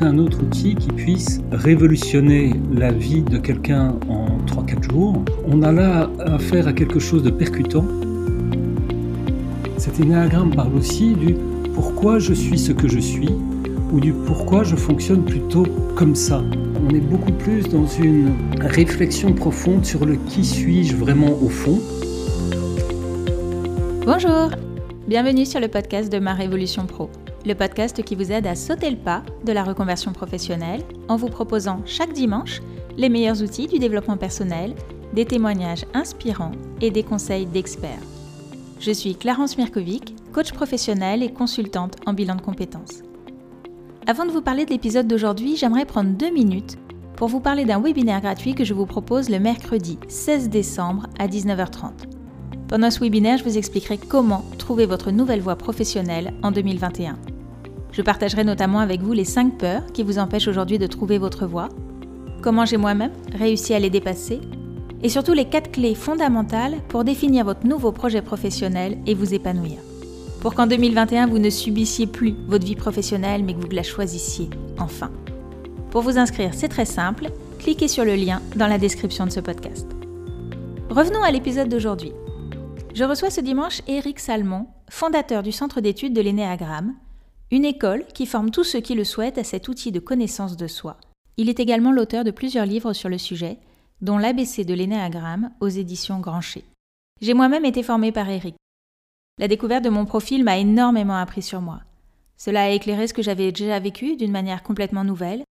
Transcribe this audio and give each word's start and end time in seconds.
un 0.00 0.18
autre 0.18 0.40
outil 0.42 0.76
qui 0.76 0.88
puisse 0.88 1.40
révolutionner 1.50 2.52
la 2.72 2.92
vie 2.92 3.22
de 3.22 3.38
quelqu'un 3.38 3.96
en 4.08 4.38
3-4 4.46 4.90
jours. 4.90 5.24
On 5.46 5.62
a 5.62 5.72
là 5.72 6.08
affaire 6.20 6.68
à 6.68 6.72
quelque 6.72 7.00
chose 7.00 7.22
de 7.24 7.30
percutant. 7.30 7.84
Cet 9.76 9.98
énéagramme 9.98 10.54
parle 10.54 10.74
aussi 10.76 11.14
du 11.14 11.34
pourquoi 11.74 12.20
je 12.20 12.32
suis 12.32 12.58
ce 12.58 12.70
que 12.72 12.86
je 12.86 13.00
suis 13.00 13.30
ou 13.92 14.00
du 14.00 14.12
pourquoi 14.12 14.62
je 14.62 14.76
fonctionne 14.76 15.24
plutôt 15.24 15.66
comme 15.96 16.14
ça. 16.14 16.42
On 16.88 16.94
est 16.94 17.00
beaucoup 17.00 17.32
plus 17.32 17.64
dans 17.64 17.86
une 17.86 18.32
réflexion 18.60 19.32
profonde 19.32 19.84
sur 19.84 20.06
le 20.06 20.14
qui 20.28 20.44
suis-je 20.44 20.94
vraiment 20.94 21.32
au 21.42 21.48
fond. 21.48 21.80
Bonjour, 24.06 24.50
bienvenue 25.08 25.44
sur 25.44 25.60
le 25.60 25.68
podcast 25.68 26.12
de 26.12 26.20
Ma 26.20 26.34
Révolution 26.34 26.86
Pro 26.86 27.10
le 27.44 27.54
podcast 27.54 28.02
qui 28.02 28.14
vous 28.14 28.32
aide 28.32 28.46
à 28.46 28.54
sauter 28.54 28.90
le 28.90 28.96
pas 28.96 29.22
de 29.44 29.52
la 29.52 29.64
reconversion 29.64 30.12
professionnelle 30.12 30.82
en 31.08 31.16
vous 31.16 31.28
proposant 31.28 31.80
chaque 31.84 32.12
dimanche 32.12 32.62
les 32.96 33.08
meilleurs 33.08 33.42
outils 33.42 33.66
du 33.66 33.78
développement 33.78 34.16
personnel, 34.16 34.74
des 35.12 35.24
témoignages 35.24 35.84
inspirants 35.94 36.52
et 36.80 36.90
des 36.90 37.02
conseils 37.02 37.46
d'experts. 37.46 38.02
Je 38.80 38.92
suis 38.92 39.14
Clarence 39.14 39.58
Mirkovic, 39.58 40.14
coach 40.32 40.52
professionnel 40.52 41.22
et 41.22 41.32
consultante 41.32 41.96
en 42.06 42.12
bilan 42.12 42.36
de 42.36 42.42
compétences. 42.42 43.02
Avant 44.06 44.26
de 44.26 44.30
vous 44.30 44.42
parler 44.42 44.64
de 44.64 44.70
l'épisode 44.70 45.06
d'aujourd'hui, 45.06 45.56
j'aimerais 45.56 45.86
prendre 45.86 46.10
deux 46.10 46.30
minutes 46.30 46.76
pour 47.16 47.28
vous 47.28 47.40
parler 47.40 47.64
d'un 47.64 47.80
webinaire 47.80 48.20
gratuit 48.20 48.54
que 48.54 48.64
je 48.64 48.74
vous 48.74 48.86
propose 48.86 49.30
le 49.30 49.38
mercredi 49.38 49.98
16 50.08 50.48
décembre 50.48 51.06
à 51.18 51.28
19h30. 51.28 51.92
Pendant 52.68 52.90
ce 52.90 53.00
webinaire, 53.00 53.38
je 53.38 53.44
vous 53.44 53.56
expliquerai 53.56 53.98
comment 53.98 54.44
trouver 54.58 54.86
votre 54.86 55.10
nouvelle 55.10 55.40
voie 55.40 55.56
professionnelle 55.56 56.34
en 56.42 56.50
2021. 56.50 57.16
Je 57.94 58.02
partagerai 58.02 58.42
notamment 58.42 58.80
avec 58.80 59.02
vous 59.02 59.12
les 59.12 59.24
5 59.24 59.56
peurs 59.56 59.86
qui 59.92 60.02
vous 60.02 60.18
empêchent 60.18 60.48
aujourd'hui 60.48 60.80
de 60.80 60.88
trouver 60.88 61.18
votre 61.18 61.46
voie, 61.46 61.68
comment 62.42 62.64
j'ai 62.64 62.76
moi-même 62.76 63.12
réussi 63.32 63.72
à 63.72 63.78
les 63.78 63.88
dépasser, 63.88 64.40
et 65.00 65.08
surtout 65.08 65.32
les 65.32 65.44
4 65.44 65.70
clés 65.70 65.94
fondamentales 65.94 66.74
pour 66.88 67.04
définir 67.04 67.44
votre 67.44 67.64
nouveau 67.64 67.92
projet 67.92 68.20
professionnel 68.20 68.98
et 69.06 69.14
vous 69.14 69.32
épanouir. 69.32 69.78
Pour 70.40 70.54
qu'en 70.54 70.66
2021, 70.66 71.28
vous 71.28 71.38
ne 71.38 71.50
subissiez 71.50 72.08
plus 72.08 72.34
votre 72.48 72.66
vie 72.66 72.74
professionnelle, 72.74 73.44
mais 73.44 73.54
que 73.54 73.60
vous 73.60 73.70
la 73.70 73.84
choisissiez 73.84 74.50
enfin. 74.80 75.12
Pour 75.90 76.02
vous 76.02 76.18
inscrire, 76.18 76.50
c'est 76.52 76.68
très 76.68 76.86
simple, 76.86 77.30
cliquez 77.60 77.86
sur 77.86 78.04
le 78.04 78.16
lien 78.16 78.42
dans 78.56 78.66
la 78.66 78.78
description 78.78 79.24
de 79.24 79.30
ce 79.30 79.40
podcast. 79.40 79.86
Revenons 80.90 81.22
à 81.22 81.30
l'épisode 81.30 81.68
d'aujourd'hui. 81.68 82.12
Je 82.92 83.04
reçois 83.04 83.30
ce 83.30 83.40
dimanche 83.40 83.82
Eric 83.86 84.18
Salmon, 84.18 84.66
fondateur 84.90 85.44
du 85.44 85.52
Centre 85.52 85.80
d'études 85.80 86.12
de 86.12 86.20
l'énéagramme, 86.20 86.94
une 87.50 87.64
école 87.64 88.04
qui 88.14 88.26
forme 88.26 88.50
tous 88.50 88.64
ceux 88.64 88.80
qui 88.80 88.94
le 88.94 89.04
souhaitent 89.04 89.38
à 89.38 89.44
cet 89.44 89.68
outil 89.68 89.92
de 89.92 90.00
connaissance 90.00 90.56
de 90.56 90.66
soi. 90.66 90.96
Il 91.36 91.48
est 91.48 91.60
également 91.60 91.92
l'auteur 91.92 92.24
de 92.24 92.30
plusieurs 92.30 92.66
livres 92.66 92.92
sur 92.92 93.08
le 93.08 93.18
sujet, 93.18 93.58
dont 94.00 94.18
l'ABC 94.18 94.64
de 94.64 94.74
l'énéagramme 94.74 95.50
aux 95.60 95.68
éditions 95.68 96.20
Grancher. 96.20 96.64
J'ai 97.20 97.34
moi-même 97.34 97.64
été 97.64 97.82
formée 97.82 98.12
par 98.12 98.28
Eric. 98.28 98.56
La 99.38 99.48
découverte 99.48 99.84
de 99.84 99.90
mon 99.90 100.04
profil 100.04 100.44
m'a 100.44 100.58
énormément 100.58 101.16
appris 101.16 101.42
sur 101.42 101.60
moi. 101.60 101.80
Cela 102.36 102.64
a 102.64 102.70
éclairé 102.70 103.06
ce 103.06 103.14
que 103.14 103.22
j'avais 103.22 103.52
déjà 103.52 103.78
vécu 103.78 104.16
d'une 104.16 104.32
manière 104.32 104.62
complètement 104.62 105.04
nouvelle, 105.04 105.44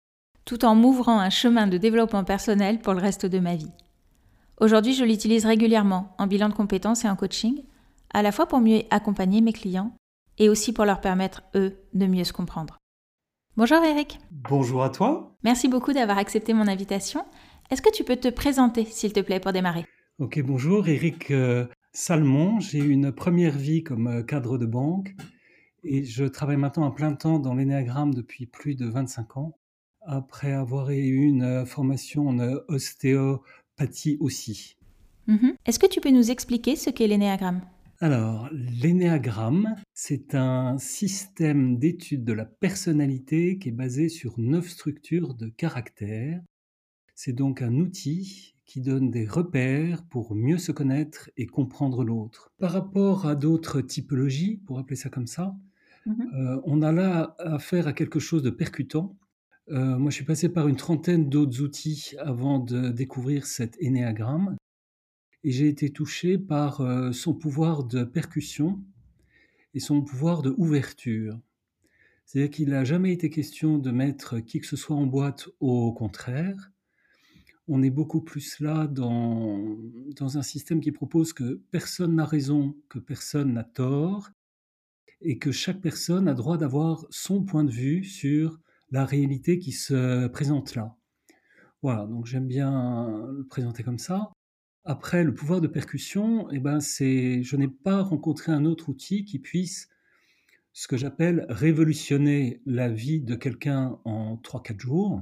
tout 0.45 0.65
en 0.65 0.75
m'ouvrant 0.75 1.19
un 1.19 1.29
chemin 1.29 1.67
de 1.67 1.77
développement 1.77 2.23
personnel 2.23 2.79
pour 2.79 2.93
le 2.93 3.01
reste 3.01 3.25
de 3.25 3.39
ma 3.39 3.55
vie. 3.55 3.71
Aujourd'hui, 4.59 4.93
je 4.93 5.05
l'utilise 5.05 5.45
régulièrement 5.45 6.15
en 6.17 6.27
bilan 6.27 6.49
de 6.49 6.53
compétences 6.53 7.05
et 7.05 7.09
en 7.09 7.15
coaching, 7.15 7.63
à 8.13 8.21
la 8.21 8.31
fois 8.31 8.47
pour 8.47 8.59
mieux 8.59 8.83
accompagner 8.89 9.41
mes 9.41 9.53
clients 9.53 9.91
et 10.41 10.49
aussi 10.49 10.73
pour 10.73 10.85
leur 10.85 11.01
permettre, 11.01 11.43
eux, 11.53 11.77
de 11.93 12.07
mieux 12.07 12.23
se 12.23 12.33
comprendre. 12.33 12.79
Bonjour 13.57 13.77
Eric. 13.83 14.19
Bonjour 14.31 14.83
à 14.83 14.89
toi. 14.89 15.37
Merci 15.43 15.67
beaucoup 15.67 15.93
d'avoir 15.93 16.17
accepté 16.17 16.53
mon 16.53 16.67
invitation. 16.67 17.23
Est-ce 17.69 17.83
que 17.83 17.91
tu 17.93 18.03
peux 18.03 18.15
te 18.15 18.27
présenter, 18.27 18.85
s'il 18.85 19.13
te 19.13 19.19
plaît, 19.19 19.39
pour 19.39 19.53
démarrer? 19.53 19.85
Ok, 20.17 20.41
bonjour, 20.41 20.87
Eric 20.87 21.29
euh, 21.29 21.67
Salmon. 21.93 22.59
J'ai 22.59 22.79
eu 22.79 22.89
une 22.89 23.11
première 23.11 23.55
vie 23.55 23.83
comme 23.83 24.07
euh, 24.07 24.23
cadre 24.23 24.57
de 24.57 24.65
banque 24.65 25.15
et 25.83 26.05
je 26.05 26.25
travaille 26.25 26.57
maintenant 26.57 26.87
à 26.87 26.91
plein 26.91 27.13
temps 27.13 27.37
dans 27.37 27.53
l'énéagramme 27.53 28.15
depuis 28.15 28.47
plus 28.47 28.73
de 28.73 28.87
25 28.87 29.37
ans, 29.37 29.59
après 30.07 30.53
avoir 30.53 30.89
eu 30.89 31.23
une 31.23 31.43
euh, 31.43 31.65
formation 31.65 32.27
en 32.29 32.39
ostéopathie 32.67 34.17
aussi. 34.19 34.75
Mhm. 35.27 35.53
Est-ce 35.67 35.77
que 35.77 35.87
tu 35.87 36.01
peux 36.01 36.09
nous 36.09 36.31
expliquer 36.31 36.75
ce 36.75 36.89
qu'est 36.89 37.07
l'énéagramme? 37.07 37.61
Alors, 38.03 38.49
l'énéagramme, 38.51 39.75
c'est 39.93 40.33
un 40.33 40.79
système 40.79 41.77
d'étude 41.77 42.23
de 42.23 42.33
la 42.33 42.45
personnalité 42.45 43.59
qui 43.59 43.69
est 43.69 43.71
basé 43.71 44.09
sur 44.09 44.39
neuf 44.39 44.69
structures 44.69 45.35
de 45.35 45.49
caractère. 45.49 46.41
C'est 47.13 47.33
donc 47.33 47.61
un 47.61 47.75
outil 47.75 48.55
qui 48.65 48.81
donne 48.81 49.11
des 49.11 49.27
repères 49.27 50.03
pour 50.05 50.33
mieux 50.33 50.57
se 50.57 50.71
connaître 50.71 51.29
et 51.37 51.45
comprendre 51.45 52.03
l'autre. 52.03 52.49
Par 52.57 52.71
rapport 52.71 53.27
à 53.27 53.35
d'autres 53.35 53.81
typologies, 53.81 54.57
pour 54.65 54.79
appeler 54.79 54.95
ça 54.95 55.09
comme 55.09 55.27
ça, 55.27 55.53
mhm. 56.07 56.27
euh, 56.33 56.61
on 56.63 56.81
a 56.81 56.91
là 56.91 57.35
affaire 57.37 57.85
à 57.85 57.93
quelque 57.93 58.19
chose 58.19 58.41
de 58.41 58.49
percutant. 58.49 59.15
Euh, 59.69 59.99
moi, 59.99 60.09
je 60.09 60.15
suis 60.15 60.25
passé 60.25 60.49
par 60.49 60.67
une 60.67 60.75
trentaine 60.75 61.29
d'autres 61.29 61.61
outils 61.61 62.15
avant 62.17 62.57
de 62.57 62.89
découvrir 62.89 63.45
cet 63.45 63.77
énéagramme 63.79 64.55
et 65.43 65.51
j'ai 65.51 65.67
été 65.67 65.91
touché 65.91 66.37
par 66.37 66.81
euh, 66.81 67.11
son 67.11 67.33
pouvoir 67.33 67.83
de 67.83 68.03
percussion 68.03 68.79
et 69.73 69.79
son 69.79 70.01
pouvoir 70.01 70.41
de 70.41 70.53
ouverture. 70.57 71.39
C'est-à-dire 72.25 72.51
qu'il 72.51 72.69
n'a 72.69 72.83
jamais 72.83 73.11
été 73.11 73.29
question 73.29 73.77
de 73.77 73.91
mettre 73.91 74.39
qui 74.39 74.59
que 74.59 74.67
ce 74.67 74.77
soit 74.77 74.95
en 74.95 75.05
boîte, 75.05 75.49
au 75.59 75.91
contraire. 75.93 76.71
On 77.67 77.83
est 77.83 77.89
beaucoup 77.89 78.21
plus 78.21 78.59
là 78.59 78.87
dans, 78.87 79.77
dans 80.15 80.37
un 80.37 80.41
système 80.41 80.81
qui 80.81 80.91
propose 80.91 81.33
que 81.33 81.61
personne 81.71 82.15
n'a 82.15 82.25
raison, 82.25 82.75
que 82.89 82.99
personne 82.99 83.53
n'a 83.53 83.63
tort, 83.63 84.29
et 85.21 85.37
que 85.37 85.51
chaque 85.51 85.81
personne 85.81 86.27
a 86.27 86.33
droit 86.33 86.57
d'avoir 86.57 87.05
son 87.09 87.43
point 87.43 87.63
de 87.63 87.71
vue 87.71 88.03
sur 88.03 88.59
la 88.91 89.05
réalité 89.05 89.59
qui 89.59 89.71
se 89.71 90.27
présente 90.27 90.75
là. 90.75 90.95
Voilà, 91.81 92.05
donc 92.05 92.25
j'aime 92.25 92.47
bien 92.47 93.27
le 93.31 93.45
présenter 93.45 93.83
comme 93.83 93.99
ça. 93.99 94.31
Après, 94.83 95.23
le 95.23 95.33
pouvoir 95.33 95.61
de 95.61 95.67
percussion, 95.67 96.49
eh 96.51 96.59
ben, 96.59 96.79
c'est, 96.79 97.43
je 97.43 97.55
n'ai 97.55 97.67
pas 97.67 98.01
rencontré 98.01 98.51
un 98.51 98.65
autre 98.65 98.89
outil 98.89 99.25
qui 99.25 99.37
puisse, 99.37 99.89
ce 100.73 100.87
que 100.87 100.97
j'appelle, 100.97 101.45
révolutionner 101.49 102.61
la 102.65 102.89
vie 102.89 103.21
de 103.21 103.35
quelqu'un 103.35 103.99
en 104.05 104.37
3-4 104.37 104.79
jours. 104.79 105.21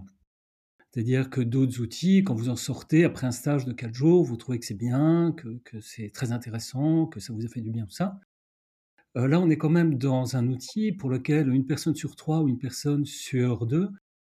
C'est-à-dire 0.91 1.29
que 1.29 1.41
d'autres 1.41 1.81
outils, 1.81 2.23
quand 2.23 2.35
vous 2.35 2.49
en 2.49 2.55
sortez 2.55 3.03
après 3.03 3.27
un 3.27 3.31
stage 3.31 3.65
de 3.65 3.73
4 3.73 3.93
jours, 3.93 4.23
vous 4.23 4.37
trouvez 4.37 4.59
que 4.59 4.65
c'est 4.65 4.73
bien, 4.77 5.35
que, 5.35 5.79
c'est 5.81 6.09
très 6.09 6.31
intéressant, 6.31 7.05
que 7.07 7.19
ça 7.19 7.33
vous 7.33 7.45
a 7.45 7.49
fait 7.49 7.61
du 7.61 7.69
bien, 7.69 7.85
tout 7.85 7.91
ça. 7.91 8.19
Euh, 9.17 9.27
là, 9.27 9.41
on 9.41 9.49
est 9.49 9.57
quand 9.57 9.69
même 9.69 9.97
dans 9.97 10.37
un 10.37 10.47
outil 10.47 10.93
pour 10.93 11.09
lequel 11.09 11.49
une 11.53 11.65
personne 11.65 11.95
sur 11.95 12.15
trois 12.15 12.41
ou 12.41 12.47
une 12.47 12.59
personne 12.59 13.05
sur 13.05 13.65
deux 13.65 13.89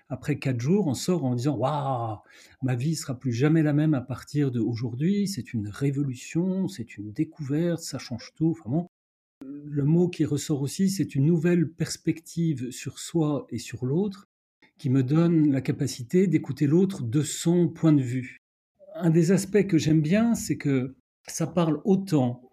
après 0.09 0.37
quatre 0.37 0.59
jours, 0.59 0.87
on 0.87 0.93
sort 0.93 1.25
en 1.25 1.35
disant 1.35 1.57
Waouh, 1.57 2.17
ma 2.61 2.75
vie 2.75 2.95
sera 2.95 3.17
plus 3.17 3.33
jamais 3.33 3.63
la 3.63 3.73
même 3.73 3.93
à 3.93 4.01
partir 4.01 4.51
d'aujourd'hui, 4.51 5.27
c'est 5.27 5.53
une 5.53 5.67
révolution, 5.67 6.67
c'est 6.67 6.97
une 6.97 7.11
découverte, 7.11 7.81
ça 7.81 7.97
change 7.99 8.31
tout. 8.35 8.55
Enfin 8.59 8.87
Le 9.41 9.83
mot 9.83 10.09
qui 10.09 10.25
ressort 10.25 10.61
aussi, 10.61 10.89
c'est 10.89 11.15
une 11.15 11.25
nouvelle 11.25 11.69
perspective 11.69 12.71
sur 12.71 12.99
soi 12.99 13.47
et 13.49 13.59
sur 13.59 13.85
l'autre 13.85 14.27
qui 14.77 14.89
me 14.89 15.03
donne 15.03 15.51
la 15.51 15.61
capacité 15.61 16.27
d'écouter 16.27 16.67
l'autre 16.67 17.03
de 17.03 17.21
son 17.21 17.69
point 17.69 17.93
de 17.93 18.01
vue. 18.01 18.37
Un 18.95 19.09
des 19.09 19.31
aspects 19.31 19.65
que 19.65 19.77
j'aime 19.77 20.01
bien, 20.01 20.35
c'est 20.35 20.57
que 20.57 20.95
ça 21.27 21.47
parle 21.47 21.79
autant 21.85 22.49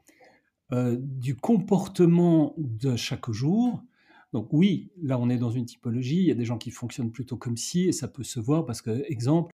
euh, 0.72 0.96
du 1.00 1.34
comportement 1.34 2.54
de 2.56 2.96
chaque 2.96 3.30
jour, 3.30 3.82
donc 4.32 4.52
oui, 4.52 4.90
là 5.02 5.18
on 5.18 5.28
est 5.28 5.38
dans 5.38 5.50
une 5.50 5.66
typologie, 5.66 6.18
il 6.18 6.26
y 6.26 6.30
a 6.30 6.36
des 6.36 6.44
gens 6.44 6.58
qui 6.58 6.70
fonctionnent 6.70 7.10
plutôt 7.10 7.36
comme 7.36 7.56
si, 7.56 7.88
et 7.88 7.92
ça 7.92 8.08
peut 8.08 8.22
se 8.22 8.38
voir 8.38 8.64
parce 8.64 8.80
que, 8.80 9.04
exemple, 9.10 9.52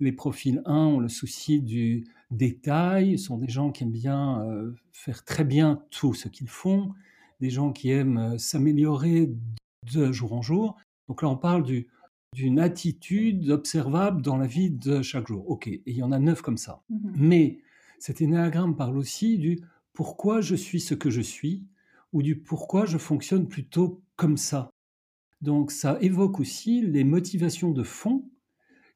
les 0.00 0.12
profils 0.12 0.62
1 0.64 0.74
ont 0.74 1.00
le 1.00 1.08
souci 1.08 1.60
du 1.60 2.04
détail, 2.30 3.18
sont 3.18 3.38
des 3.38 3.48
gens 3.48 3.70
qui 3.70 3.84
aiment 3.84 3.92
bien 3.92 4.42
euh, 4.42 4.74
faire 4.92 5.24
très 5.24 5.44
bien 5.44 5.82
tout 5.90 6.14
ce 6.14 6.28
qu'ils 6.28 6.48
font, 6.48 6.92
des 7.40 7.50
gens 7.50 7.72
qui 7.72 7.90
aiment 7.90 8.18
euh, 8.18 8.38
s'améliorer 8.38 9.32
de 9.92 10.12
jour 10.12 10.32
en 10.32 10.42
jour. 10.42 10.76
Donc 11.08 11.22
là 11.22 11.28
on 11.28 11.36
parle 11.36 11.64
d'une 12.34 12.58
attitude 12.58 13.50
observable 13.50 14.22
dans 14.22 14.36
la 14.36 14.46
vie 14.46 14.70
de 14.70 15.02
chaque 15.02 15.28
jour. 15.28 15.48
Ok, 15.48 15.68
et 15.68 15.82
il 15.86 15.96
y 15.96 16.02
en 16.02 16.12
a 16.12 16.18
neuf 16.18 16.42
comme 16.42 16.58
ça. 16.58 16.82
Mmh 16.88 17.12
Mais 17.16 17.58
cet 17.98 18.20
énéagramme 18.20 18.76
parle 18.76 18.98
aussi 18.98 19.38
du 19.38 19.60
pourquoi 19.92 20.40
je 20.40 20.54
suis 20.54 20.80
ce 20.80 20.94
que 20.94 21.10
je 21.10 21.22
suis, 21.22 21.64
ou 22.12 22.22
du 22.22 22.36
pourquoi 22.36 22.86
je 22.86 22.98
fonctionne 22.98 23.48
plutôt 23.48 24.02
comme 24.16 24.36
ça. 24.36 24.70
Donc 25.42 25.70
ça 25.70 25.98
évoque 26.00 26.40
aussi 26.40 26.80
les 26.80 27.04
motivations 27.04 27.70
de 27.70 27.82
fond 27.82 28.24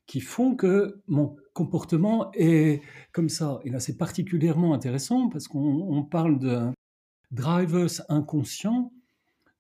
qui 0.07 0.21
font 0.21 0.57
que 0.57 1.01
mon 1.07 1.37
comportement 1.53 2.33
est 2.33 2.83
comme 3.13 3.29
ça. 3.29 3.61
Et 3.65 3.71
là, 3.71 3.79
c'est 3.79 3.97
particulièrement 3.97 4.75
intéressant 4.75 5.29
parce 5.29 5.47
qu'on 5.47 6.03
parle 6.11 6.39
de 6.39 6.63
drivers 7.31 8.03
inconscients, 8.09 8.93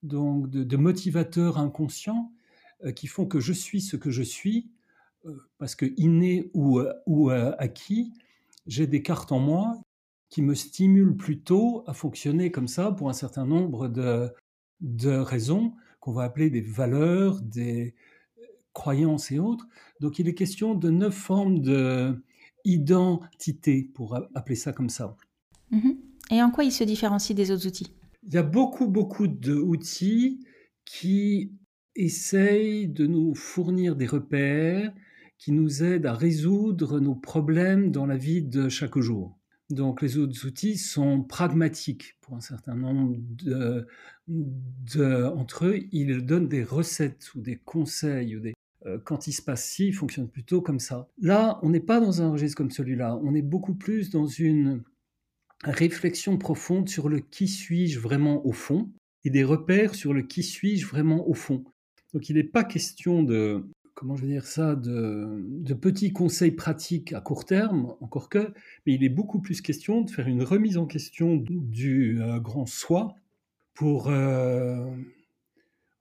donc 0.03 0.51
de, 0.51 0.77
motivateurs 0.77 1.59
inconscients. 1.59 2.33
qui 2.97 3.07
font 3.07 3.27
que 3.27 3.41
je 3.41 3.53
suis 3.53 3.83
ce 3.83 3.97
que 3.97 4.11
je 4.11 4.23
suis, 4.23 4.71
parce 5.59 5.75
que 5.77 5.87
inné 5.97 6.51
ou, 6.55 6.81
ou 7.07 7.31
acquis, 7.31 8.13
j'ai 8.67 8.87
des 8.87 9.03
cartes 9.03 9.33
en 9.33 9.39
moi 9.39 9.79
qui 10.31 10.43
me 10.43 10.55
stimulent 10.55 11.17
plutôt 11.17 11.85
à 11.87 11.93
fonctionner 11.93 12.51
comme 12.51 12.69
ça 12.69 12.91
pour 12.93 13.09
un 13.11 13.13
certain 13.13 13.45
nombre 13.45 13.89
de, 13.89 14.33
de 14.81 15.11
raisons 15.11 15.75
qu'on 16.01 16.13
va 16.13 16.25
appeler 16.25 16.51
des 16.51 16.61
valeurs, 16.61 17.41
des 17.41 17.95
croyances 18.73 19.31
et 19.31 19.39
autres. 19.39 19.67
Donc 20.01 20.19
il 20.19 20.29
est 20.29 20.35
question 20.35 20.75
de 20.75 20.91
neuf 20.91 21.15
formes 21.15 21.61
d'identité, 22.65 23.91
pour 23.95 24.17
appeler 24.35 24.57
ça 24.57 24.73
comme 24.73 24.89
ça. 24.89 25.17
Mhm. 25.71 25.97
Et 26.31 26.43
en 26.43 26.51
quoi 26.51 26.65
il 26.65 26.73
se 26.73 26.85
différencie 26.85 27.37
des 27.37 27.51
autres 27.51 27.67
outils? 27.67 27.93
Il 28.23 28.35
y 28.35 28.39
a 28.39 28.43
beaucoup, 28.43 28.87
beaucoup 28.87 29.27
d'outils 29.27 30.45
qui 30.85 31.53
essayent 31.97 32.89
de 32.89 33.07
nous 33.07 33.35
fournir 33.35 33.97
des 33.97 34.07
repères 34.07 34.93
qui 35.39 35.53
nous 35.53 35.83
aident 35.83 36.07
à 36.07 36.15
résoudre 36.15 37.01
nos 37.01 37.15
problèmes 37.15 37.91
dans 37.91 38.07
la 38.07 38.17
vie 38.17 38.43
de 38.43 38.69
chaque 38.69 38.99
jour. 38.99 39.40
Donc 39.71 40.03
les 40.03 40.19
autres 40.19 40.47
outils 40.47 40.77
sont 40.77 41.23
pragmatiques 41.23 42.17
pour 42.21 42.35
un 42.35 42.41
certain 42.41 42.75
nombre 42.75 43.17
de, 43.19 43.87
entre 45.27 45.67
eux. 45.67 45.79
Ils 45.93 46.27
donnent 46.27 46.49
des 46.49 46.65
recettes 46.65 47.33
ou 47.35 47.41
des 47.41 47.57
conseils 47.57 48.37
ou 48.37 48.41
des, 48.41 48.55
euh, 48.87 48.99
quand 48.99 49.29
il 49.29 49.33
se 49.33 49.43
passe 49.43 49.65
ci, 49.65 49.89
il 49.89 49.93
fonctionne 49.93 50.29
plutôt 50.29 50.61
comme 50.61 50.81
ça. 50.81 51.09
Là, 51.21 51.61
on 51.63 51.71
n'est 51.71 51.81
pas 51.81 52.01
dans 52.01 52.21
un 52.21 52.31
registre 52.31 52.57
comme 52.57 52.71
celui-là. 52.71 53.19
On 53.23 53.35
est 53.35 53.43
beaucoup 53.43 53.75
plus 53.75 54.11
dans 54.11 54.27
une 54.27 54.83
réflexion 55.63 56.37
profonde 56.37 56.89
sur 56.89 57.09
le 57.09 57.21
qui 57.21 57.47
suis-je 57.47 58.01
vraiment 58.01 58.45
au 58.47 58.53
fond 58.53 58.91
et 59.25 59.31
des 59.31 59.45
repères 59.45 59.95
sur 59.95 60.15
le 60.15 60.23
qui 60.23 60.43
suis-je 60.43 60.87
vraiment 60.87 61.29
au 61.29 61.35
fond. 61.35 61.65
Donc 62.13 62.29
il 62.29 62.37
n'est 62.37 62.45
pas 62.45 62.65
question 62.65 63.23
de 63.23 63.65
comment 63.95 64.17
je 64.17 64.23
vais 64.23 64.33
dire 64.33 64.47
ça, 64.47 64.77
de, 64.77 65.75
petits 65.75 66.13
conseils 66.13 66.53
pratiques 66.53 67.13
à 67.13 67.21
court 67.21 67.45
terme, 67.45 67.95
encore 68.01 68.29
que, 68.29 68.53
mais 68.87 68.95
il 68.95 69.05
est 69.05 69.09
beaucoup 69.09 69.41
plus 69.41 69.61
question 69.61 70.03
de 70.03 70.11
faire 70.11 70.29
une 70.29 70.43
remise 70.43 70.79
en 70.79 70.87
question 70.87 71.37
du 71.37 72.21
euh, 72.21 72.39
grand 72.39 72.67
soi 72.67 73.15
pour, 73.75 74.09
euh, 74.09 74.85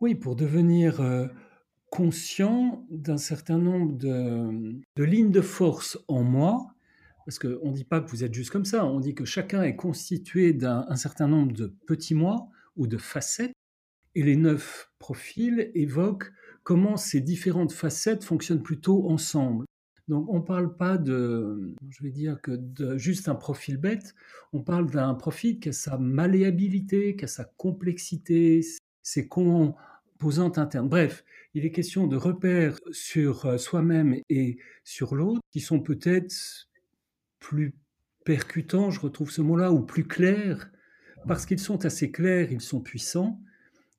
oui, 0.01 0.15
pour 0.15 0.35
devenir 0.35 1.01
euh, 1.01 1.27
conscient 1.89 2.85
d'un 2.89 3.17
certain 3.17 3.57
nombre 3.57 3.93
de, 3.97 4.79
de, 4.95 5.03
lignes 5.03 5.31
de 5.31 5.41
force 5.41 5.97
en 6.07 6.23
moi. 6.23 6.73
Parce 7.25 7.37
qu'on 7.37 7.69
ne 7.69 7.75
dit 7.75 7.83
pas 7.83 8.01
que 8.01 8.09
vous 8.09 8.23
êtes 8.23 8.33
juste 8.33 8.49
comme 8.49 8.65
ça, 8.65 8.85
on 8.85 8.99
dit 8.99 9.13
que 9.13 9.25
chacun 9.25 9.61
est 9.61 9.75
constitué 9.75 10.51
d'un 10.51 10.95
certain 10.95 11.27
nombre 11.27 11.53
de 11.53 11.67
petits 11.85 12.15
moi 12.15 12.49
ou 12.75 12.87
de 12.87 12.97
facettes, 12.97 13.53
et 14.15 14.23
les 14.23 14.35
neuf 14.35 14.91
profils 14.97 15.69
évoquent 15.75 16.31
comment 16.63 16.97
ces 16.97 17.21
différentes 17.21 17.71
facettes 17.71 18.23
fonctionnent 18.23 18.63
plutôt 18.63 19.09
ensemble. 19.09 19.65
Donc 20.07 20.27
on 20.27 20.37
ne 20.37 20.43
parle 20.43 20.75
pas 20.75 20.97
de, 20.97 21.75
je 21.87 22.03
vais 22.03 22.09
dire 22.09 22.41
que 22.41 22.51
de 22.51 22.97
juste 22.97 23.29
un 23.29 23.35
profil 23.35 23.77
bête, 23.77 24.15
on 24.53 24.63
parle 24.63 24.89
d'un 24.89 25.13
profil 25.13 25.59
qui 25.59 25.69
a 25.69 25.71
sa 25.71 25.97
malléabilité, 25.99 27.15
qui 27.15 27.25
a 27.25 27.27
sa 27.27 27.45
complexité, 27.45 28.61
ses 29.03 29.27
composantes 29.27 30.57
internes. 30.57 30.89
Bref, 30.89 31.23
il 31.53 31.63
est 31.63 31.71
question 31.71 32.07
de 32.07 32.17
repères 32.17 32.77
sur 32.91 33.45
euh, 33.45 33.57
soi-même 33.57 34.15
et 34.29 34.57
sur 34.83 35.13
l'autre 35.13 35.41
qui 35.51 35.59
sont 35.59 35.79
peut-être 35.79 36.67
plus 37.39 37.75
percutants, 38.25 38.91
je 38.91 38.99
retrouve 38.99 39.31
ce 39.31 39.41
mot-là, 39.41 39.71
ou 39.71 39.81
plus 39.81 40.07
clairs, 40.07 40.71
parce 41.27 41.45
qu'ils 41.45 41.59
sont 41.59 41.85
assez 41.85 42.11
clairs, 42.11 42.51
ils 42.51 42.61
sont 42.61 42.81
puissants, 42.81 43.39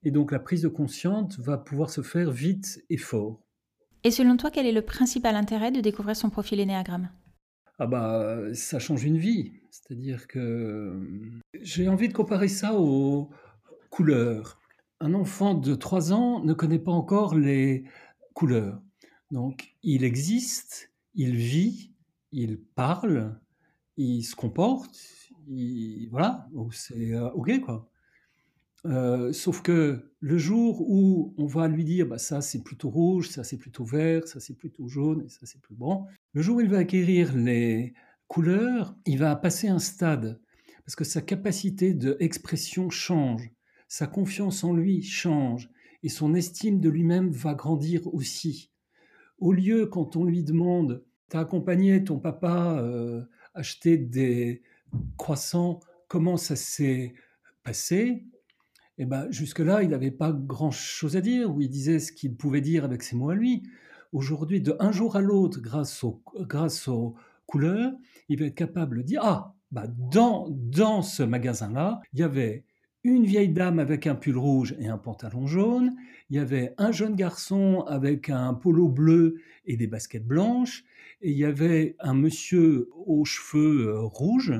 et 0.03 0.11
donc 0.11 0.33
la 0.33 0.39
prise 0.39 0.63
de 0.63 0.69
conscience 0.69 1.39
va 1.39 1.59
pouvoir 1.59 1.91
se 1.91 2.03
faire 2.03 2.31
vite 2.31 2.85
et 2.91 2.97
fort. 2.97 3.41
Et 4.03 4.11
selon 4.11 4.37
toi, 4.37 4.51
quel 4.51 4.67
est 4.67 4.73
le 4.73 4.83
principal 4.83 5.37
intérêt 5.37 5.71
de 5.71 5.81
découvrir 5.81 6.17
son 6.17 6.31
profil 6.31 6.61
énéagramme? 6.61 7.11
Ah 7.79 7.87
bah 7.87 8.55
ça 8.55 8.79
change 8.79 9.05
une 9.05 9.19
vie. 9.19 9.53
C'est-à-dire 9.71 10.27
que 10.27 11.01
j'ai 11.61 11.89
envie 11.89 12.09
de 12.09 12.13
comparer 12.13 12.49
ça 12.49 12.75
aux 12.75 13.31
couleurs. 13.91 14.59
Un 15.01 15.15
enfant 15.15 15.55
de 15.55 15.75
3 15.75 16.13
ans 16.13 16.45
ne 16.45 16.53
connaît 16.53 16.79
pas 16.79 16.93
encore 16.93 17.35
les 17.35 17.85
couleurs. 18.35 18.81
Donc 19.31 19.75
il 19.83 20.05
existe, 20.05 20.93
il 21.15 21.37
vit, 21.37 21.93
il 22.33 22.59
parle, 22.59 23.39
il 23.97 24.23
se 24.23 24.35
comporte, 24.35 24.99
il, 25.47 26.09
voilà, 26.11 26.49
c'est 26.73 27.15
euh, 27.15 27.31
ok 27.31 27.61
quoi. 27.61 27.90
Euh, 28.87 29.33
sauf 29.33 29.61
que 29.61 30.11
le 30.21 30.39
jour 30.39 30.81
où 30.89 31.35
on 31.37 31.47
va 31.47 31.69
lui 31.69 31.85
dire 31.85 32.07
bah, 32.07 32.17
ça 32.17 32.41
c'est 32.41 32.63
plutôt 32.63 32.89
rouge, 32.89 33.29
ça 33.29 33.45
c'est 33.45 33.59
plutôt 33.59 33.85
vert, 33.85 34.27
ça 34.27 34.41
c'est 34.41 34.57
plutôt 34.57 34.89
jaune 34.89 35.23
et 35.27 35.29
ça 35.29 35.41
c'est 35.45 35.61
plus 35.61 35.75
bon, 35.75 36.07
le 36.33 36.41
jour 36.41 36.57
où 36.57 36.61
il 36.63 36.69
va 36.71 36.79
acquérir 36.79 37.37
les 37.37 37.93
couleurs, 38.27 38.97
il 39.05 39.19
va 39.19 39.37
passer 39.37 39.69
un 39.69 39.79
stade 39.79 40.41
parce 40.87 40.97
que 40.97 41.05
sa 41.05 41.21
capacité 41.21 41.93
d'expression 41.93 42.89
change, 42.89 43.51
sa 43.87 44.07
confiance 44.07 44.65
en 44.65 44.73
lui 44.73 45.03
change 45.03 45.69
et 46.03 46.09
son 46.09 46.35
estime 46.35 46.81
de 46.81 46.89
lui-même 46.89 47.31
va 47.31 47.53
grandir 47.53 48.07
aussi. 48.15 48.71
Au 49.39 49.53
lieu 49.53 49.87
quand 49.87 50.17
on 50.17 50.25
lui 50.25 50.43
demande 50.43 51.05
t'as 51.29 51.41
accompagné 51.41 52.03
ton 52.03 52.19
papa 52.19 52.79
euh, 52.81 53.23
acheter 53.55 53.99
des 53.99 54.63
croissants, 55.19 55.81
comment 56.09 56.37
ça 56.37 56.57
s'est 56.57 57.15
passé? 57.63 58.25
Eh 59.03 59.07
ben, 59.07 59.27
jusque-là, 59.31 59.83
il 59.83 59.89
n'avait 59.89 60.11
pas 60.11 60.31
grand-chose 60.31 61.17
à 61.17 61.23
dire, 61.23 61.51
ou 61.51 61.63
il 61.63 61.71
disait 61.71 62.01
ce 62.01 62.13
qu'il 62.13 62.35
pouvait 62.35 62.61
dire 62.61 62.85
avec 62.85 63.03
ses 63.03 63.17
mots 63.17 63.31
à 63.31 63.35
lui. 63.35 63.63
Aujourd'hui, 64.13 64.61
de 64.61 64.77
un 64.79 64.93
jour 64.93 65.17
à 65.17 65.23
l'autre, 65.23 65.59
grâce, 65.63 66.05
grâce 66.41 66.87
aux 66.87 67.15
couleurs, 67.47 67.95
il 68.29 68.39
va 68.39 68.45
être 68.45 68.55
capable 68.55 68.99
de 68.99 69.03
dire 69.03 69.23
Ah, 69.25 69.55
bah 69.73 69.87
dans, 70.13 70.49
dans 70.51 71.01
ce 71.01 71.23
magasin-là, 71.23 72.03
il 72.13 72.21
y 72.21 72.23
avait 72.23 72.67
une 73.03 73.25
vieille 73.25 73.49
dame 73.49 73.79
avec 73.79 74.07
un 74.07 74.15
pull 74.15 74.37
rouge 74.37 74.77
et 74.79 74.89
un 74.89 74.99
pantalon 74.99 75.47
jaune, 75.47 75.97
il 76.29 76.37
y 76.37 76.39
avait 76.39 76.75
un 76.77 76.93
jeune 76.93 77.15
garçon 77.15 77.83
avec 77.89 78.29
un 78.29 78.53
polo 78.53 78.87
bleu 78.87 79.37
et 79.65 79.79
des 79.79 79.87
baskets 79.87 80.27
blanches, 80.27 80.85
et 81.23 81.31
il 81.31 81.39
y 81.39 81.47
avait 81.47 81.97
un 82.01 82.13
monsieur 82.13 82.91
aux 83.07 83.25
cheveux 83.25 83.89
euh, 83.89 84.01
rouges, 84.03 84.53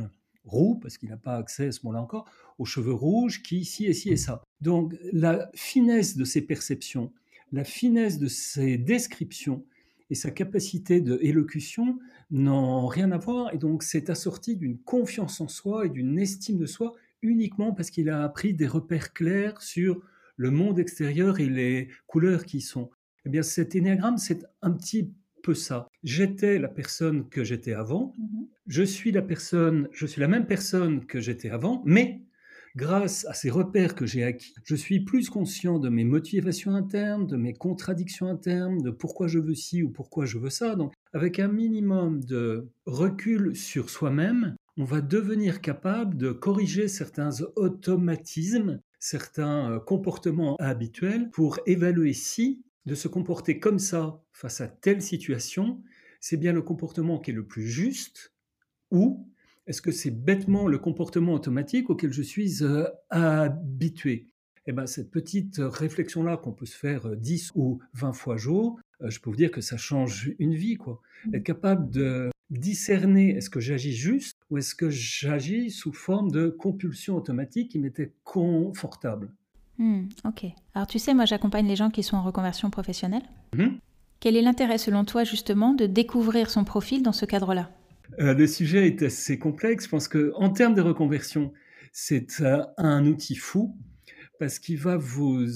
roux, 0.45 0.79
parce 0.81 0.97
qu'il 0.97 1.11
n'a 1.11 1.19
pas 1.19 1.37
accès 1.37 1.67
à 1.67 1.73
ce 1.73 1.81
moment-là 1.85 2.03
encore, 2.03 2.25
aux 2.61 2.67
cheveux 2.67 2.93
rouges, 2.93 3.43
qui 3.43 3.59
ici 3.59 3.87
et 3.87 3.95
ci 3.95 4.11
et 4.11 4.19
ça. 4.19 4.43
Donc 4.61 4.95
la 5.13 5.51
finesse 5.55 6.17
de 6.17 6.25
ses 6.25 6.43
perceptions, 6.43 7.11
la 7.53 7.65
finesse 7.65 8.19
de 8.19 8.29
ses 8.29 8.77
descriptions 8.77 9.65
et 10.11 10.15
sa 10.15 10.31
capacité 10.31 11.01
d'élocution 11.01 11.99
n'ont 12.31 12.87
rien 12.87 13.13
à 13.13 13.19
voir, 13.19 13.53
et 13.55 13.59
donc 13.59 13.83
c'est 13.83 14.11
assorti 14.11 14.57
d'une 14.57 14.79
confiance 14.79 15.41
en 15.41 15.49
soi 15.49 15.87
et 15.87 15.89
d'une 15.89 16.19
estime 16.19 16.59
de 16.59 16.67
soi 16.67 16.95
uniquement 17.23 17.73
parce 17.73 17.91
qu'il 17.91 18.11
a 18.11 18.23
appris 18.23 18.53
des 18.53 18.67
repères 18.67 19.15
clairs 19.15 19.63
sur 19.63 20.03
le 20.37 20.51
monde 20.51 20.79
extérieur 20.79 21.41
et 21.41 21.49
les 21.49 21.89
couleurs 22.07 22.45
qui 22.45 22.59
y 22.59 22.61
sont. 22.61 22.91
Eh 23.25 23.31
bien, 23.31 23.43
cet 23.43 23.75
énéagramme, 23.75 24.19
c'est 24.19 24.45
un 24.63 24.71
petit 24.71 25.13
peu 25.43 25.55
ça. 25.55 25.89
J'étais 26.03 26.59
la 26.59 26.69
personne 26.69 27.29
que 27.31 27.43
j'étais 27.43 27.73
avant, 27.73 28.15
mm-hmm. 28.19 28.47
je 28.67 28.83
suis 28.83 29.13
la 29.13 29.23
personne, 29.23 29.89
je 29.93 30.07
suis 30.07 30.21
la 30.21 30.29
même 30.29 30.47
personne 30.47 31.07
que 31.07 31.21
j'étais 31.21 31.51
avant, 31.51 31.83
mais 31.87 32.23
grâce 32.77 33.25
à 33.27 33.35
ces 33.35 33.51
repères 33.51 33.95
que 33.95 34.07
j'ai 34.07 34.25
acquis, 34.25 34.55
je 34.65 34.75
suis 34.75 35.01
plus 35.01 35.29
conscient 35.31 35.79
de 35.79 35.89
mes 35.89 36.05
motivations 36.05 36.75
internes, 36.75 37.27
de 37.27 37.37
mes 37.37 37.53
contradictions 37.53 38.29
internes, 38.29 38.83
de 38.83 38.91
pourquoi 38.91 39.27
je 39.27 39.39
veux 39.39 39.55
ci 39.55 39.83
ou 39.83 39.91
pourquoi 39.91 40.25
je 40.25 40.39
veux 40.39 40.51
ça. 40.51 40.77
Donc, 40.77 40.93
avec 41.13 41.39
un 41.39 41.49
minimum 41.49 42.23
de 42.25 42.69
recul 42.87 43.57
sur 43.57 43.91
soi-même, 43.91 44.57
on 44.77 44.85
va 44.85 45.01
devenir 45.01 45.61
capable 45.61 46.17
de 46.17 46.33
corriger 46.33 46.89
certains 46.89 47.43
automatismes, 47.57 48.81
certains 48.99 49.73
euh, 49.73 49.81
comportements 49.81 50.57
habituels 50.59 51.31
pour 51.31 51.59
évaluer 51.67 52.13
si 52.13 52.63
de 52.87 52.95
se 52.95 53.09
comporter 53.09 53.59
comme 53.59 53.79
ça 53.79 54.23
face 54.33 54.61
à 54.61 54.69
telle 54.69 55.03
situation, 55.03 55.83
c'est 56.21 56.37
bien 56.37 56.53
le 56.53 56.63
comportement 56.63 57.19
qui 57.19 57.31
est 57.31 57.35
le 57.35 57.47
plus 57.47 57.69
juste 57.69 58.33
ou 58.91 59.29
est-ce 59.71 59.83
que 59.83 59.93
c'est 59.93 60.11
bêtement 60.11 60.67
le 60.67 60.79
comportement 60.79 61.33
automatique 61.33 61.91
auquel 61.91 62.13
je 62.13 62.23
suis 62.23 62.65
euh, 62.65 62.89
habitué? 63.09 64.27
Eh 64.67 64.73
bien, 64.73 64.85
cette 64.87 65.13
petite 65.13 65.59
réflexion-là 65.61 66.37
qu'on 66.39 66.51
peut 66.51 66.67
se 66.67 66.77
faire 66.77 67.15
10 67.17 67.51
euh, 67.51 67.61
ou 67.61 67.79
20 67.95 68.13
fois 68.13 68.37
jour, 68.37 68.81
euh, 69.01 69.11
je 69.11 69.21
peux 69.21 69.31
vous 69.31 69.37
dire 69.37 69.53
que 69.53 69.61
ça 69.61 69.77
change 69.77 70.33
une 70.41 70.55
vie. 70.55 70.75
Quoi. 70.75 71.01
Mmh. 71.25 71.35
Être 71.37 71.45
capable 71.45 71.89
de 71.89 72.31
discerner 72.51 73.37
est-ce 73.37 73.49
que 73.49 73.61
j'agis 73.61 73.93
juste 73.93 74.37
ou 74.51 74.59
est-ce 74.59 74.75
que 74.75 74.91
j'agis 74.91 75.71
sous 75.71 75.93
forme 75.93 76.33
de 76.33 76.49
compulsion 76.49 77.15
automatique 77.15 77.71
qui 77.71 77.79
m'était 77.79 78.13
confortable. 78.25 79.33
Mmh, 79.79 80.09
ok. 80.25 80.47
Alors 80.75 80.89
tu 80.89 80.99
sais, 80.99 81.15
moi 81.15 81.27
j'accompagne 81.27 81.69
les 81.69 81.77
gens 81.77 81.91
qui 81.91 82.03
sont 82.03 82.17
en 82.17 82.25
reconversion 82.25 82.71
professionnelle. 82.71 83.23
Mmh. 83.55 83.69
Quel 84.19 84.37
est 84.37 84.43
l'intérêt 84.43 84.79
selon 84.79 85.05
toi 85.05 85.23
justement 85.23 85.75
de 85.75 85.87
découvrir 85.87 86.51
son 86.51 86.65
profil 86.65 87.05
dans 87.05 87.13
ce 87.13 87.25
cadre-là? 87.25 87.71
Euh, 88.19 88.35
le 88.35 88.47
sujet 88.47 88.87
est 88.87 89.03
assez 89.03 89.39
complexe. 89.39 89.85
Je 89.85 89.91
pense 89.91 90.09
qu'en 90.09 90.51
termes 90.51 90.75
de 90.75 90.81
reconversion, 90.81 91.53
c'est 91.93 92.41
euh, 92.41 92.65
un 92.77 93.07
outil 93.07 93.37
fou 93.37 93.77
parce 94.39 94.59
qu'il 94.59 94.79
va 94.79 94.97
vous 94.97 95.47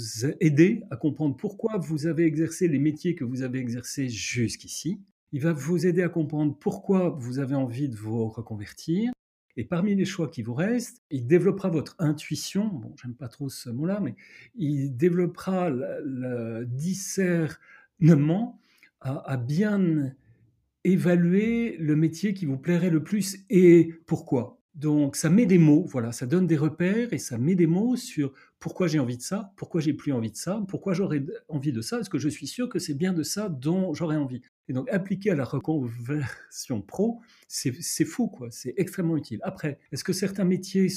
aider 0.41 0.83
à 0.91 0.97
comprendre 0.97 1.37
pourquoi 1.37 1.79
vous 1.79 2.07
avez 2.07 2.25
exercé 2.27 2.69
les 2.69 2.79
métiers 2.79 3.15
que 3.15 3.25
vous 3.25 3.43
avez 3.43 3.59
exercés 3.59 4.09
jusqu'ici. 4.09 5.01
Il 5.33 5.41
va 5.41 5.55
vous 5.55 5.87
aider 5.87 6.03
à 6.03 6.09
comprendre 6.11 6.55
pourquoi 6.59 7.09
vous 7.09 7.39
avez 7.39 7.55
envie 7.55 7.89
de 7.89 7.97
vous 7.97 8.29
reconvertir. 8.29 9.11
Et 9.57 9.65
parmi 9.65 9.95
les 9.95 10.05
choix 10.05 10.29
qui 10.29 10.43
vous 10.43 10.53
restent, 10.53 11.01
il 11.11 11.27
développera 11.27 11.71
votre 11.71 11.97
intuition. 11.99 12.67
Bon, 12.67 12.95
j'aime 13.01 13.15
pas 13.15 13.29
trop 13.29 13.49
ce 13.49 13.71
mot-là, 13.71 14.01
mais 14.01 14.17
il 14.55 14.97
développera 14.97 15.71
le, 15.71 16.67
discernement 16.67 18.61
à 19.01 19.37
bien 19.37 20.13
évaluer 20.85 21.77
le 21.79 21.97
métier 21.97 22.35
qui 22.35 22.47
vous 22.47 22.59
plairait 22.59 22.91
le 22.91 23.03
plus 23.03 23.39
et 23.51 23.95
pourquoi. 24.07 24.61
Donc 24.75 25.15
ça 25.15 25.31
met 25.31 25.47
des 25.47 25.59
mots, 25.59 25.85
voilà, 25.87 26.11
ça 26.11 26.27
donne 26.27 26.49
des 26.49 26.57
repères 26.57 27.13
et 27.13 27.19
ça 27.19 27.39
met 27.39 27.55
des 27.55 27.69
mots 27.69 27.95
sur 27.95 28.33
pourquoi 28.59 28.89
j'ai 28.89 28.99
envie 28.99 29.17
de 29.17 29.23
ça, 29.23 29.53
pourquoi 29.57 29.81
j'ai 29.81 29.93
plus 29.93 30.13
envie 30.13 30.33
de 30.33 30.37
ça, 30.37 30.65
pourquoi 30.69 30.95
j'aurais 30.95 31.23
envie 31.49 31.71
de 31.71 31.81
ça, 31.81 32.01
est-ce 32.01 32.11
que 32.11 32.19
je 32.19 32.29
suis 32.29 32.49
sûr 32.49 32.69
que 32.69 32.81
c'est 32.81 32.95
bien 32.95 33.13
de 33.13 33.23
ça 33.23 33.49
dont 33.49 33.95
j'aurais 33.95 34.17
envie. 34.17 34.43
Et 34.69 34.73
donc 34.73 34.89
appliquer 34.91 35.31
à 35.31 35.35
la 35.37 35.45
reconversion 35.45 36.81
pro, 36.81 37.21
c'est 37.47 38.05
fou, 38.05 38.27
quoi, 38.29 38.49
c'est 38.51 38.75
extrêmement 38.77 39.17
utile. 39.17 39.39
Après, 39.43 39.79
est-ce 39.93 40.03
que 40.03 40.15
certains 40.15 40.45
métiers 40.45 40.89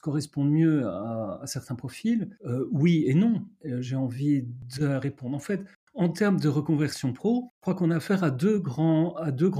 correspondent 0.00 0.52
mieux 0.52 0.86
à, 0.86 1.42
certains 1.44 1.74
profils? 1.74 2.30
Euh, 2.46 2.66
Oui 2.70 3.04
et 3.06 3.14
non, 3.14 3.44
euh, 3.66 3.82
j'ai 3.82 3.96
envie 3.96 4.44
de 4.78 4.86
répondre. 4.86 5.36
En 5.36 5.40
fait, 5.40 5.60
en 5.98 6.08
termes 6.08 6.38
de 6.38 6.48
reconversion 6.48 7.12
pro, 7.12 7.50
je 7.56 7.60
crois 7.60 7.74
qu'on 7.74 7.90
a 7.90 7.96
affaire 7.96 8.22
à 8.22 8.30
deux 8.30 8.60
grands, 8.60 9.16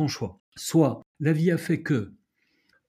choix. 0.07 0.41
Soit 0.57 1.03
la 1.19 1.33
vie 1.33 1.51
a 1.51 1.59
fait 1.59 1.83
que 1.83 2.13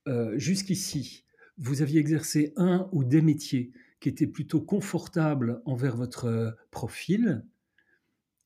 euh, 0.08 0.38
jusqu'ici, 0.38 1.25
vous 1.58 1.82
aviez 1.82 2.00
exercé 2.00 2.53
un 2.58 2.88
ou 2.91 3.03
des 3.03 3.24
métiers 3.24 3.72
qui 4.00 4.10
étaient 4.10 4.27
plutôt 4.27 4.62
confortables 4.62 5.63
envers 5.65 5.98
votre 5.98 6.25
euh, 6.25 6.51
profil, 6.70 7.44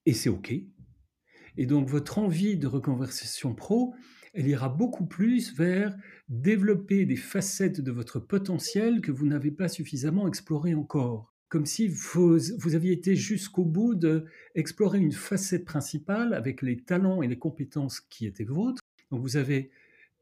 et 0.05 0.13
c'est 0.13 0.29
OK. 0.29 0.53
Et 1.57 1.65
donc 1.65 1.89
votre 1.89 2.17
envie 2.17 2.55
de 2.55 2.67
reconversion 2.67 3.53
pro, 3.53 3.93
elle 4.33 4.48
ira 4.48 4.69
beaucoup 4.69 5.05
plus 5.05 5.53
vers 5.53 5.93
développer 6.29 7.05
des 7.05 7.17
facettes 7.17 7.81
de 7.81 7.91
votre 7.91 8.22
potentiel 8.22 9.01
que 9.01 9.12
vous 9.12 9.27
n'avez 9.27 9.51
pas 9.51 9.67
suffisamment 9.67 10.29
explorées 10.29 10.75
encore. 10.75 11.32
Comme 11.53 11.67
si 11.67 11.88
vous, 11.88 12.74
aviez 12.74 12.93
été 12.93 13.15
jusqu'au 13.15 13.63
bout 13.63 13.93
d'explorer 13.93 14.98
une 14.98 15.12
facette 15.12 15.65
principale 15.65 16.33
avec 16.33 16.63
les 16.63 16.77
talents 16.77 17.22
et 17.22 17.27
les 17.27 17.38
compétences 17.38 18.00
qui 18.00 18.25
étaient 18.25 18.43
vôtres. 18.43 18.81
Donc 19.12 19.22
vous 19.22 19.38
avez 19.38 19.69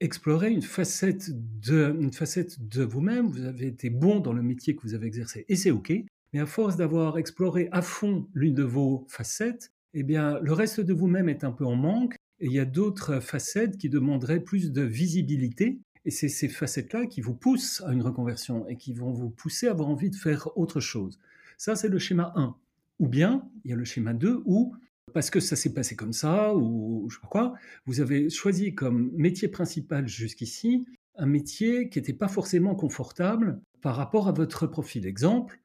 explorer 0.02 0.52
une 0.52 0.62
facette 0.62 1.30
de, 1.32 1.96
de 1.96 2.84
vous-même. 2.84 3.28
Vous 3.28 3.46
avez 3.46 3.68
été 3.68 3.90
bon 3.90 4.20
dans 4.20 4.34
le 4.34 4.42
métier 4.42 4.76
que 4.76 4.82
vous 4.82 4.94
avez 4.94 5.08
exercé 5.08 5.46
et 5.48 5.56
c'est 5.56 5.72
OK. 5.72 5.94
Mais 6.34 6.42
à 6.42 6.46
force 6.46 6.76
d'avoir 6.76 7.18
exploré 7.18 7.70
à 7.72 7.82
fond 7.82 8.28
l'une 8.34 8.54
de 8.54 8.64
vos 8.64 9.06
facettes, 9.08 9.72
eh 9.94 10.04
bien, 10.04 10.38
le 10.42 10.52
reste 10.52 10.82
de 10.82 10.92
vous-même 10.92 11.30
est 11.30 11.46
un 11.46 11.54
peu 11.54 11.66
en 11.66 11.78
manque 11.78 12.16
et 12.42 12.48
il 12.48 12.52
y 12.52 12.60
a 12.60 12.66
d'autres 12.66 13.22
facettes 13.22 13.78
qui 13.78 13.88
demanderaient 13.88 14.42
plus 14.42 14.74
de 14.74 14.82
visibilité. 14.82 15.80
Et 16.06 16.12
c'est 16.12 16.30
ces 16.30 16.48
facettes-là 16.48 17.06
qui 17.06 17.22
vous 17.22 17.36
poussent 17.36 17.82
à 17.86 17.94
une 17.94 18.02
reconversion 18.02 18.68
et 18.68 18.78
qui 18.78 18.94
vont 18.94 19.12
vous 19.12 19.30
pousser 19.30 19.68
à 19.68 19.72
avoir 19.72 19.90
envie 19.90 20.10
de 20.10 20.16
faire 20.16 20.50
autre 20.58 20.80
chose. 20.80 21.20
Ça, 21.58 21.76
c'est 21.76 21.90
le 21.90 22.00
schéma 22.00 22.34
1. 22.36 22.56
Ou 23.00 23.08
bien, 23.08 23.48
il 23.64 23.72
y 23.72 23.74
a 23.74 23.78
le 23.78 23.86
schéma 23.86 24.14
2 24.14 24.42
où 24.46 24.76
parce 25.14 25.30
que 25.30 25.40
ça 25.40 25.56
s'est 25.56 25.74
passé 25.74 25.96
comme 25.96 26.14
ça, 26.14 26.56
ou 26.56 27.08
je 27.10 27.16
sais 27.16 27.22
pas 27.22 27.28
quoi, 27.28 27.54
vous 27.86 28.00
avez 28.00 28.30
choisi 28.30 28.74
comme 28.74 29.12
métier 29.16 29.48
principal 29.48 30.08
jusqu'ici 30.08 30.86
un 31.16 31.26
métier 31.26 31.90
qui 31.90 32.00
n'était 32.00 32.14
pas 32.14 32.28
forcément 32.28 32.76
confortable 32.76 33.62
par 33.82 33.96
rapport 33.96 34.28
à 34.28 34.32
votre 34.32 34.68
profil. 34.68 35.06
Exemple, 35.06 35.60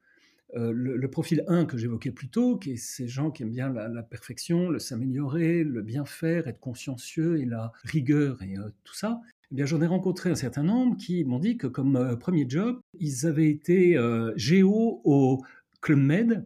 euh, 0.55 0.71
le, 0.71 1.09
profil 1.09 1.43
1 1.47 1.65
que 1.65 1.77
j'évoquais 1.77 2.11
plus 2.11 2.29
tôt, 2.29 2.57
qui 2.57 2.71
est 2.71 2.77
ces 2.77 3.07
gens 3.07 3.31
qui 3.31 3.43
aiment 3.43 3.51
bien 3.51 3.69
la, 3.69 4.03
perfection, 4.03 4.69
le 4.69 4.79
s'améliorer, 4.79 5.63
le 5.63 5.81
bien 5.81 6.05
faire, 6.05 6.47
être 6.47 6.59
consciencieux 6.59 7.39
et 7.39 7.45
la 7.45 7.73
rigueur 7.83 8.41
et 8.41 8.57
euh, 8.57 8.69
tout 8.83 8.95
ça. 8.95 9.19
Eh 9.51 9.55
bien, 9.55 9.65
j'en 9.65 9.81
ai 9.81 9.87
rencontré 9.87 10.29
un 10.29 10.35
certain 10.35 10.63
nombre 10.63 10.95
qui 10.97 11.25
m'ont 11.25 11.39
dit 11.39 11.57
que 11.57 11.67
comme 11.67 11.97
euh, 11.97 12.15
premier 12.15 12.45
job, 12.47 12.79
ils 12.99 13.25
avaient 13.25 13.49
été 13.49 13.97
géo 14.35 15.01
au 15.03 15.43
Club 15.81 15.99
Med 15.99 16.45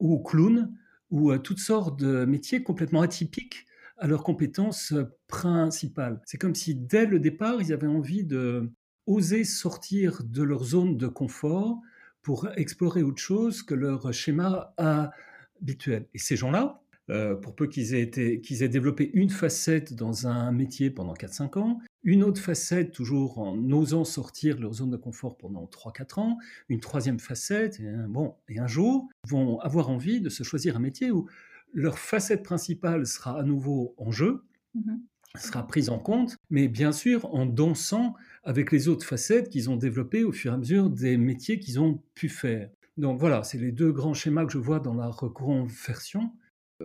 ou 0.00 0.14
au 0.14 0.18
clown 0.18 0.74
ou 1.10 1.36
toutes 1.38 1.58
sortes 1.58 1.98
de 1.98 2.24
métiers 2.24 2.62
complètement 2.62 3.00
atypiques 3.00 3.66
à 3.98 4.06
leurs 4.06 4.22
compétences 4.22 4.94
principales. 5.26 6.20
C'est 6.24 6.38
comme 6.38 6.54
si 6.54 6.74
dès 6.74 7.04
le 7.04 7.18
départ, 7.18 7.60
ils 7.60 7.72
avaient 7.72 7.86
envie 7.86 8.24
de 8.24 8.70
oser 9.06 9.44
sortir 9.44 10.22
de 10.24 10.42
leur 10.42 10.62
zone 10.62 10.96
de 10.96 11.08
confort 11.08 11.80
pour 12.22 12.48
explorer 12.56 13.02
autre 13.02 13.20
chose 13.20 13.62
que 13.62 13.74
leur 13.74 14.12
schéma 14.12 14.74
habituel. 14.76 16.06
Et 16.14 16.18
ces 16.18 16.36
gens-là, 16.36 16.80
euh, 17.10 17.34
pour 17.34 17.56
peu 17.56 17.66
qu'ils 17.66 17.94
aient, 17.94 18.10
aient 18.14 18.68
développé 18.68 19.10
une 19.14 19.30
facette 19.30 19.94
dans 19.94 20.28
un 20.28 20.52
métier 20.52 20.90
pendant 20.90 21.14
4-5 21.14 21.58
ans, 21.58 21.80
une 22.04 22.22
autre 22.22 22.40
facette 22.40 22.92
toujours 22.92 23.38
en 23.38 23.58
osant 23.72 24.04
sortir 24.04 24.56
de 24.56 24.62
leur 24.62 24.74
zone 24.74 24.90
de 24.90 24.96
confort 24.96 25.36
pendant 25.36 25.64
3-4 25.64 26.20
ans, 26.20 26.38
une 26.68 26.78
troisième 26.78 27.18
facette, 27.18 27.80
et 27.80 27.88
un, 27.88 28.08
bon, 28.08 28.36
et 28.48 28.60
un 28.60 28.68
jour, 28.68 29.08
vont 29.26 29.58
avoir 29.60 29.90
envie 29.90 30.20
de 30.20 30.28
se 30.28 30.44
choisir 30.44 30.76
un 30.76 30.80
métier 30.80 31.10
où 31.10 31.28
leur 31.72 31.98
facette 31.98 32.44
principale 32.44 33.06
sera 33.06 33.40
à 33.40 33.42
nouveau 33.42 33.94
en 33.96 34.12
jeu, 34.12 34.44
mm-hmm. 34.76 35.00
Sera 35.38 35.66
prise 35.66 35.90
en 35.90 35.98
compte, 35.98 36.36
mais 36.50 36.68
bien 36.68 36.92
sûr 36.92 37.32
en 37.34 37.46
dansant 37.46 38.14
avec 38.42 38.72
les 38.72 38.88
autres 38.88 39.06
facettes 39.06 39.48
qu'ils 39.48 39.70
ont 39.70 39.76
développées 39.76 40.24
au 40.24 40.32
fur 40.32 40.52
et 40.52 40.54
à 40.54 40.58
mesure 40.58 40.90
des 40.90 41.16
métiers 41.16 41.60
qu'ils 41.60 41.80
ont 41.80 42.02
pu 42.14 42.28
faire. 42.28 42.70
Donc 42.96 43.18
voilà, 43.20 43.42
c'est 43.44 43.58
les 43.58 43.72
deux 43.72 43.92
grands 43.92 44.14
schémas 44.14 44.44
que 44.44 44.52
je 44.52 44.58
vois 44.58 44.80
dans 44.80 44.94
la 44.94 45.08
reconversion. 45.08 46.32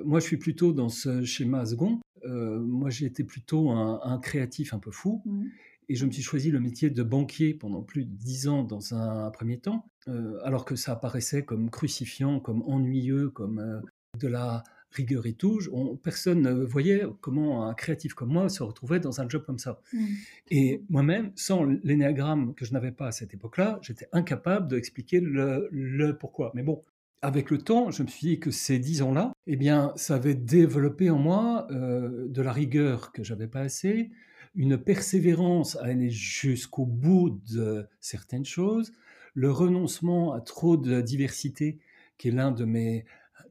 Moi, 0.04 0.20
je 0.20 0.26
suis 0.26 0.38
plutôt 0.38 0.74
dans 0.74 0.90
ce 0.90 1.24
schéma 1.24 1.66
second. 1.66 2.00
Euh, 2.26 2.60
moi, 2.60 2.90
j'ai 2.90 3.06
été 3.06 3.24
plutôt 3.24 3.72
un, 3.72 4.20
créatif 4.20 4.74
un 4.74 4.80
peu 4.80 4.92
fou. 4.92 5.22
Mmh. 5.26 5.46
Et 5.88 5.96
je 5.96 6.06
me 6.06 6.12
suis 6.12 6.24
choisi 6.24 6.52
le 6.52 6.60
métier 6.60 6.90
de 6.90 7.04
banquier 7.04 7.54
pendant 7.54 7.84
plus 7.84 8.06
de 8.06 8.16
dix 8.16 8.48
ans 8.48 8.64
dans 8.64 8.96
un 8.96 9.30
premier 9.30 9.60
temps, 9.60 9.86
euh, 10.08 10.40
alors 10.44 10.66
que 10.66 10.76
ça 10.76 10.94
apparaissait 10.94 11.46
comme 11.46 11.70
crucifiant, 11.70 12.40
comme 12.40 12.64
ennuyeux, 12.64 13.30
comme 13.30 13.60
euh, 13.60 13.80
de 14.20 14.28
la 14.28 14.64
rigueur 14.96 15.26
et 15.26 15.34
tout. 15.34 15.60
personne 16.04 16.42
ne 16.42 16.52
voyait 16.64 17.04
comment 17.22 17.68
un 17.68 17.74
créatif 17.74 18.14
comme 18.14 18.30
moi 18.30 18.50
se 18.50 18.64
retrouvait 18.64 19.00
dans 19.00 19.22
un 19.22 19.30
job 19.30 19.44
comme 19.46 19.60
ça. 19.60 19.82
Mmh. 19.94 20.06
Et 20.52 20.82
moi-même, 20.90 21.32
sans 21.36 21.64
l'énéagramme 21.84 22.54
que 22.56 22.66
je 22.66 22.74
n'avais 22.74 22.92
pas 22.92 23.08
à 23.08 23.12
cette 23.12 23.34
époque-là, 23.34 23.80
j'étais 23.82 24.08
incapable 24.12 24.68
d'expliquer 24.68 25.20
le, 25.20 25.68
le 25.72 26.18
pourquoi. 26.18 26.52
Mais 26.56 26.64
bon, 26.64 26.82
avec 27.22 27.50
le 27.50 27.58
temps, 27.58 27.90
je 27.92 28.04
me 28.04 28.08
suis 28.08 28.28
dit 28.28 28.40
que 28.40 28.52
ces 28.52 28.78
dix 28.78 29.02
ans-là, 29.02 29.34
eh 29.48 29.56
bien, 29.56 29.92
ça 29.96 30.16
avait 30.16 30.36
développé 30.36 31.10
en 31.10 31.18
moi 31.18 31.68
euh, 31.72 32.28
de 32.28 32.42
la 32.42 32.52
rigueur 32.52 33.12
que 33.12 33.24
j'avais 33.24 33.48
pas 33.48 33.62
assez, 33.62 34.12
une 34.54 34.78
persévérance 34.78 35.76
à 35.78 35.86
aller 35.86 36.10
jusqu'au 36.12 36.86
bout 36.86 37.42
de 37.52 37.88
certaines 38.00 38.46
choses, 38.46 38.94
le 39.34 39.52
renoncement 39.52 40.34
à 40.34 40.40
trop 40.40 40.78
de 40.78 41.02
diversité, 41.02 41.80
qui 42.18 42.30
est 42.30 42.32
l'un 42.32 42.52
de 42.52 42.64
mes 42.64 43.06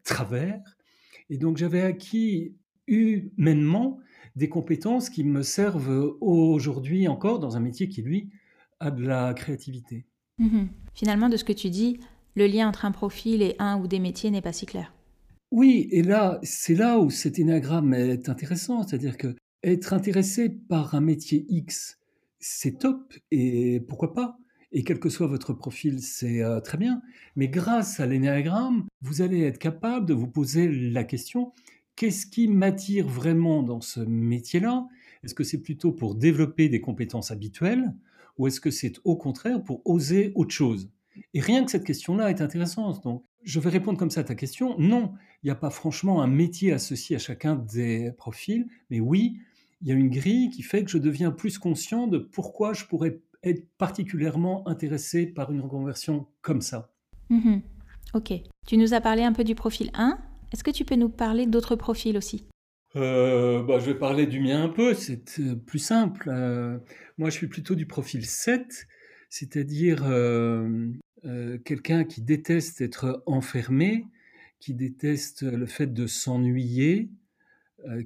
travers. 0.05 0.74
Et 1.31 1.39
donc, 1.39 1.57
j'avais 1.57 1.83
acquis 1.83 2.55
humainement 2.87 3.99
des 4.37 4.49
compétences 4.49 5.11
qui 5.11 5.25
me 5.25 5.43
servent 5.43 6.17
aujourd'hui 6.21 7.09
encore 7.09 7.39
dans 7.39 7.57
un 7.57 7.61
métier 7.61 7.89
qui, 7.89 8.03
lui, 8.03 8.31
a 8.81 8.91
de 8.91 9.03
la 9.03 9.33
créativité. 9.35 10.07
Mmh 10.39 10.67
Finalement, 10.95 11.29
de 11.29 11.37
ce 11.37 11.45
que 11.45 11.53
tu 11.53 11.71
dis, 11.71 11.99
le 12.37 12.47
lien 12.47 12.69
entre 12.69 12.85
un 12.85 12.93
profil 12.93 13.43
et 13.43 13.57
un 13.59 13.81
ou 13.81 13.89
des 13.89 13.99
métiers 13.99 14.31
n'est 14.31 14.43
pas 14.43 14.53
si 14.53 14.65
clair. 14.65 14.95
Oui, 15.51 15.89
et 15.91 16.03
là, 16.03 16.39
c'est 16.43 16.75
là 16.75 16.99
où 17.01 17.11
cet 17.11 17.39
énagramme 17.39 17.95
est 17.95 18.29
intéressant, 18.29 18.83
c'est-à-dire 18.83 19.17
que 19.17 19.35
être 19.63 19.93
intéressé 19.93 20.51
par 20.51 20.95
un 20.95 21.01
métier 21.01 21.47
X, 21.49 21.99
c'est 22.39 22.79
top, 22.79 23.15
et 23.31 23.81
pourquoi 23.89 24.15
pas 24.15 24.37
et 24.75 24.83
quel 24.83 24.99
que 24.99 25.09
soit 25.09 25.29
votre 25.29 25.53
profil, 25.53 26.03
c'est 26.03 26.43
euh, 26.43 26.61
très 26.61 26.77
bien. 26.77 27.01
Mais 27.37 27.49
grâce 27.49 28.01
à 28.01 28.07
l'énéagramme, 28.07 28.85
vous 29.03 29.23
allez 29.23 29.43
être 29.43 29.59
capable 29.59 30.05
de 30.05 30.15
vous 30.15 30.27
poser 30.27 30.69
la 30.69 31.05
question 31.05 31.53
qu'est-ce 31.97 32.27
qui 32.27 32.49
m'attire 32.49 33.07
vraiment 33.07 33.63
dans 33.63 33.81
ce 33.81 34.01
métier-là? 34.01 34.89
Est-ce 35.23 35.35
que 35.35 35.45
c'est 35.45 35.63
plutôt 35.63 35.93
pour 35.93 36.17
développer 36.17 36.69
des 36.69 36.81
compétences 36.81 37.31
habituelles 37.31 37.95
ou 38.37 38.49
est-ce 38.49 38.61
que 38.61 38.73
c'est 38.73 38.95
au 39.05 39.17
contraire 39.17 39.63
pour 39.63 39.81
oser 39.85 40.33
autre 40.35 40.53
chose? 40.53 40.91
Et 41.35 41.41
rien 41.41 41.65
que 41.65 41.71
cette 41.71 41.85
question-là 41.85 42.31
est 42.31 42.41
intéressante. 42.41 43.05
Donc, 43.05 43.25
je 43.45 43.61
vais 43.61 43.71
répondre 43.71 43.97
comme 43.97 44.11
ça 44.11 44.23
à 44.23 44.25
ta 44.25 44.35
question. 44.35 44.77
Non, 44.81 45.13
il 45.43 45.47
n'y 45.47 45.51
a 45.53 45.55
pas 45.55 45.71
franchement 45.71 46.21
un 46.21 46.27
métier 46.27 46.73
associé 46.73 47.15
à 47.15 47.21
chacun 47.21 47.55
des 47.55 48.11
profils, 48.17 48.67
mais 48.91 48.99
oui, 48.99 49.39
il 49.83 49.89
y 49.89 49.93
a 49.93 49.95
une 49.95 50.11
grille 50.11 50.51
qui 50.51 50.63
fait 50.63 50.83
que 50.83 50.91
je 50.91 50.99
deviens 50.99 51.31
plus 51.31 51.59
conscient 51.59 52.09
de 52.09 52.19
pourquoi 52.19 52.73
je 52.73 52.87
pourrais 52.87 53.21
être 53.45 53.67
particulièrement 53.79 54.67
intéressé 54.69 55.27
par 55.27 55.53
une 55.53 55.61
reconversion 55.61 56.27
comme 56.43 56.61
ça. 56.61 56.93
Mhm. 57.31 57.63
Ok. 58.15 58.33
Tu 58.67 58.77
nous 58.77 58.95
as 58.95 59.01
parlé 59.01 59.23
un 59.23 59.33
peu 59.33 59.45
du 59.45 59.55
profil 59.55 59.91
1. 59.95 60.19
Est-ce 60.53 60.63
que 60.63 60.71
tu 60.71 60.85
peux 60.85 60.95
nous 60.95 61.09
parler 61.09 61.47
d'autres 61.47 61.77
profils 61.77 62.17
aussi? 62.17 62.47
Euh, 62.97 63.63
bah, 63.63 63.79
Je 63.79 63.87
vais 63.87 63.95
parler 63.95 64.27
du 64.27 64.41
mien 64.41 64.63
un 64.63 64.69
peu, 64.69 64.95
c'est 64.95 65.41
euh, 65.41 65.57
plus 65.57 65.81
simple. 65.81 66.31
Euh, 66.33 66.79
moi, 67.19 67.31
je 67.31 67.35
suis 67.35 67.49
plutôt 67.49 67.75
du 67.75 67.87
profil 67.87 68.25
7 68.25 68.87
c'est-à-dire 69.31 70.05
euh, 70.07 70.93
quelqu'un 71.65 72.05
qui 72.05 72.23
déteste 72.23 72.81
être 72.81 73.25
enfermé, 73.27 74.07
qui 74.61 74.75
déteste 74.75 75.43
le 75.43 75.67
fait 75.67 75.93
de 75.93 76.07
s'ennuyer, 76.07 77.11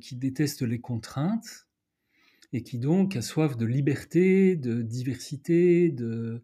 qui 0.00 0.16
déteste 0.16 0.62
les 0.62 0.80
contraintes, 0.80 1.68
et 2.52 2.62
qui 2.62 2.78
donc 2.78 3.17
a 3.17 3.23
soif 3.23 3.57
de 3.57 3.67
liberté, 3.67 4.57
de 4.57 4.83
diversité, 4.83 5.90
de, 5.90 6.43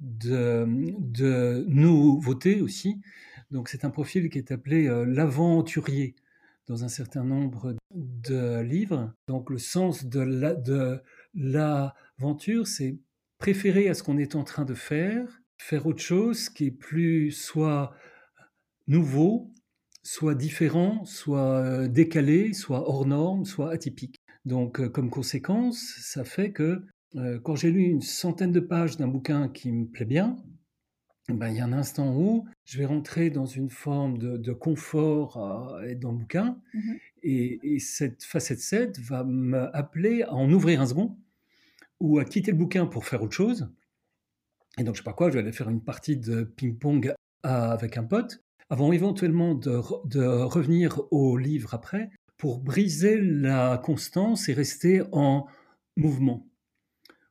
de, 0.00 0.66
de 0.98 1.64
nouveauté 1.68 2.60
aussi. 2.60 3.00
Donc 3.50 3.68
c'est 3.68 3.84
un 3.84 3.90
profil 3.90 4.30
qui 4.30 4.38
est 4.38 4.52
appelé 4.52 4.88
l'aventurier 5.06 6.14
dans 6.66 6.82
un 6.84 6.88
certain 6.88 7.24
nombre 7.24 7.76
de 7.94 8.60
livres. 8.60 9.12
Donc 9.28 9.50
le 9.50 9.58
sens 9.58 10.06
de 10.06 11.02
l'aventure, 11.34 12.66
c'est 12.66 12.96
préférer 13.38 13.88
à 13.88 13.94
ce 13.94 14.02
qu'on 14.02 14.18
est 14.18 14.34
en 14.34 14.44
train 14.44 14.64
de 14.64 14.74
faire, 14.74 15.42
faire 15.58 15.86
autre 15.86 16.02
chose 16.02 16.48
qui 16.48 16.66
est 16.66 16.70
plus 16.70 17.30
soit 17.32 17.94
nouveau, 18.86 19.52
soit 20.02 20.34
différent, 20.34 21.04
soit 21.04 21.58
euh, 21.58 21.88
décalé, 21.88 22.52
soit 22.52 22.88
hors 22.88 23.06
norme, 23.06 23.44
soit 23.44 23.70
atypique. 23.70 24.16
Donc 24.44 24.80
euh, 24.80 24.88
comme 24.88 25.10
conséquence, 25.10 25.78
ça 26.00 26.24
fait 26.24 26.52
que 26.52 26.82
euh, 27.16 27.38
quand 27.40 27.56
j'ai 27.56 27.70
lu 27.70 27.82
une 27.82 28.02
centaine 28.02 28.52
de 28.52 28.60
pages 28.60 28.96
d'un 28.96 29.08
bouquin 29.08 29.48
qui 29.48 29.72
me 29.72 29.86
plaît 29.86 30.04
bien, 30.04 30.36
ben, 31.28 31.48
il 31.48 31.56
y 31.56 31.60
a 31.60 31.64
un 31.64 31.72
instant 31.72 32.14
où 32.14 32.46
je 32.64 32.76
vais 32.76 32.84
rentrer 32.84 33.30
dans 33.30 33.46
une 33.46 33.70
forme 33.70 34.18
de, 34.18 34.52
confort 34.52 35.80
être 35.86 36.00
dans 36.00 36.12
le 36.12 36.18
bouquin, 36.18 36.58
mmh 36.74 36.92
et, 37.24 37.78
cette 37.78 38.22
facette 38.22 38.60
7 38.60 39.00
va 39.00 39.24
m'appeler 39.24 40.22
à 40.22 40.34
en 40.34 40.50
ouvrir 40.52 40.80
un 40.82 40.86
second, 40.86 41.16
ou 42.00 42.18
à 42.18 42.24
quitter 42.24 42.50
le 42.50 42.58
bouquin 42.58 42.86
pour 42.86 43.06
faire 43.06 43.22
autre 43.22 43.32
chose. 43.32 43.72
Et 44.76 44.84
donc, 44.84 44.94
je 44.94 45.00
sais 45.00 45.04
pas 45.04 45.14
quoi, 45.14 45.30
je 45.30 45.34
vais 45.34 45.40
aller 45.40 45.52
faire 45.52 45.70
une 45.70 45.82
partie 45.82 46.16
de 46.16 46.42
ping-pong 46.42 47.14
avec 47.42 47.96
un 47.96 48.04
pote, 48.04 48.42
avant 48.68 48.92
éventuellement 48.92 49.54
de, 49.54 49.80
de 50.06 50.26
revenir 50.26 51.00
au 51.10 51.38
livre 51.38 51.72
après, 51.74 52.10
pour 52.44 52.58
briser 52.58 53.22
la 53.22 53.80
constance 53.82 54.50
et 54.50 54.52
rester 54.52 55.00
en 55.12 55.46
mouvement. 55.96 56.46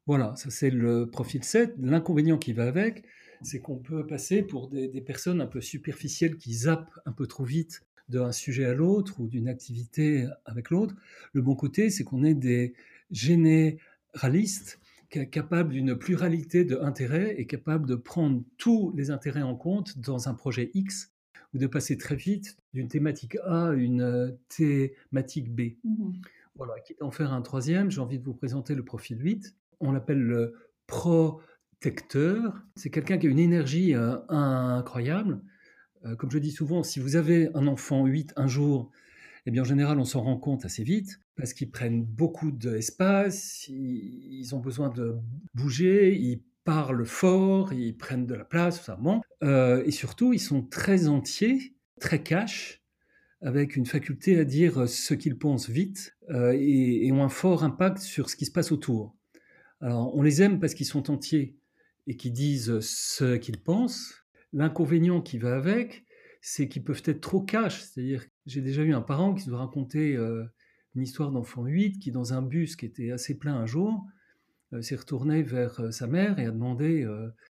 Voilà, 0.07 0.35
ça 0.35 0.49
c'est 0.49 0.71
le 0.71 1.07
profil 1.07 1.43
7. 1.43 1.75
L'inconvénient 1.79 2.39
qui 2.39 2.51
va 2.51 2.65
avec, 2.65 3.03
c'est 3.43 3.59
qu'on 3.59 3.77
peut 3.77 4.07
passer 4.07 4.41
pour 4.41 4.69
des, 4.69 4.89
personnes 5.01 5.39
un 5.39 5.45
peu 5.45 5.61
superficielles 5.61 6.37
qui 6.37 6.55
zappent 6.55 6.99
un 7.05 7.11
peu 7.11 7.27
trop 7.27 7.43
vite 7.43 7.83
d'un 8.09 8.31
sujet 8.31 8.65
à 8.65 8.73
l'autre 8.73 9.19
ou 9.19 9.27
d'une 9.27 9.49
activité 9.49 10.25
avec 10.45 10.71
l'autre. 10.71 10.95
Le 11.33 11.43
bon 11.43 11.53
côté, 11.53 11.91
c'est 11.91 12.03
qu'on 12.03 12.23
est 12.23 12.33
des 12.33 12.73
généralistes 13.11 14.79
capables 15.29 15.73
d'une 15.73 15.95
pluralité 15.95 16.65
d'intérêts 16.65 17.35
et 17.37 17.45
capables 17.45 17.85
de 17.85 17.93
prendre 17.93 18.43
tous 18.57 18.91
les 18.97 19.11
intérêts 19.11 19.43
en 19.43 19.55
compte 19.55 19.99
dans 19.99 20.27
un 20.27 20.33
projet 20.33 20.71
X 20.73 21.12
ou 21.53 21.57
de 21.57 21.67
passer 21.67 21.97
très 21.97 22.15
vite 22.15 22.57
d'une 22.73 22.87
thématique 22.87 23.37
A 23.45 23.69
à 23.69 23.73
une 23.73 24.37
thématique 24.49 25.53
B. 25.53 25.77
Mmh 25.83 26.11
voilà, 26.55 26.79
quitte 26.85 27.01
à 27.01 27.05
en 27.05 27.09
faire 27.09 27.33
un 27.33 27.41
troisième, 27.41 27.89
j'ai 27.89 27.99
envie 27.99 28.19
de 28.19 28.23
vous 28.23 28.35
présenter 28.35 28.75
le 28.75 28.85
profil 28.85 29.19
8. 29.19 29.55
On 29.79 29.91
l'appelle 29.91 30.21
le 30.21 30.53
pro 30.85 31.41
c'est 32.75 32.89
quelqu'un 32.89 33.17
qui 33.17 33.27
a 33.27 33.29
une 33.29 33.39
énergie 33.39 33.93
euh, 33.93 34.17
incroyable. 34.29 35.41
Euh, 36.05 36.15
comme 36.15 36.31
je 36.31 36.37
dis 36.37 36.51
souvent, 36.51 36.83
si 36.83 36.99
vous 36.99 37.15
avez 37.15 37.49
un 37.55 37.67
enfant 37.67 38.05
8 38.05 38.33
un 38.35 38.47
jour, 38.47 38.91
eh 39.45 39.51
bien 39.51 39.63
en 39.63 39.65
général 39.65 39.99
on 39.99 40.05
s'en 40.05 40.21
rend 40.21 40.37
compte 40.37 40.63
assez 40.65 40.83
vite 40.83 41.19
parce 41.35 41.53
qu'ils 41.53 41.71
prennent 41.71 42.03
beaucoup 42.03 42.51
d'espace, 42.51 43.67
ils, 43.67 44.53
ont 44.53 44.59
besoin 44.59 44.89
de 44.89 45.15
bouger, 45.53 46.15
ils 46.15 46.41
parlent 46.63 47.05
fort, 47.05 47.73
ils 47.73 47.97
prennent 47.97 48.25
de 48.25 48.35
la 48.35 48.45
place, 48.45 48.83
ça. 48.83 48.95
Bon. 48.95 49.21
Euh, 49.43 49.83
et 49.85 49.91
surtout, 49.91 50.33
ils 50.33 50.39
sont 50.39 50.63
très 50.63 51.07
entiers, 51.07 51.75
très 51.99 52.23
cash, 52.23 52.81
avec 53.41 53.75
une 53.75 53.85
faculté 53.85 54.39
à 54.39 54.45
dire 54.45 54.87
ce 54.87 55.13
qu'ils 55.13 55.37
pensent 55.37 55.69
vite 55.69 56.15
et, 56.29 57.07
et, 57.07 57.11
ont 57.11 57.23
un 57.23 57.29
fort 57.29 57.65
impact 57.65 57.97
sur 57.97 58.29
ce 58.29 58.37
qui 58.37 58.45
se 58.45 58.51
passe 58.51 58.71
autour. 58.71 59.15
Alors, 59.81 60.15
on 60.15 60.21
les 60.21 60.41
aime 60.41 60.61
parce 60.61 60.73
qu'ils 60.73 60.85
sont 60.85 61.11
entiers, 61.11 61.57
et 62.07 62.15
qui 62.17 62.31
disent 62.31 62.79
ce 62.79 63.37
qu'ils 63.37 63.61
pensent. 63.61 64.25
L'inconvénient 64.51 65.21
qui 65.21 65.37
va 65.37 65.55
avec, 65.55 66.05
c'est 66.41 66.67
qu'ils 66.67 66.83
peuvent 66.83 67.01
être 67.05 67.21
trop 67.21 67.41
cash. 67.41 67.81
C'est-à-dire, 67.81 68.23
j'ai 68.45 68.61
déjà 68.61 68.83
eu 68.83 68.93
un 68.93 69.01
parent 69.01 69.33
qui 69.33 69.49
nous 69.49 69.57
racontait 69.57 70.15
euh, 70.15 70.43
une 70.95 71.01
histoire 71.01 71.31
d'enfant 71.31 71.65
8 71.65 71.99
qui, 71.99 72.11
dans 72.11 72.33
un 72.33 72.41
bus 72.41 72.75
qui 72.75 72.85
était 72.85 73.11
assez 73.11 73.37
plein 73.37 73.55
un 73.55 73.65
jour, 73.65 74.05
euh, 74.05 74.21
s'est 74.81 74.95
retourné 74.95 75.43
vers 75.43 75.79
euh, 75.79 75.91
sa 75.91 76.07
mère 76.07 76.39
et 76.39 76.45
a 76.45 76.51
demandé, 76.51 77.07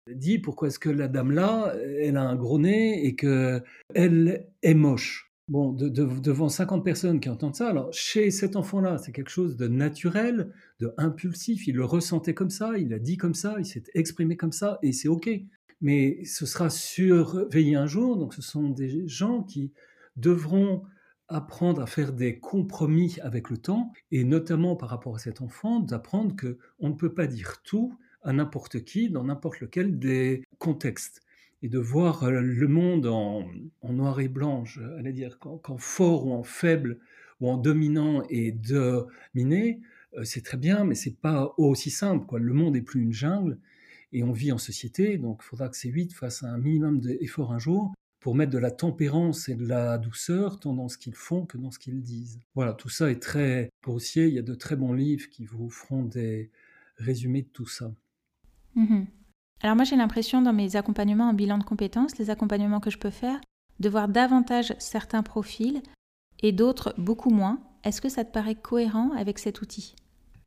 dit 0.08 0.38
pourquoi 0.38 0.68
est-ce 0.68 0.78
que 0.78 0.90
la 0.90 1.08
dame 1.08 1.32
là, 1.32 1.74
elle 2.00 2.16
a 2.16 2.22
un 2.22 2.36
gros 2.36 2.58
nez 2.58 3.06
et 3.06 3.14
que 3.14 3.62
elle 3.94 4.46
est 4.62 4.74
moche? 4.74 5.30
Bon, 5.48 5.72
devant 5.72 6.48
50 6.48 6.84
personnes 6.84 7.18
qui 7.18 7.28
entendent 7.28 7.56
ça, 7.56 7.68
alors 7.68 7.92
chez 7.92 8.30
cet 8.30 8.54
enfant-là, 8.54 8.98
c'est 8.98 9.10
quelque 9.10 9.30
chose 9.30 9.56
de 9.56 9.66
naturel, 9.66 10.52
de 10.78 10.94
impulsif, 10.96 11.66
il 11.66 11.74
le 11.74 11.84
ressentait 11.84 12.34
comme 12.34 12.50
ça, 12.50 12.78
il 12.78 12.94
a 12.94 13.00
dit 13.00 13.16
comme 13.16 13.34
ça, 13.34 13.56
il 13.58 13.66
s'est 13.66 13.82
exprimé 13.94 14.36
comme 14.36 14.52
ça, 14.52 14.78
et 14.82 14.92
c'est 14.92 15.08
OK. 15.08 15.28
Mais 15.80 16.24
ce 16.24 16.46
sera 16.46 16.70
surveillé 16.70 17.74
un 17.74 17.88
jour, 17.88 18.16
donc 18.16 18.32
ce 18.32 18.42
sont 18.42 18.68
des 18.68 19.08
gens 19.08 19.42
qui 19.42 19.72
devront 20.14 20.82
apprendre 21.30 21.80
à 21.80 21.86
faire 21.86 22.12
des 22.12 22.38
compromis 22.38 23.16
avec 23.22 23.50
le 23.50 23.56
temps, 23.56 23.92
et 24.10 24.24
notamment 24.24 24.76
par 24.76 24.90
rapport 24.90 25.16
à 25.16 25.18
cet 25.18 25.40
enfant, 25.40 25.80
d'apprendre 25.80 26.36
que 26.36 26.58
on 26.80 26.90
ne 26.90 26.94
peut 26.94 27.14
pas 27.14 27.26
dire 27.26 27.62
tout 27.62 27.96
à 28.22 28.32
n'importe 28.32 28.84
qui 28.84 29.08
dans 29.08 29.24
n'importe 29.24 29.60
lequel 29.60 29.98
des 29.98 30.44
contextes 30.58 31.22
et 31.62 31.68
de 31.68 31.78
voir 31.78 32.24
euh, 32.24 32.40
le 32.40 32.68
monde 32.68 33.06
en, 33.06 33.48
noir 33.88 34.20
et 34.20 34.28
blanc, 34.28 34.64
allais 34.98 35.12
dire, 35.12 35.38
qu'en 35.38 35.78
fort 35.78 36.26
ou 36.26 36.32
en 36.32 36.42
faible 36.42 36.98
ou 37.40 37.48
en 37.48 37.56
dominant 37.56 38.22
et 38.28 38.52
dominé, 38.52 39.80
euh, 40.16 40.24
c'est 40.24 40.42
très 40.42 40.58
bien, 40.58 40.84
mais 40.84 40.94
c'est 40.94 41.16
pas 41.16 41.54
aussi 41.56 41.90
simple. 41.90 42.36
Le 42.36 42.52
monde 42.52 42.76
est 42.76 42.82
plus 42.82 43.02
une 43.02 43.12
jungle 43.12 43.58
et 44.12 44.22
on 44.24 44.32
vit 44.32 44.52
en 44.52 44.58
société, 44.58 45.16
donc 45.16 45.40
il 45.42 45.46
faudra 45.46 45.68
que 45.68 45.76
ces 45.76 45.88
huit 45.88 46.12
fassent 46.12 46.42
un 46.42 46.58
minimum 46.58 47.00
d'efforts 47.00 47.52
un 47.52 47.58
jour 47.58 47.92
pour 48.20 48.34
mettre 48.34 48.52
de 48.52 48.58
la 48.58 48.70
tempérance 48.70 49.48
et 49.48 49.54
de 49.54 49.66
la 49.66 49.98
douceur 49.98 50.60
tant 50.60 50.74
dans 50.74 50.88
ce 50.88 50.98
qu'ils 50.98 51.14
font 51.14 51.46
que 51.46 51.56
dans 51.56 51.70
ce 51.70 51.78
qu'ils 51.78 52.02
disent. 52.02 52.38
Voilà, 52.54 52.74
tout 52.74 52.90
ça 52.90 53.10
est 53.10 53.20
très 53.20 53.70
grossier. 53.82 54.28
Il 54.28 54.34
y 54.34 54.38
a 54.38 54.42
de 54.42 54.54
très 54.54 54.76
bons 54.76 54.92
livres 54.92 55.28
qui 55.30 55.46
vous 55.46 55.70
feront 55.70 56.04
des 56.04 56.50
résumés 56.96 57.42
de 57.42 57.48
tout 57.48 57.66
ça. 57.66 57.92
Mmh 58.74 59.04
alors 59.62 59.76
moi 59.76 59.84
j'ai 59.84 59.96
l'impression 59.96 60.40
dans 60.40 60.54
mes 60.54 60.76
accompagnements 60.76 61.28
en 61.28 61.34
bilan 61.34 61.58
de 61.58 61.64
compétences, 61.64 62.16
les 62.16 62.30
accompagnements 62.30 62.80
que 62.80 62.88
je 62.88 62.96
peux 62.96 63.10
faire, 63.10 63.38
de 63.78 63.90
voir 63.90 64.08
davantage 64.08 64.74
certains 64.78 65.22
profils 65.22 65.82
et 66.42 66.52
d'autres 66.52 66.94
beaucoup 66.96 67.28
moins. 67.28 67.60
Est-ce 67.84 68.00
que 68.00 68.08
ça 68.08 68.24
te 68.24 68.32
paraît 68.32 68.54
cohérent 68.54 69.10
avec 69.12 69.38
cet 69.38 69.60
outil? 69.60 69.96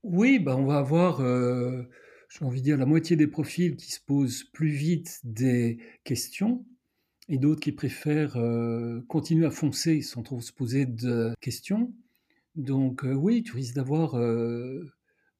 Oui, 0.01 0.39
bah 0.39 0.55
on 0.57 0.65
va 0.65 0.77
avoir, 0.77 1.21
euh, 1.21 1.83
j'ai 2.27 2.43
envie 2.43 2.61
de 2.61 2.65
dire, 2.65 2.77
la 2.77 2.87
moitié 2.87 3.15
des 3.15 3.27
profils 3.27 3.75
qui 3.75 3.91
se 3.91 3.99
posent 4.01 4.45
plus 4.45 4.69
vite 4.69 5.19
des 5.23 5.77
questions 6.03 6.65
et 7.29 7.37
d'autres 7.37 7.61
qui 7.61 7.71
préfèrent 7.71 8.37
euh, 8.37 9.01
continuer 9.07 9.45
à 9.45 9.51
foncer 9.51 10.01
sans 10.01 10.23
trop 10.23 10.41
se 10.41 10.51
poser 10.51 10.85
de 10.85 11.33
questions. 11.41 11.91
Donc 12.55 13.03
euh, 13.03 13.13
oui, 13.13 13.43
tu 13.43 13.53
risques 13.53 13.75
d'avoir 13.75 14.15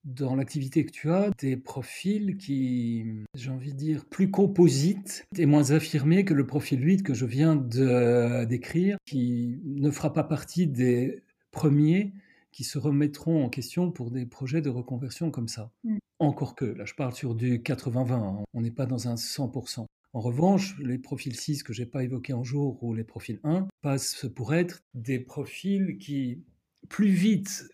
dans 0.04 0.36
l'activité 0.36 0.86
que 0.86 0.92
tu 0.92 1.12
as 1.12 1.30
des 1.40 1.56
profils 1.56 2.36
qui, 2.38 3.24
j'ai 3.36 3.50
envie 3.50 3.72
de 3.72 3.78
dire, 3.78 4.06
plus 4.06 4.30
composites 4.30 5.26
et 5.38 5.46
moins 5.46 5.72
affirmés 5.72 6.26
que 6.26 6.34
le 6.34 6.46
profil 6.46 6.84
8 6.84 7.04
que 7.04 7.14
je 7.14 7.26
viens 7.26 7.56
de 7.56 8.44
décrire, 8.46 8.98
qui 9.06 9.62
ne 9.64 9.92
fera 9.92 10.12
pas 10.12 10.24
partie 10.24 10.68
des 10.68 11.24
premiers 11.52 12.14
qui 12.54 12.64
se 12.64 12.78
remettront 12.78 13.44
en 13.44 13.50
question 13.50 13.92
pour 13.92 14.12
des 14.12 14.26
projets 14.26 14.62
de 14.62 14.70
reconversion 14.70 15.32
comme 15.32 15.50
ça. 15.50 15.72
Mm. 15.84 15.98
Encore 16.20 16.56
que, 16.56 16.66
là 16.66 16.86
je 16.86 16.94
parle 16.94 17.14
sur 17.14 17.36
du 17.36 17.60
80-20, 17.60 18.12
hein. 18.14 18.44
on 18.54 18.62
n'est 18.62 18.72
pas 18.72 18.86
dans 18.86 19.10
un 19.10 19.16
100%. 19.16 19.86
En 20.14 20.20
revanche, 20.20 20.78
les 20.80 21.00
profils 21.00 21.36
6 21.36 21.64
que 21.64 21.74
j'ai 21.74 21.88
pas 21.88 22.04
évoqués 22.04 22.34
en 22.34 22.44
jour 22.44 22.84
ou 22.84 22.94
les 22.94 23.04
profils 23.04 23.40
1 23.44 23.68
passent 23.82 24.28
pour 24.36 24.54
être 24.54 24.84
des 24.94 25.20
profils 25.20 25.98
qui, 25.98 26.44
plus 26.88 27.10
vite, 27.10 27.68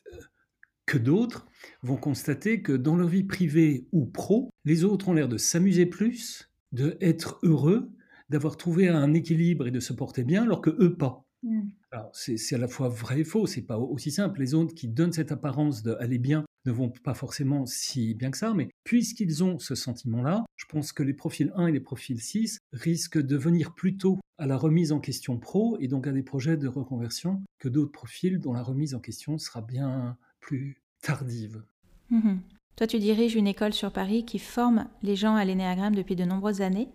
que 0.86 0.97
d'autres 0.97 1.45
vont 1.84 1.97
constater 1.97 2.62
que 2.62 2.71
dans 2.71 2.95
leur 2.95 3.10
vie 3.10 3.25
privée 3.25 3.88
ou 3.91 4.06
pro, 4.06 4.49
les 4.63 4.86
autres 4.86 5.10
ont 5.10 5.13
l'air 5.13 5.28
de 5.28 5.38
s'amuser 5.38 5.86
plus, 5.86 6.49
de 6.71 6.97
être 7.02 7.39
heureux, 7.43 7.91
d'avoir 8.30 8.56
trouvé 8.56 8.88
un 8.88 9.13
équilibre 9.13 9.67
et 9.67 9.71
de 9.71 9.82
se 9.82 9.91
porter 9.91 10.23
bien, 10.23 10.43
alors 10.43 10.62
que 10.62 10.69
eux 10.82 10.95
pas. 10.95 11.25
Mm. 11.43 11.69
Alors 11.91 12.12
c'est 12.13 12.56
à 12.56 12.58
la 12.58 12.67
fois 12.67 12.88
vrai 12.88 13.21
et 13.21 13.23
faux, 13.23 13.47
c'est 13.47 13.63
pas 13.63 13.78
aussi 13.78 14.12
simple. 14.12 14.39
Les 14.39 14.54
autres 14.54 14.73
qui 14.73 14.88
donnent 14.88 15.13
cette 15.13 15.32
apparence 15.32 15.84
d'aller 15.84 16.19
bien 16.19 16.45
ne 16.69 16.75
vont 16.75 16.89
pas 17.03 17.13
forcément 17.13 17.65
si 17.65 18.13
bien 18.13 18.32
que 18.32 18.38
ça, 18.38 18.53
mais 18.53 18.69
puisqu'ils 18.84 19.43
ont 19.43 19.60
ce 19.60 19.75
sentiment-là, 19.75 20.45
je 20.55 20.65
pense 20.65 20.91
que 20.91 21.03
les 21.03 21.13
profils 21.13 21.51
1 21.55 21.67
et 21.67 21.71
les 21.71 21.79
profils 21.79 22.21
6 22.21 22.60
risquent 22.73 23.21
de 23.21 23.38
venir 23.38 23.73
plutôt 23.73 24.19
à 24.38 24.45
la 24.45 24.55
remise 24.55 24.91
en 24.91 24.99
question 24.99 25.38
pro 25.38 25.77
et 25.79 25.88
donc 25.88 26.08
à 26.08 26.12
des 26.12 26.23
projets 26.23 26.58
de 26.58 26.67
reconversion 26.67 27.41
que 27.60 27.69
d'autres 27.69 27.91
profils 27.91 28.39
dont 28.39 28.53
la 28.53 28.63
remise 28.63 28.93
en 28.93 28.99
question 28.99 29.38
sera 29.38 29.62
bien 29.62 30.17
plus 30.39 30.82
tardive. 31.01 31.63
Mhm. 32.12 32.39
Toi, 32.75 32.88
tu 32.88 32.99
diriges 32.99 33.36
une 33.36 33.47
école 33.47 33.73
sur 33.73 33.91
Paris 33.91 34.23
qui 34.25 34.39
forme 34.39 34.88
les 35.01 35.15
gens 35.15 35.36
à 35.36 35.43
l'énéagramme 35.43 35.95
depuis 35.95 36.15
de 36.15 36.23
nombreuses 36.23 36.62
années. 36.62 36.89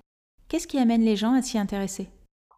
Qu'est-ce 0.49 0.67
qui 0.67 0.79
amène 0.79 1.03
les 1.03 1.17
gens 1.17 1.35
à 1.35 1.43
s'y 1.43 1.59
intéresser? 1.59 2.09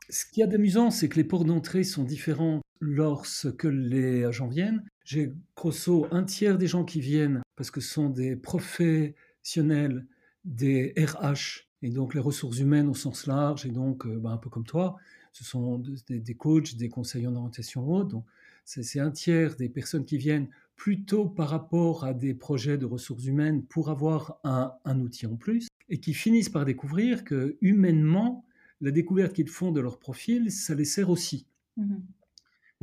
Ce 0.08 0.24
qui 0.30 0.42
est 0.42 0.46
d'amusant, 0.46 0.90
c'est 0.90 1.08
que 1.08 1.16
les 1.16 1.24
ports 1.24 1.44
d'entrée 1.44 1.82
sont 1.82 2.04
différents 2.04 2.60
lorsque 2.80 3.64
les 3.64 4.30
gens 4.32 4.46
viennent. 4.46 4.84
J'ai 5.06 5.32
grosso 5.54 6.08
un 6.10 6.24
tiers 6.24 6.58
des 6.58 6.66
gens 6.66 6.84
qui 6.84 7.00
viennent 7.00 7.40
parce 7.54 7.70
que 7.70 7.80
ce 7.80 7.88
sont 7.88 8.10
des 8.10 8.34
professionnels 8.34 10.04
des 10.44 10.94
RH 10.98 11.68
et 11.82 11.90
donc 11.90 12.12
les 12.12 12.20
ressources 12.20 12.58
humaines 12.58 12.88
au 12.88 12.94
sens 12.94 13.28
large 13.28 13.66
et 13.66 13.70
donc 13.70 14.04
euh, 14.04 14.18
bah, 14.18 14.30
un 14.30 14.36
peu 14.36 14.50
comme 14.50 14.64
toi, 14.64 14.96
ce 15.30 15.44
sont 15.44 15.80
des, 16.08 16.34
coachs, 16.34 16.74
des 16.74 16.88
conseillers 16.88 17.28
en 17.28 17.36
orientation 17.36 17.88
haute. 17.88 18.08
Donc 18.08 18.24
c'est 18.64 18.98
un 18.98 19.12
tiers 19.12 19.54
des 19.54 19.68
personnes 19.68 20.04
qui 20.04 20.18
viennent 20.18 20.48
plutôt 20.74 21.28
par 21.28 21.50
rapport 21.50 22.04
à 22.04 22.12
des 22.12 22.34
projets 22.34 22.76
de 22.76 22.84
ressources 22.84 23.26
humaines 23.26 23.62
pour 23.62 23.90
avoir 23.90 24.40
un, 24.42 25.00
outil 25.00 25.26
en 25.28 25.36
plus, 25.36 25.68
et 25.88 26.00
qui 26.00 26.14
finissent 26.14 26.48
par 26.48 26.64
découvrir 26.64 27.22
que 27.22 27.56
humainement, 27.60 28.44
la 28.80 28.90
découverte 28.90 29.34
qu'ils 29.34 29.48
font 29.48 29.70
de 29.70 29.80
leur 29.80 30.00
profil, 30.00 30.50
ça 30.50 30.74
les 30.74 30.84
sert 30.84 31.10
aussi. 31.10 31.46
Mmh 31.76 31.94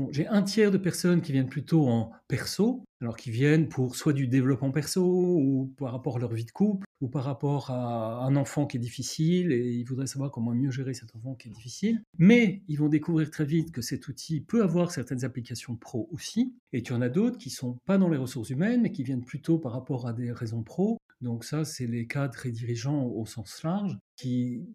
j'ai 0.09 0.27
un 0.27 0.41
tiers 0.41 0.71
de 0.71 0.77
personnes 0.77 1.21
qui 1.21 1.31
viennent 1.31 1.49
plutôt 1.49 1.87
en 1.87 2.11
perso, 2.27 2.83
alors 3.01 3.17
qui 3.17 3.31
viennent 3.31 3.67
pour 3.67 3.95
soit 3.95 4.13
du 4.13 4.27
développement 4.27 4.71
perso, 4.71 5.03
ou 5.03 5.73
par 5.77 5.91
rapport 5.91 6.17
à 6.17 6.19
leur 6.19 6.33
vie 6.33 6.45
de 6.45 6.51
couple, 6.51 6.85
ou 7.01 7.09
par 7.09 7.23
rapport 7.23 7.69
à 7.69 8.25
un 8.25 8.35
enfant 8.35 8.65
qui 8.65 8.77
est 8.77 8.79
difficile, 8.79 9.51
et 9.51 9.73
ils 9.73 9.83
voudraient 9.83 10.07
savoir 10.07 10.31
comment 10.31 10.53
mieux 10.53 10.71
gérer 10.71 10.93
cet 10.93 11.15
enfant 11.15 11.35
qui 11.35 11.49
est 11.49 11.51
difficile. 11.51 12.01
Mais 12.17 12.63
ils 12.67 12.77
vont 12.77 12.89
découvrir 12.89 13.29
très 13.29 13.45
vite 13.45 13.71
que 13.71 13.81
cet 13.81 14.07
outil 14.07 14.41
peut 14.41 14.63
avoir 14.63 14.91
certaines 14.91 15.25
applications 15.25 15.75
pro 15.75 16.09
aussi, 16.11 16.55
et 16.71 16.81
tu 16.81 16.93
en 16.93 17.01
as 17.01 17.09
d'autres 17.09 17.37
qui 17.37 17.49
sont 17.49 17.77
pas 17.85 17.97
dans 17.97 18.09
les 18.09 18.17
ressources 18.17 18.49
humaines, 18.49 18.81
mais 18.81 18.91
qui 18.91 19.03
viennent 19.03 19.25
plutôt 19.25 19.59
par 19.59 19.73
rapport 19.73 20.07
à 20.07 20.13
des 20.13 20.31
raisons 20.31 20.63
pro. 20.63 20.97
Donc 21.21 21.43
ça, 21.43 21.65
c'est 21.65 21.87
les 21.87 22.07
cadres 22.07 22.45
et 22.45 22.51
dirigeants 22.51 23.05
au 23.05 23.25
sens 23.25 23.63
large, 23.63 23.97
qui 24.17 24.65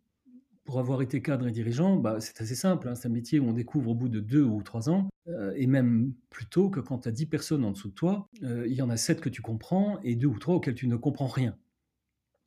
pour 0.68 0.80
avoir 0.80 1.00
été 1.00 1.22
cadre 1.22 1.48
et 1.48 1.50
dirigeant, 1.50 1.96
bah, 1.96 2.20
c'est 2.20 2.42
assez 2.42 2.54
simple. 2.54 2.88
Hein. 2.88 2.94
c'est 2.94 3.08
un 3.08 3.10
métier 3.10 3.40
où 3.40 3.48
on 3.48 3.54
découvre 3.54 3.92
au 3.92 3.94
bout 3.94 4.10
de 4.10 4.20
deux 4.20 4.42
ou 4.42 4.62
trois 4.62 4.90
ans, 4.90 5.08
euh, 5.28 5.54
et 5.56 5.66
même 5.66 6.12
plus 6.28 6.44
tôt 6.44 6.68
que 6.68 6.78
quand 6.78 6.98
tu 6.98 7.08
as 7.08 7.10
dix 7.10 7.24
personnes 7.24 7.64
en 7.64 7.70
dessous 7.70 7.88
de 7.88 7.94
toi, 7.94 8.28
euh, 8.42 8.66
il 8.68 8.74
y 8.74 8.82
en 8.82 8.90
a 8.90 8.98
sept 8.98 9.22
que 9.22 9.30
tu 9.30 9.40
comprends 9.40 9.98
et 10.02 10.14
deux 10.14 10.26
ou 10.26 10.38
trois 10.38 10.56
auxquelles 10.56 10.74
tu 10.74 10.86
ne 10.86 10.96
comprends 10.96 11.26
rien. 11.26 11.56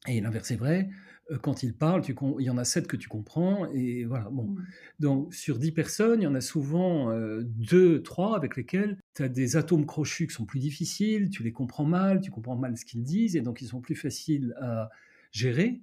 Et 0.08 0.22
l'inverse 0.22 0.52
est 0.52 0.56
vrai, 0.56 0.92
euh, 1.32 1.40
quand 1.40 1.64
ils 1.64 1.74
parlent, 1.74 2.04
il 2.08 2.46
y 2.46 2.52
en 2.52 2.60
a 2.60 2.64
sept 2.64 2.86
que 2.86 2.96
tu 2.96 3.10
comprends, 3.10 3.66
et 3.74 4.06
voilà. 4.06 4.30
Bon. 4.30 4.44
Mmh. 4.44 4.66
Donc 5.00 5.34
sur 5.34 5.58
dix 5.58 5.72
personnes, 5.72 6.22
il 6.22 6.26
y 6.26 6.28
en 6.28 6.36
a 6.36 6.42
souvent 6.42 7.12
deux, 7.42 8.04
trois 8.04 8.38
avec 8.38 8.56
lesquels 8.56 9.00
tu 9.16 9.24
as 9.24 9.30
des 9.30 9.56
atomes 9.56 9.88
crochus 9.88 10.28
qui 10.28 10.36
sont 10.36 10.46
plus 10.46 10.60
difficiles, 10.60 11.32
tu 11.32 11.42
les 11.42 11.54
comprends 11.54 11.86
mal, 11.86 12.22
tu 12.22 12.30
comprends 12.30 12.56
mal 12.56 12.78
ce 12.78 12.86
qu'ils 12.86 13.02
disent, 13.02 13.36
et 13.36 13.42
donc 13.42 13.64
ils 13.64 13.68
sont 13.70 13.82
plus 13.82 13.96
faciles 13.96 14.54
à 14.62 14.92
gérer. 15.32 15.82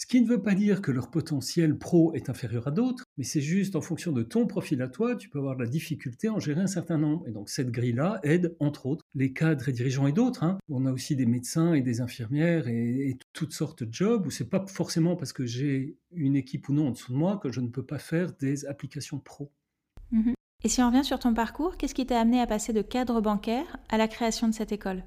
Ce 0.00 0.06
qui 0.06 0.20
ne 0.20 0.28
veut 0.28 0.40
pas 0.40 0.54
dire 0.54 0.80
que 0.80 0.92
leur 0.92 1.10
potentiel 1.10 1.76
pro 1.76 2.14
est 2.14 2.30
inférieur 2.30 2.68
à 2.68 2.70
d'autres, 2.70 3.02
mais 3.16 3.24
c'est 3.24 3.40
juste 3.40 3.74
en 3.74 3.80
fonction 3.80 4.12
de 4.12 4.22
ton 4.22 4.46
profil 4.46 4.80
à 4.80 4.86
toi, 4.86 5.16
tu 5.16 5.28
peux 5.28 5.40
avoir 5.40 5.56
de 5.56 5.64
la 5.64 5.68
difficulté 5.68 6.28
à 6.28 6.34
en 6.34 6.38
gérer 6.38 6.60
un 6.60 6.68
certain 6.68 6.98
nombre. 6.98 7.26
Et 7.26 7.32
donc 7.32 7.48
cette 7.48 7.72
grille-là 7.72 8.20
aide, 8.22 8.54
entre 8.60 8.86
autres, 8.86 9.04
les 9.16 9.32
cadres 9.32 9.68
et 9.68 9.72
dirigeants 9.72 10.06
et 10.06 10.12
d'autres. 10.12 10.44
Hein. 10.44 10.56
On 10.68 10.86
a 10.86 10.92
aussi 10.92 11.16
des 11.16 11.26
médecins 11.26 11.74
et 11.74 11.80
des 11.80 12.00
infirmières 12.00 12.68
et, 12.68 13.18
toutes 13.32 13.52
sortes 13.52 13.82
de 13.82 13.92
jobs 13.92 14.24
où 14.24 14.30
c'est 14.30 14.48
pas 14.48 14.64
forcément 14.68 15.16
parce 15.16 15.32
que 15.32 15.44
j'ai 15.44 15.96
une 16.12 16.36
équipe 16.36 16.68
ou 16.68 16.74
non 16.74 16.88
en 16.88 16.90
dessous 16.92 17.12
de 17.12 17.18
moi 17.18 17.40
que 17.42 17.50
je 17.50 17.60
ne 17.60 17.68
peux 17.68 17.84
pas 17.84 17.98
faire 17.98 18.32
des 18.34 18.66
applications 18.66 19.18
pro. 19.18 19.50
Mhm. 20.12 20.34
Et 20.62 20.68
si 20.68 20.80
on 20.80 20.86
revient 20.86 21.04
sur 21.04 21.18
ton 21.18 21.34
parcours, 21.34 21.76
qu'est-ce 21.76 21.94
qui 21.94 22.06
t'a 22.06 22.20
amené 22.20 22.40
à 22.40 22.46
passer 22.46 22.72
de 22.72 22.82
cadre 22.82 23.20
bancaire 23.20 23.78
à 23.88 23.98
la 23.98 24.06
création 24.06 24.46
de 24.46 24.54
cette 24.54 24.70
école? 24.70 25.02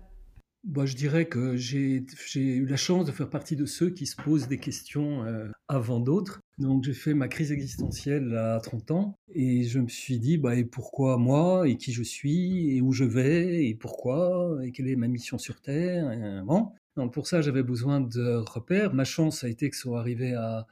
Bah, 0.64 0.86
je 0.86 0.96
dirais 0.96 1.26
que 1.26 1.56
j'ai 1.56 2.04
eu 2.36 2.66
la 2.66 2.78
chance 2.78 3.06
de 3.06 3.12
faire 3.12 3.30
partie 3.30 3.56
de 3.56 3.66
ceux 3.66 3.90
qui 3.90 4.06
se 4.06 4.16
posent 4.16 4.48
des 4.48 4.60
questions 4.60 5.24
euh, 5.26 5.48
avant 5.68 6.00
d'autres. 6.00 6.40
Donc 6.60 6.84
j'ai 6.84 6.94
fait 6.94 7.14
ma 7.16 7.28
crise 7.28 7.52
existentielle 7.52 8.36
à 8.36 8.60
30 8.60 8.92
ans 8.92 9.18
et 9.34 9.64
je 9.64 9.80
me 9.80 9.88
suis 9.88 10.20
dit 10.20 10.38
bah, 10.38 10.56
et 10.56 10.64
pourquoi 10.64 11.18
moi 11.18 11.68
et 11.68 11.78
qui 11.78 11.92
je 11.92 12.04
suis 12.04 12.76
et 12.76 12.82
où 12.82 12.92
je 12.92 13.04
vais 13.04 13.66
et 13.66 13.76
pourquoi 13.76 14.60
et 14.64 14.72
quelle 14.72 14.88
est 14.88 14.96
ma 14.96 15.08
mission 15.08 15.38
sur 15.38 15.62
Terre. 15.62 16.44
Bon. 16.46 16.70
Donc 16.96 17.14
pour 17.14 17.26
ça 17.26 17.42
j'avais 17.42 17.64
besoin 17.64 18.02
de 18.02 18.36
repères. 18.36 18.94
Ma 18.94 19.06
chance 19.06 19.44
a 19.44 19.50
été 19.50 19.70
que 19.70 19.76
ça 19.76 19.84
soit 19.84 20.00
arrivé 20.00 20.34
à 20.34 20.68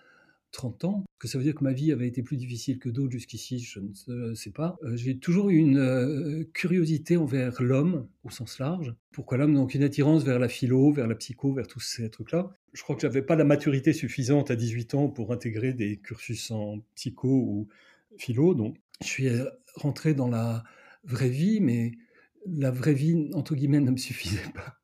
30 0.52 0.86
ans, 0.86 1.04
que 1.20 1.28
ça 1.28 1.38
veut 1.38 1.44
dire 1.44 1.54
que 1.54 1.64
ma 1.64 1.74
vie 1.74 1.92
avait 1.92 2.08
été 2.08 2.24
plus 2.24 2.38
difficile 2.38 2.80
que 2.80 2.88
d'autres 2.88 3.12
jusqu'ici, 3.12 3.60
je 3.60 3.80
ne 4.08 4.34
sais 4.34 4.52
pas. 4.52 4.78
Euh, 4.84 4.96
j'ai 4.96 5.18
toujours 5.18 5.50
eu 5.50 5.58
une 5.58 5.78
euh, 5.78 6.50
curiosité 6.54 7.18
envers 7.18 7.62
l'homme 7.62 8.08
au 8.24 8.30
sens 8.30 8.58
large. 8.58 8.96
Pourquoi 9.12 9.38
l'homme? 9.38 9.54
Donc 9.54 9.74
une 9.74 9.84
attirance 9.84 10.24
vers 10.24 10.40
la 10.40 10.48
philo, 10.48 10.92
vers 10.94 11.08
la 11.08 11.16
psycho, 11.16 11.54
vers 11.54 11.68
tous 11.68 11.82
ces 11.82 12.10
trucs-là. 12.10 12.50
Je 12.72 12.82
crois 12.84 12.96
que 12.96 13.02
j'avais 13.02 13.22
pas 13.22 13.36
la 13.36 13.44
maturité 13.44 13.92
suffisante 13.92 14.50
à 14.50 14.56
18 14.56 14.96
ans 14.96 15.10
pour 15.10 15.34
intégrer 15.34 15.74
des 15.74 15.98
cursus 15.98 16.52
en 16.52 16.80
psycho 16.96 17.28
ou 17.28 17.68
philo, 18.18 18.54
donc 18.56 18.78
je 19.02 19.08
suis 19.08 19.28
euh, 19.28 19.46
rentré 19.76 20.14
dans 20.14 20.30
la 20.30 20.64
vraie 21.04 21.30
vie, 21.30 21.60
mais 21.60 21.92
la 22.46 22.72
vraie 22.72 22.94
vie, 22.94 23.30
entre 23.34 23.56
guillemets, 23.56 23.80
ne 23.82 23.92
me 23.92 23.98
suffisait 23.98 24.40
pas 24.54 24.78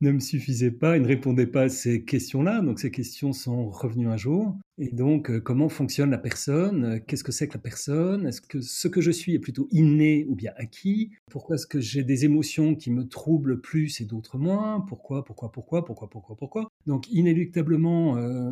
ne 0.00 0.10
me 0.12 0.20
suffisait 0.20 0.70
pas, 0.70 0.96
il 0.96 1.02
ne 1.02 1.08
répondait 1.08 1.46
pas 1.46 1.62
à 1.62 1.68
ces 1.68 2.04
questions-là. 2.04 2.60
Donc 2.60 2.78
ces 2.80 2.90
questions 2.90 3.32
sont 3.32 3.68
revenues 3.70 4.08
un 4.08 4.16
jour. 4.16 4.56
Et 4.78 4.88
donc, 4.92 5.30
euh, 5.30 5.40
comment 5.40 5.68
fonctionne 5.68 6.10
la 6.10 6.18
personne? 6.18 6.84
Euh, 6.84 6.98
Qu'est-ce 7.06 7.22
que 7.24 7.32
c'est 7.32 7.46
que 7.48 7.54
la 7.54 7.60
personne? 7.60 8.26
Est-ce 8.26 8.40
que 8.40 8.60
ce 8.60 8.88
que 8.88 9.00
je 9.00 9.10
suis 9.12 9.34
est 9.34 9.38
plutôt 9.38 9.68
inné 9.70 10.24
ou 10.28 10.34
bien 10.34 10.52
acquis? 10.56 11.12
Pourquoi 11.30 11.54
est-ce 11.56 11.66
que 11.66 11.80
j'ai 11.80 12.02
des 12.02 12.24
émotions 12.24 12.74
qui 12.74 12.90
me 12.90 13.06
troublent 13.06 13.60
plus 13.60 14.00
et 14.00 14.04
d'autres 14.04 14.36
moins? 14.38 14.80
Pourquoi 14.80 15.24
Pourquoi 15.24 15.52
Pourquoi 15.52 15.84
Pourquoi 15.84 16.10
Pourquoi 16.10 16.36
Pourquoi? 16.36 16.68
Donc, 16.86 17.08
inéluctablement, 17.10 18.16
euh, 18.16 18.50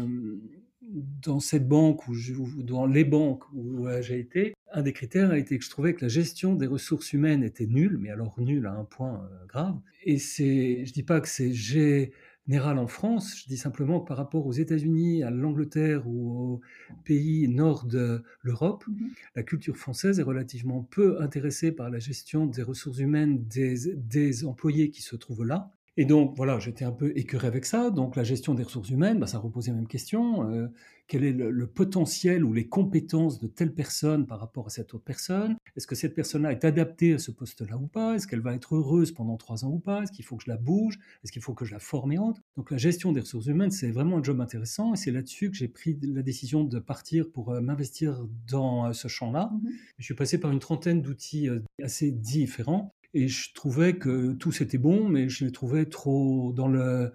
dans 0.93 1.41
cette 1.41 1.67
banque 1.67 2.07
ou 2.09 2.15
dans 2.63 2.87
les 2.87 3.05
banques 3.05 3.45
où 3.53 3.87
j'ai 4.01 4.19
été, 4.19 4.55
un 4.73 4.83
des 4.83 4.93
critères 4.93 5.31
a 5.31 5.39
été 5.39 5.59
que 5.59 5.65
je 5.65 5.71
trouvais 5.71 5.95
que 5.95 6.03
la 6.03 6.09
gestion 6.09 6.55
des 6.55 6.67
ressources 6.67 7.13
humaines 7.13 7.43
était 7.43 7.67
nulle, 7.67 7.99
mais 7.99 8.11
alors 8.11 8.41
nulle 8.41 8.67
à 8.67 8.73
un 8.73 8.85
point 8.85 9.25
euh, 9.25 9.47
grave. 9.47 9.79
Et 10.05 10.19
c'est, 10.19 10.85
je 10.87 10.93
dis 10.93 11.03
pas 11.03 11.21
que 11.21 11.29
c'est 11.29 11.53
général 11.53 12.79
en 12.79 12.87
France, 12.87 13.43
je 13.43 13.49
dis 13.49 13.57
simplement 13.57 14.01
que 14.01 14.09
par 14.09 14.17
rapport 14.17 14.47
aux 14.47 14.53
États-Unis, 14.53 15.23
à 15.23 15.31
l'Angleterre 15.31 16.09
ou 16.09 16.55
aux 16.55 16.61
pays 17.05 17.49
nord 17.49 17.85
de 17.85 18.23
l'Europe, 18.43 18.85
mhm. 18.89 19.11
la 19.37 19.43
culture 19.43 19.77
française 19.77 20.19
est 20.19 20.25
relativement 20.25 20.83
peu 20.83 21.21
intéressée 21.21 21.73
par 21.73 21.91
la 21.91 21.99
gestion 21.99 22.47
des 22.47 22.63
ressources 22.63 22.99
humaines 22.99 23.45
des, 23.47 23.95
des 23.95 24.45
employés 24.45 24.91
qui 24.91 25.03
se 25.03 25.17
trouvent 25.17 25.45
là. 25.45 25.71
Et 25.99 26.07
donc, 26.07 26.35
voilà, 26.37 26.59
j'étais 26.59 26.87
un 26.87 26.93
peu 26.93 27.13
écœuré 27.17 27.47
avec 27.47 27.67
ça. 27.67 27.91
Donc, 27.91 28.17
la 28.17 28.25
gestion 28.25 28.55
des 28.55 28.63
ressources 28.63 28.89
humaines, 28.89 29.19
bah, 29.19 29.27
ça 29.27 29.39
reposait 29.39 29.73
la 29.73 29.77
même 29.77 29.87
question. 29.87 30.51
Euh, 30.51 30.69
quel 31.07 31.25
est 31.25 31.33
le, 31.33 31.67
potentiel 31.67 32.45
ou 32.45 32.55
les 32.55 32.67
compétences 32.67 33.39
de 33.39 33.47
telle 33.47 33.75
personne 33.75 34.27
par 34.27 34.41
rapport 34.41 34.67
à 34.67 34.71
cette 34.71 34.95
autre 34.95 35.05
personne? 35.05 35.59
Est-ce 35.77 35.87
que 35.87 35.95
cette 35.95 36.15
personne-là 36.15 36.53
est 36.53 36.65
adaptée 36.65 37.13
à 37.13 37.19
ce 37.19 37.31
poste-là 37.31 37.77
ou 37.77 37.89
pas? 37.89 38.15
Est-ce 38.15 38.27
qu'elle 38.27 38.41
va 38.41 38.55
être 38.55 38.75
heureuse 38.75 39.13
pendant 39.13 39.37
trois 39.37 39.67
ans 39.67 39.73
ou 39.73 39.79
pas? 39.81 40.03
Est-ce 40.03 40.13
qu'il 40.13 40.25
faut 40.25 40.37
que 40.37 40.45
je 40.45 40.51
la 40.51 40.57
bouge? 40.57 40.99
Est-ce 41.23 41.33
qu'il 41.33 41.43
faut 41.43 41.53
que 41.53 41.67
je 41.67 41.73
la 41.73 41.79
forme 41.79 42.13
et 42.13 42.19
autres 42.19 42.41
Donc, 42.57 42.71
la 42.71 42.79
gestion 42.79 43.13
des 43.13 43.21
ressources 43.21 43.47
humaines, 43.47 43.71
c'est 43.71 43.91
vraiment 43.91 44.17
un 44.17 44.23
job 44.23 44.41
intéressant. 44.41 44.95
Et 44.95 44.97
c'est 44.97 45.11
là-dessus 45.11 45.51
que 45.51 45.57
j'ai 45.59 45.69
pris 45.69 45.99
la 46.03 46.23
décision 46.23 46.65
de 46.65 46.79
partir 46.79 47.31
pour 47.31 47.51
euh, 47.51 47.61
m'investir 47.61 48.27
dans 48.49 48.87
euh, 48.87 48.93
ce 48.95 49.09
champ-là. 49.09 49.51
Mmh 49.53 49.69
je 49.99 50.05
suis 50.07 50.15
passé 50.15 50.39
par 50.39 50.51
une 50.51 50.59
trentaine 50.59 51.01
d'outils 51.01 51.49
assez 51.81 52.11
différents. 52.11 52.93
Et 53.15 53.29
je 53.29 53.53
trouvais 53.55 53.97
que 53.97 54.33
tout 54.33 54.53
c'était 54.53 54.79
bon, 54.79 55.09
mais 55.09 55.29
je 55.29 55.45
les 55.45 55.53
trouvais 55.53 55.87
trop 55.87 56.53
dans 56.55 56.69
le 56.69 57.13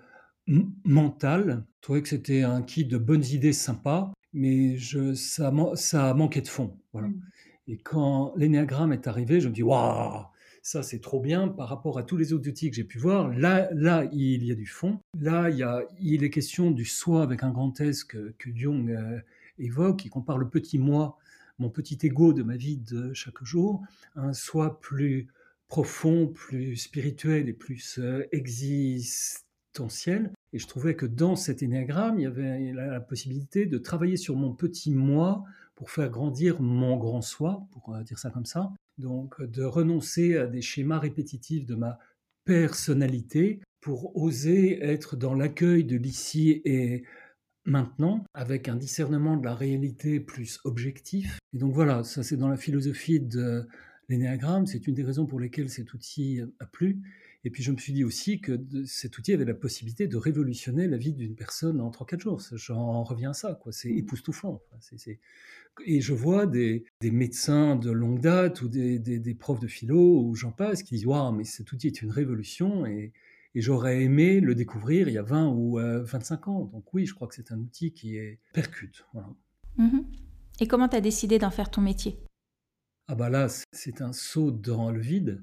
mental. 0.86 1.66
Je 1.78 1.82
trouvais 1.82 2.02
que 2.02 2.10
c'était 2.10 2.44
un 2.44 2.62
kit 2.62 2.86
de 2.86 2.98
bonnes 2.98 3.26
idées 3.26 3.54
sympas, 3.54 4.14
mais 4.34 4.78
je, 4.78 5.14
ça, 5.14 5.54
ça 5.76 6.14
manquait 6.14 6.42
de 6.42 6.48
fond. 6.48 6.78
Voilà. 6.94 7.08
Mmh. 7.08 7.22
Et 7.70 7.78
quand 7.78 8.34
l'énéagramme 8.38 8.94
est 8.94 9.08
arrivé, 9.08 9.42
je 9.42 9.50
me 9.50 9.54
dis 9.54 9.64
waouh, 9.64 10.26
ça 10.62 10.84
c'est 10.84 11.00
trop 11.00 11.20
bien 11.20 11.50
par 11.50 11.68
rapport 11.68 11.98
à 11.98 12.04
tous 12.04 12.16
les 12.16 12.32
autres 12.32 12.48
outils 12.48 12.70
que 12.70 12.76
j'ai 12.76 12.84
pu 12.86 12.98
voir. 12.98 13.30
Là, 13.30 13.68
là, 13.74 14.08
il 14.14 14.46
y 14.46 14.52
a 14.52 14.56
du 14.56 14.68
fond. 14.68 15.00
Là, 15.20 15.50
il, 15.50 15.58
y 15.58 15.64
a, 15.64 15.84
il 16.00 16.24
est 16.24 16.30
question 16.30 16.72
du 16.72 16.86
soi 16.86 17.24
avec 17.24 17.44
un 17.44 17.52
grand 17.52 17.80
S 17.82 18.04
que, 18.04 18.34
Jung 18.56 18.92
euh, 18.92 19.20
évoque. 19.60 20.06
Il 20.06 20.10
compare 20.10 20.38
le 20.38 20.48
petit 20.48 20.78
moi, 20.78 21.18
mon 21.60 21.70
petit 21.70 21.98
ego 22.04 22.32
de 22.32 22.44
ma 22.44 22.56
vie 22.56 22.78
de 22.78 23.14
chaque 23.14 23.44
jour, 23.44 23.82
un 24.16 24.34
soi 24.34 24.80
plus 24.80 25.28
profond, 25.68 26.28
plus 26.28 26.78
spirituel 26.78 27.50
et 27.50 27.54
plus 27.54 28.00
euh, 28.00 28.26
existentiel. 28.32 30.32
Et 30.54 30.60
je 30.60 30.68
trouvais 30.68 30.96
que 30.96 31.06
dans 31.06 31.36
cet 31.36 31.62
énéagramme, 31.62 32.20
il 32.20 32.24
y 32.24 32.26
avait 32.26 32.72
la, 32.72 33.00
possibilité 33.00 33.66
de 33.66 33.78
travailler 33.78 34.18
sur 34.18 34.36
mon 34.36 34.54
petit 34.54 34.92
moi 34.92 35.44
pour 35.76 35.92
faire 35.92 36.10
grandir 36.10 36.62
mon 36.62 36.98
grand 36.98 37.22
soi, 37.22 37.68
pour 37.72 37.94
euh, 37.94 38.04
dire 38.04 38.18
ça 38.18 38.30
comme 38.30 38.46
ça. 38.46 38.72
Donc 38.98 39.42
de 39.42 39.64
renoncer 39.64 40.38
à 40.38 40.48
des 40.48 40.62
schémas 40.62 41.00
répétitifs 41.00 41.66
de 41.66 41.76
ma 41.76 42.00
personnalité 42.46 43.60
pour 43.82 44.16
oser 44.18 44.84
être 44.84 45.16
dans 45.16 45.34
l'accueil 45.34 45.84
de 45.84 45.98
l'ici 45.98 46.62
et 46.66 47.04
maintenant, 47.66 48.24
avec 48.34 48.70
un 48.70 48.76
discernement 48.76 49.38
de 49.38 49.46
la 49.46 49.54
réalité 49.54 50.20
plus 50.20 50.60
objectif. 50.64 51.38
Et 51.54 51.58
donc 51.58 51.74
voilà, 51.74 52.04
ça 52.04 52.24
c'est 52.24 52.38
dans 52.38 52.48
la 52.48 52.58
philosophie 52.58 53.20
de 53.20 53.68
L'énéagramme, 54.10 54.65
c'est 54.65 54.88
une 54.88 54.93
des 54.93 55.04
raisons 55.04 55.26
pour 55.26 55.39
lesquelles 55.39 55.70
cet 55.70 55.93
outil 55.93 56.41
a 56.60 56.65
plu. 56.65 57.02
Et 57.43 57.50
puis 57.50 57.62
je 57.62 57.72
me 57.72 57.78
suis 57.78 57.93
dit 57.93 58.04
aussi 58.04 58.39
que 58.39 58.58
cet 58.86 59.17
outil 59.17 59.34
avait 59.34 59.46
la 59.46 59.54
possibilité 59.54 60.08
de 60.08 60.17
révolutionner 60.17 60.88
la 60.88 60.98
vie 60.98 61.13
d'une 61.13 61.36
personne 61.36 61.82
en 61.82 61.91
3-4 61.91 62.20
jours. 62.20 62.41
J'en 62.54 63.04
reviens 63.04 63.32
à 63.32 63.34
ça, 63.34 63.54
quoi. 63.62 63.72
C'est 63.72 63.89
mmh. 63.89 63.98
époustouflant. 63.98 64.62
Et 65.86 66.02
je 66.02 66.13
vois 66.13 66.46
des, 66.46 66.86
médecins 67.04 67.76
de 67.76 67.91
longue 67.91 68.22
date 68.22 68.62
ou 68.62 68.70
des, 68.70 69.38
profs 69.39 69.60
de 69.60 69.67
philo 69.67 70.24
ou 70.24 70.36
j'en 70.36 70.52
passe 70.52 70.84
qui 70.84 70.96
disent 70.96 71.06
Waouh, 71.06 71.34
mais 71.34 71.43
cet 71.43 71.72
outil 71.72 71.88
est 71.88 72.02
une 72.02 72.12
révolution 72.12 72.86
et, 72.86 73.13
j'aurais 73.56 74.04
aimé 74.04 74.39
le 74.39 74.54
découvrir 74.54 75.08
il 75.08 75.15
y 75.15 75.17
a 75.17 75.24
20 75.24 75.48
ou 75.48 75.80
25 75.80 76.48
ans. 76.48 76.65
Donc 76.65 76.93
oui, 76.93 77.06
je 77.06 77.13
crois 77.15 77.28
que 77.28 77.34
c'est 77.34 77.52
un 77.52 77.60
outil 77.60 77.91
qui 77.91 78.15
est 78.15 78.39
percute. 78.54 79.06
Voilà. 79.13 79.30
Mmh 79.78 80.02
et 80.60 80.67
comment 80.67 80.89
tu 80.89 80.96
as 80.96 81.02
décidé 81.02 81.38
d'en 81.38 81.52
faire 81.52 81.70
ton 81.70 81.82
métier? 81.82 82.17
Ah 83.10 83.15
bah 83.15 83.30
là, 83.30 83.48
c'est 83.72 84.02
un 84.02 84.12
saut 84.12 84.52
dans 84.52 84.91
le 84.91 85.00
vide 85.00 85.41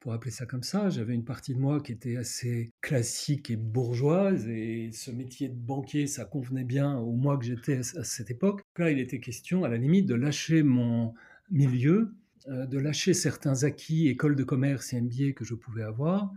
pour 0.00 0.12
appeler 0.12 0.32
ça 0.32 0.46
comme 0.46 0.64
ça. 0.64 0.90
J'avais 0.90 1.14
une 1.14 1.24
partie 1.24 1.54
de 1.54 1.60
moi 1.60 1.80
qui 1.80 1.92
était 1.92 2.16
assez 2.16 2.72
classique 2.80 3.50
et 3.50 3.56
bourgeoise, 3.56 4.48
et 4.48 4.90
ce 4.92 5.12
métier 5.12 5.48
de 5.48 5.54
banquier, 5.54 6.08
ça 6.08 6.24
convenait 6.24 6.64
bien 6.64 6.96
au 6.98 7.12
moi 7.12 7.38
que 7.38 7.44
j'étais 7.44 7.78
à 7.96 8.02
cette 8.02 8.30
époque. 8.32 8.62
Là, 8.78 8.90
il 8.90 8.98
était 8.98 9.20
question, 9.20 9.62
à 9.62 9.68
la 9.68 9.76
limite, 9.76 10.06
de 10.06 10.14
lâcher 10.16 10.64
mon 10.64 11.14
milieu, 11.50 12.12
euh, 12.48 12.66
de 12.66 12.78
lâcher 12.78 13.14
certains 13.14 13.62
acquis, 13.62 14.08
école 14.08 14.34
de 14.34 14.42
commerce 14.42 14.92
et 14.92 15.00
MBA 15.00 15.32
que 15.36 15.44
je 15.44 15.54
pouvais 15.54 15.84
avoir, 15.84 16.32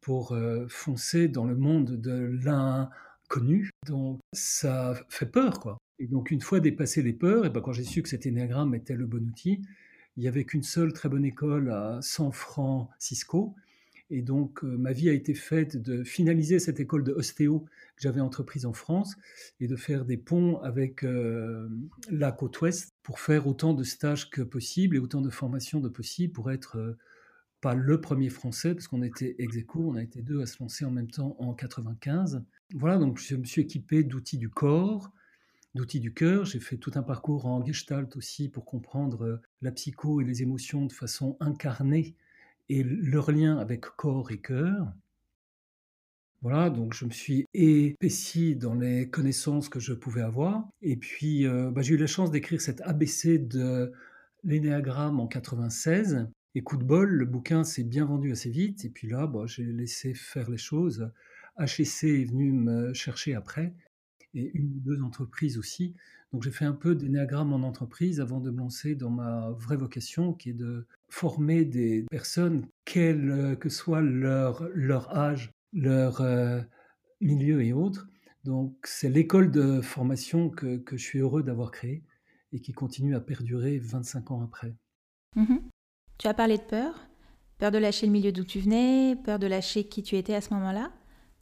pour 0.00 0.32
euh, 0.32 0.66
foncer 0.68 1.28
dans 1.28 1.44
le 1.44 1.54
monde 1.54 2.00
de 2.00 2.36
l'inconnu. 2.42 3.70
Donc, 3.86 4.18
ça 4.32 4.94
fait 5.08 5.26
peur, 5.30 5.60
quoi. 5.60 5.78
Et 6.00 6.08
donc, 6.08 6.32
une 6.32 6.40
fois 6.40 6.58
dépassé 6.58 7.00
les 7.02 7.12
peurs, 7.12 7.46
et 7.46 7.50
ben, 7.50 7.60
quand 7.60 7.72
j'ai 7.72 7.84
su 7.84 8.02
que 8.02 8.08
cet 8.08 8.26
énéagramme 8.26 8.74
était 8.74 8.96
le 8.96 9.06
bon 9.06 9.24
outil, 9.24 9.62
il 10.16 10.22
n'y 10.22 10.28
avait 10.28 10.44
qu'une 10.44 10.62
seule 10.62 10.92
très 10.92 11.08
bonne 11.08 11.24
école 11.24 11.70
à 11.70 11.98
San 12.02 12.32
Francisco. 12.32 13.54
Et 14.08 14.22
donc, 14.22 14.62
euh, 14.62 14.76
ma 14.76 14.92
vie 14.92 15.08
a 15.08 15.12
été 15.12 15.34
faite 15.34 15.76
de 15.76 16.04
finaliser 16.04 16.58
cette 16.60 16.78
école 16.78 17.02
de 17.02 17.12
ostéo 17.12 17.60
que 17.96 18.02
j'avais 18.02 18.20
entreprise 18.20 18.64
en 18.64 18.72
France 18.72 19.16
et 19.58 19.66
de 19.66 19.74
faire 19.74 20.04
des 20.04 20.16
ponts 20.16 20.58
avec 20.60 21.02
euh, 21.02 21.68
la 22.10 22.30
côte 22.30 22.60
ouest 22.60 22.94
pour 23.02 23.18
faire 23.18 23.48
autant 23.48 23.74
de 23.74 23.82
stages 23.82 24.30
que 24.30 24.42
possible 24.42 24.96
et 24.96 24.98
autant 25.00 25.20
de 25.20 25.30
formations 25.30 25.80
de 25.80 25.88
possible 25.88 26.32
pour 26.32 26.52
être 26.52 26.78
euh, 26.78 26.96
pas 27.60 27.74
le 27.74 28.00
premier 28.00 28.28
français, 28.28 28.74
parce 28.74 28.86
qu'on 28.86 29.02
était 29.02 29.34
ex 29.38 29.56
on 29.74 29.96
a 29.96 30.02
été 30.02 30.22
deux 30.22 30.40
à 30.40 30.46
se 30.46 30.62
lancer 30.62 30.84
en 30.84 30.90
même 30.90 31.10
temps 31.10 31.34
en 31.40 31.52
95. 31.52 32.44
Voilà, 32.74 32.98
donc 32.98 33.18
je 33.18 33.34
me 33.34 33.44
suis 33.44 33.62
équipé 33.62 34.04
d'outils 34.04 34.38
du 34.38 34.50
corps, 34.50 35.10
d'outils 35.76 36.00
du 36.00 36.12
cœur. 36.12 36.44
J'ai 36.44 36.58
fait 36.58 36.76
tout 36.76 36.90
un 36.96 37.02
parcours 37.02 37.46
en 37.46 37.64
gestalt 37.64 38.16
aussi 38.16 38.48
pour 38.48 38.64
comprendre 38.64 39.24
euh, 39.24 39.42
la 39.62 39.70
psycho 39.70 40.20
et 40.20 40.24
les 40.24 40.42
émotions 40.42 40.86
de 40.86 40.92
façon 40.92 41.36
incarnée 41.38 42.16
et 42.68 42.82
leur 42.82 43.30
lien 43.30 43.58
avec 43.58 43.82
corps 43.82 44.32
et 44.32 44.40
cœur. 44.40 44.92
Voilà, 46.42 46.70
donc 46.70 46.94
je 46.94 47.04
me 47.04 47.10
suis 47.10 47.46
épaissi 47.54 48.56
dans 48.56 48.74
les 48.74 49.08
connaissances 49.08 49.68
que 49.68 49.80
je 49.80 49.92
pouvais 49.92 50.22
avoir. 50.22 50.68
Et 50.82 50.96
puis, 50.96 51.46
euh, 51.46 51.70
bah, 51.70 51.82
j'ai 51.82 51.94
eu 51.94 51.98
la 51.98 52.06
chance 52.06 52.30
d'écrire 52.30 52.60
cet 52.60 52.80
ABC 52.82 53.38
de 53.38 53.92
l'énéagramme 54.44 55.20
en 55.20 55.26
96. 55.26 56.28
Et 56.54 56.62
coup 56.62 56.76
de 56.76 56.84
bol, 56.84 57.10
le 57.10 57.24
bouquin 57.24 57.64
s'est 57.64 57.84
bien 57.84 58.04
vendu 58.04 58.32
assez 58.32 58.50
vite. 58.50 58.84
Et 58.84 58.90
puis 58.90 59.08
là, 59.08 59.26
bah, 59.26 59.44
j'ai 59.46 59.64
laissé 59.64 60.14
faire 60.14 60.50
les 60.50 60.58
choses. 60.58 61.10
HEC 61.58 62.04
est 62.04 62.24
venu 62.24 62.52
me 62.52 62.92
chercher 62.92 63.34
après 63.34 63.72
et 64.36 64.50
une 64.54 64.76
ou 64.76 64.80
deux 64.80 65.02
entreprises 65.02 65.58
aussi. 65.58 65.94
Donc 66.32 66.42
j'ai 66.42 66.50
fait 66.50 66.64
un 66.64 66.72
peu 66.72 66.94
d'énéagramme 66.94 67.52
en 67.52 67.66
entreprise 67.66 68.20
avant 68.20 68.40
de 68.40 68.50
me 68.50 68.58
lancer 68.58 68.94
dans 68.94 69.10
ma 69.10 69.50
vraie 69.52 69.76
vocation 69.76 70.32
qui 70.32 70.50
est 70.50 70.54
de 70.54 70.86
former 71.08 71.64
des 71.64 72.04
personnes, 72.10 72.66
quel 72.84 73.56
que 73.58 73.68
soit 73.68 74.02
leur, 74.02 74.68
leur 74.74 75.16
âge, 75.16 75.52
leur 75.72 76.20
euh, 76.20 76.60
milieu 77.20 77.62
et 77.62 77.72
autres. 77.72 78.08
Donc 78.44 78.76
c'est 78.84 79.08
l'école 79.08 79.50
de 79.50 79.80
formation 79.80 80.50
que, 80.50 80.76
que, 80.76 80.96
je 80.96 81.02
suis 81.02 81.18
heureux 81.18 81.42
d'avoir 81.42 81.70
créée 81.70 82.04
et 82.52 82.60
qui 82.60 82.72
continue 82.72 83.14
à 83.16 83.20
perdurer 83.20 83.78
25 83.78 84.30
ans 84.30 84.42
après. 84.42 84.74
Mmh 85.34 85.56
tu 86.18 86.28
as 86.28 86.34
parlé 86.34 86.56
de 86.56 86.62
peur, 86.62 87.08
peur 87.58 87.70
de 87.70 87.76
lâcher 87.76 88.06
le 88.06 88.12
milieu 88.12 88.32
d'où 88.32 88.42
tu 88.42 88.58
venais, 88.58 89.16
peur 89.16 89.38
de 89.38 89.46
lâcher 89.46 89.84
qui 89.84 90.02
tu 90.02 90.16
étais 90.16 90.34
à 90.34 90.40
ce 90.40 90.54
moment-là. 90.54 90.90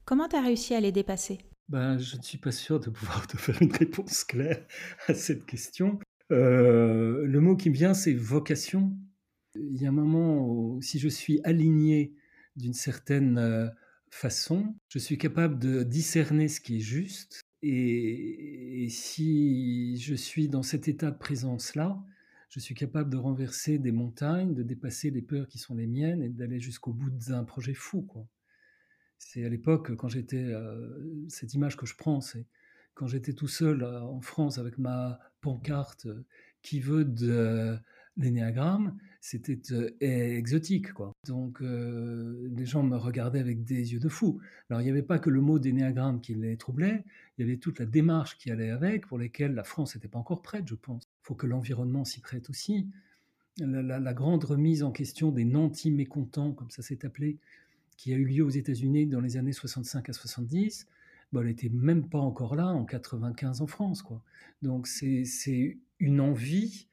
Comment 0.05 0.27
tu 0.27 0.35
as 0.35 0.43
réussi 0.43 0.75
à 0.75 0.81
les 0.81 0.91
dépasser? 0.91 1.39
Ben, 1.69 1.99
je 1.99 2.17
ne 2.17 2.23
suis 2.23 2.39
pas 2.39 2.53
sûr 2.53 2.81
de 2.81 2.91
pouvoir 2.91 3.27
te 3.29 3.37
faire 3.37 3.61
une 3.63 3.73
réponse 3.73 4.25
claire 4.25 4.65
à 5.09 5.15
cette 5.15 5.47
question. 5.47 5.99
Euh, 6.33 7.27
le 7.27 7.41
mot 7.41 7.57
qui 7.57 7.71
me 7.71 7.75
vient, 7.75 7.95
c'est 7.95 8.15
vocation. 8.15 8.97
Il 9.55 9.81
y 9.81 9.87
a 9.87 9.89
un 9.89 9.93
moment 9.93 10.47
où, 10.47 10.81
si 10.83 10.99
je 10.99 11.09
suis 11.09 11.41
aligné 11.45 12.15
d'une 12.57 12.75
certaine 12.75 13.39
euh, 13.39 13.69
façon, 14.11 14.75
je 14.89 14.99
suis 14.99 15.19
capable 15.19 15.59
de 15.59 15.83
discerner 15.83 16.49
ce 16.49 16.61
qui 16.61 16.77
est 16.77 16.81
juste. 16.81 17.41
Et, 17.63 18.89
si 18.91 19.97
je 19.97 20.15
suis 20.15 20.49
dans 20.49 20.63
cet 20.63 20.89
état 20.89 21.11
de 21.11 21.17
présence-là, 21.17 22.03
je 22.51 22.61
suis 22.61 22.75
capable 22.75 23.11
de 23.11 23.17
renverser 23.17 23.79
des 23.79 23.93
montagnes, 23.93 24.55
de 24.55 24.63
dépasser 24.63 25.11
les 25.11 25.23
peurs 25.23 25.49
qui 25.49 25.59
sont 25.59 25.75
les 25.75 25.87
miennes 25.87 26.23
et 26.23 26.29
d'aller 26.29 26.61
jusqu'au 26.61 26.93
bout 26.93 27.11
d'un 27.11 27.43
projet 27.45 27.75
fou. 27.75 28.03
Quoi. 28.03 28.29
C'est 29.27 29.45
à 29.45 29.49
l'époque, 29.49 29.97
quand 29.97 30.09
j'étais, 30.09 30.45
euh, 30.45 31.27
cette 31.29 31.55
image 31.55 31.77
que 31.77 31.87
je 31.87 31.97
prends, 31.97 32.21
c'est 32.21 32.47
quand 32.95 33.07
j'étais 33.09 33.33
tout 33.33 33.49
seul 33.49 33.83
euh, 33.83 34.01
en 34.03 34.21
France 34.21 34.59
avec 34.59 34.79
ma 34.79 35.19
pancarte 35.41 36.07
euh, 36.07 36.25
qui 36.63 36.79
veut 36.79 37.05
de 37.05 37.77
l'énéagramme, 38.17 38.97
c'était 39.21 39.59
exotique, 40.01 40.93
quoi. 40.93 41.13
Donc 41.27 41.61
les 41.61 42.65
gens 42.65 42.85
me 42.85 42.97
regardaient 42.97 43.41
avec 43.41 43.65
des 43.65 43.93
yeux 43.93 43.99
de 43.99 44.09
fou. 44.09 44.41
Alors 44.71 44.81
il 44.81 44.85
n'y 44.85 44.91
avait 44.91 45.03
pas 45.03 45.19
que 45.19 45.31
le 45.31 45.41
mot 45.41 45.59
d'énéagramme 45.59 46.21
qui 46.21 46.35
les 46.35 46.57
troublait, 46.57 47.05
il 47.37 47.45
y 47.45 47.49
avait 47.49 47.59
toute 47.59 47.81
la 47.81 47.87
démarche 47.87 48.39
qui 48.39 48.53
allait 48.53 48.71
avec, 48.71 49.09
pour 49.09 49.19
lesquelles 49.19 49.53
la 49.55 49.65
France 49.65 49.97
n'était 49.97 50.09
pas 50.09 50.21
encore 50.21 50.43
prête, 50.43 50.69
je 50.69 50.77
pense. 50.77 51.03
Il 51.05 51.27
faut 51.27 51.35
que 51.35 51.49
l'environnement 51.49 52.05
s'y 52.05 52.21
prête 52.21 52.49
aussi. 52.51 52.89
La, 53.59 53.83
la, 53.83 54.15
grande 54.15 54.45
remise 54.45 54.83
en 54.83 54.93
question 54.93 55.31
des 55.31 55.45
nantis 55.45 55.91
mécontents, 55.91 56.53
comme 56.53 56.71
ça 56.71 56.83
s'est 56.83 57.05
appelé, 57.05 57.39
qui 57.97 58.13
a 58.13 58.17
eu 58.17 58.25
lieu 58.25 58.45
aux 58.45 58.51
États-Unis 58.51 59.07
dans 59.07 59.21
les 59.21 59.37
années 59.37 59.53
65 59.53 60.09
à 60.09 60.13
70, 60.13 60.87
bon, 61.33 61.41
elle 61.41 61.47
n'était 61.47 61.69
même 61.69 62.09
pas 62.09 62.19
encore 62.19 62.55
là 62.57 62.69
en 62.69 62.85
95 62.85 63.61
en 63.61 63.67
France. 63.67 64.03
Quoi. 64.03 64.23
Donc 64.63 64.87
c'est 64.87 65.25
une 65.99 66.21
envie 66.21 66.89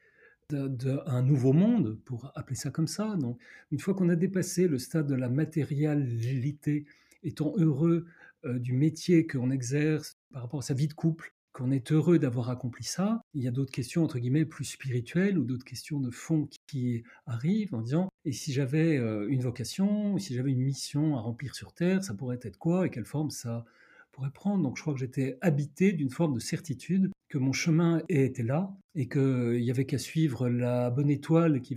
d'un 0.50 1.22
nouveau 1.22 1.54
monde, 1.54 1.98
pour 2.04 2.32
appeler 2.36 2.56
ça 2.56 2.72
comme 2.72 2.88
ça. 2.88 3.16
Donc, 3.16 3.40
une 3.72 3.80
fois 3.80 3.94
qu'on 3.94 4.10
a 4.10 4.18
dépassé 4.18 4.68
le 4.68 4.80
stade 4.80 5.08
de 5.08 5.16
la 5.16 5.30
matérialité, 5.30 6.86
étant 7.24 7.54
heureux 7.58 8.06
euh, 8.46 8.60
du 8.60 8.74
métier 8.74 9.28
qu'on 9.28 9.52
exerce 9.52 10.18
par 10.32 10.42
rapport 10.42 10.60
à 10.60 10.64
sa 10.64 10.74
vie 10.74 10.88
de 10.88 10.94
couple, 10.94 11.34
qu'on 11.54 11.72
est 11.72 11.92
heureux 11.92 12.20
d'avoir 12.20 12.50
accompli 12.50 12.84
ça. 12.84 13.22
Il 13.34 13.44
y 13.44 13.48
a 13.48 13.52
d'autres 13.52 13.72
questions, 13.72 14.04
entre 14.04 14.20
guillemets, 14.20 14.46
plus 14.46 14.66
spirituelles 14.66 15.38
ou 15.38 15.44
d'autres 15.44 15.66
questions 15.66 16.00
de 16.00 16.10
fond 16.10 16.48
qui 16.68 17.04
arrivent 17.26 17.74
en 17.74 17.82
disant, 17.82 18.10
et 18.26 18.32
si 18.32 18.54
j'avais 18.54 18.98
euh, 18.98 19.28
une 19.30 19.42
vocation, 19.42 20.18
si 20.18 20.34
j'avais 20.34 20.52
une 20.52 20.62
mission 20.62 21.18
à 21.18 21.22
remplir 21.22 21.56
sur 21.56 21.74
Terre, 21.74 22.04
ça 22.04 22.14
pourrait 22.14 22.40
être 22.42 22.58
quoi 22.58 22.88
et 22.88 22.90
quelle 22.90 23.06
forme 23.06 23.30
ça 23.30 23.66
pourrait 24.12 24.32
prendre? 24.32 24.64
Donc 24.64 24.78
je 24.78 24.82
crois 24.82 24.94
que 24.94 25.00
j'étais 25.00 25.38
habité 25.42 25.92
d'une 25.94 26.10
forme 26.10 26.34
de 26.34 26.40
certitude 26.40 27.12
que 27.30 27.38
mon 27.38 27.54
chemin 27.54 28.02
était 28.10 28.44
là 28.44 28.72
et 28.96 29.08
qu'il 29.08 29.62
n'y 29.62 29.72
avait 29.72 29.86
qu'à 29.86 29.98
suivre 29.98 30.50
la 30.50 30.90
bonne 30.90 31.10
étoile 31.10 31.62
qui 31.62 31.76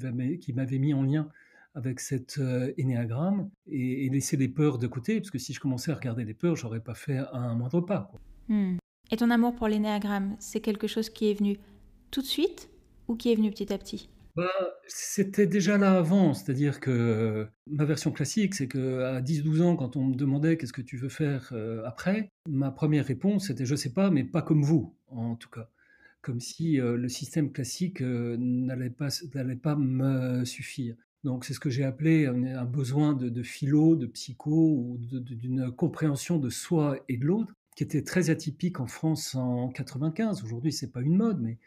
m'avait 0.53 0.79
mis 0.79 0.95
en 0.95 1.03
lien 1.03 1.29
avec 1.75 2.01
cet 2.01 2.39
euh, 2.39 2.73
énéagramme 2.77 3.51
et, 3.67 4.09
laisser 4.09 4.37
les 4.37 4.49
peurs 4.49 4.79
de 4.79 4.87
côté, 4.87 5.21
parce 5.21 5.31
que 5.31 5.39
si 5.39 5.53
je 5.53 5.61
commençais 5.61 5.91
à 5.91 5.97
regarder 5.97 6.25
les 6.25 6.35
peurs, 6.35 6.57
j'aurais 6.57 6.81
pas 6.81 6.95
fait 6.95 7.19
un 7.33 7.55
moindre 7.55 7.81
pas. 7.81 8.13
Hmm. 8.49 8.77
Et 9.11 9.17
ton 9.17 9.31
amour 9.31 9.55
pour 9.55 9.69
l'énéagramme, 9.69 10.37
c'est 10.39 10.61
quelque 10.61 10.87
chose 10.87 11.11
qui 11.11 11.31
est 11.31 11.35
venu 11.35 11.59
tout 12.11 12.23
de 12.23 12.27
suite 12.27 12.71
ou 13.09 13.17
qui 13.17 13.33
est 13.33 13.35
venu 13.35 13.51
petit 13.51 13.73
à 13.73 13.79
petit? 13.79 14.09
Bah, 14.37 14.51
C'était 14.89 15.47
déjà 15.47 15.79
là 15.79 15.97
avant, 15.97 16.35
c'est-à-dire 16.35 16.81
que 16.81 16.91
euh, 16.91 17.45
ma 17.69 17.85
version 17.85 18.11
classique, 18.11 18.55
c'est 18.55 18.67
qu'à 18.67 19.21
10-12 19.21 19.63
ans, 19.63 19.77
quand 19.77 19.97
on 19.97 20.07
me 20.07 20.15
demandait 20.15 20.57
qu'est-ce 20.57 20.73
que 20.73 20.83
tu 20.83 20.97
veux 20.97 21.09
faire 21.09 21.51
euh, 21.53 21.83
après, 21.85 22.31
ma 22.49 22.73
première 22.73 23.07
réponse 23.07 23.51
était 23.51 23.65
je 23.65 23.77
sais 23.77 23.93
pas, 23.93 24.11
mais 24.11 24.25
pas 24.25 24.43
comme 24.43 24.63
vous, 24.63 24.97
en 25.09 25.37
tout 25.37 25.51
cas. 25.51 25.71
Comme 26.21 26.41
si 26.41 26.81
euh, 26.81 26.97
le 26.97 27.09
système 27.09 27.53
classique 27.53 28.01
n'allait 28.01 28.91
pas, 28.91 29.09
pas 29.63 29.77
me 29.77 30.45
suffire. 30.45 30.97
Donc 31.23 31.45
c'est 31.45 31.55
ce 31.55 31.61
que 31.61 31.71
j'ai 31.71 31.85
appelé 31.85 32.27
un, 32.27 32.65
besoin 32.65 33.15
de, 33.15 33.29
de, 33.29 33.43
philo, 33.43 33.95
de 33.95 34.07
psycho, 34.07 34.51
ou 34.51 34.99
d'une 35.01 35.71
compréhension 35.73 36.39
de 36.39 36.51
soi 36.51 36.99
et 37.09 37.17
de 37.17 37.25
l'autre 37.25 37.55
qui 37.75 37.83
était 37.83 38.03
très 38.03 38.31
atypique 38.31 38.81
en 38.81 38.87
France 38.87 39.35
en 39.35 39.69
95. 39.69 40.45
Aujourd'hui, 40.45 40.73
c'est 40.73 40.93
pas 40.93 41.01
une 41.01 41.17
mode, 41.17 41.41
mais 41.41 41.59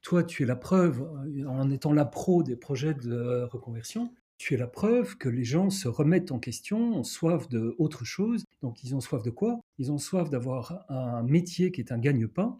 toi, 0.00 0.24
tu 0.24 0.42
es 0.42 0.46
la 0.46 0.56
preuve, 0.56 1.02
euh, 1.02 1.46
en 1.46 1.70
étant 1.70 1.92
la 1.92 2.04
pro 2.04 2.42
des 2.42 2.56
projets 2.56 2.94
de 2.94 3.44
reconversion, 3.44 4.12
tu 4.38 4.54
es 4.54 4.56
la 4.56 4.66
preuve 4.66 5.16
que 5.18 5.28
les 5.28 5.44
gens 5.44 5.70
se 5.70 5.86
remettent 5.86 6.32
en 6.32 6.40
question, 6.40 6.96
ont 6.96 7.04
soif 7.04 7.48
de 7.48 7.76
autre 7.78 8.04
chose. 8.04 8.44
Donc, 8.60 8.82
ils 8.82 8.96
ont 8.96 9.00
soif 9.00 9.22
de 9.22 9.30
quoi? 9.30 9.60
Ils 9.78 9.92
ont 9.92 9.98
soif 9.98 10.30
d'avoir 10.30 10.84
un 10.88 11.22
métier 11.22 11.70
qui 11.70 11.80
est 11.80 11.92
un 11.92 11.98
gagne-pain. 11.98 12.58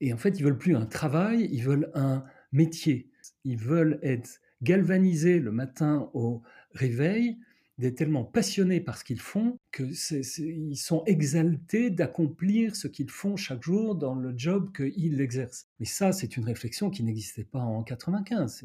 Et 0.00 0.12
en 0.12 0.16
fait, 0.16 0.38
ils 0.38 0.44
veulent 0.44 0.58
plus 0.58 0.76
un 0.76 0.86
travail, 0.86 1.48
ils 1.50 1.64
veulent 1.64 1.90
un 1.94 2.22
métier. 2.52 3.10
Ils 3.44 3.56
veulent 3.56 3.98
être 4.02 4.40
galvanisés 4.62 5.40
le 5.40 5.50
matin 5.50 6.08
au 6.14 6.42
réveil 6.72 7.38
d'être 7.78 7.96
tellement 7.96 8.24
passionnés 8.24 8.80
par 8.80 8.96
ce 8.96 9.04
qu'ils 9.04 9.20
font 9.20 9.58
qu'ils 9.70 10.76
sont 10.76 11.02
exaltés 11.04 11.90
d'accomplir 11.90 12.74
ce 12.74 12.88
qu'ils 12.88 13.10
font 13.10 13.36
chaque 13.36 13.62
jour 13.62 13.94
dans 13.94 14.14
le 14.14 14.32
job 14.36 14.70
qu'ils 14.74 15.20
exercent. 15.20 15.68
Mais 15.78 15.86
ça, 15.86 16.12
c'est 16.12 16.36
une 16.38 16.44
réflexion 16.44 16.88
qui 16.88 17.02
n'existait 17.02 17.44
pas 17.44 17.60
en 17.60 17.82
95. 17.82 18.64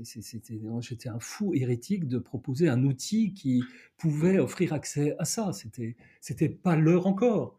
J'étais 0.80 1.10
un 1.10 1.19
fou 1.19 1.54
hérétique 1.54 2.08
de 2.08 2.19
proposer 2.19 2.69
un 2.69 2.84
outil 2.84 3.34
qui 3.34 3.63
pouvait 3.97 4.39
offrir 4.39 4.71
accès 4.71 5.15
à 5.19 5.26
ça. 5.26 5.52
C'était, 5.52 5.97
c'était 6.21 6.50
pas 6.50 6.78
l'heure 6.78 7.08
encore. 7.08 7.58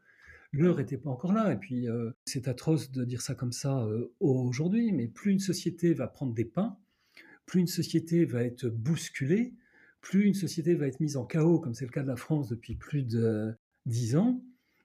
L'heure 0.53 0.77
n'était 0.77 0.99
pas 0.99 1.11
encore 1.11 1.33
là. 1.33 1.53
Et 1.53 1.57
puis, 1.57 1.89
euh, 1.89 2.11
c'est 2.25 2.49
atroce 2.49 2.91
de 2.91 3.05
dire 3.05 3.21
ça 3.21 3.35
comme 3.35 3.53
ça 3.53 3.85
euh, 3.85 4.15
aujourd'hui, 4.21 4.93
mais 4.93 5.07
plus 5.07 5.33
une 5.33 5.39
société 5.39 5.93
va 5.93 6.07
prendre 6.07 6.33
des 6.33 6.45
pains, 6.45 6.79
plus 7.45 7.61
une 7.61 7.67
société 7.67 8.25
va 8.25 8.43
être 8.43 8.69
bousculée, 8.69 9.55
plus 10.03 10.27
une 10.27 10.35
société 10.35 10.75
va 10.75 10.87
être 10.87 11.01
mise 11.01 11.17
en 11.17 11.25
chaos, 11.25 11.59
comme 11.59 11.73
c'est 11.73 11.87
le 11.87 11.91
cas 11.91 12.03
de 12.03 12.09
la 12.09 12.17
France 12.17 12.49
depuis 12.49 12.75
plus 12.75 13.05
de 13.05 13.55
dix 13.87 14.17
ans, 14.17 14.43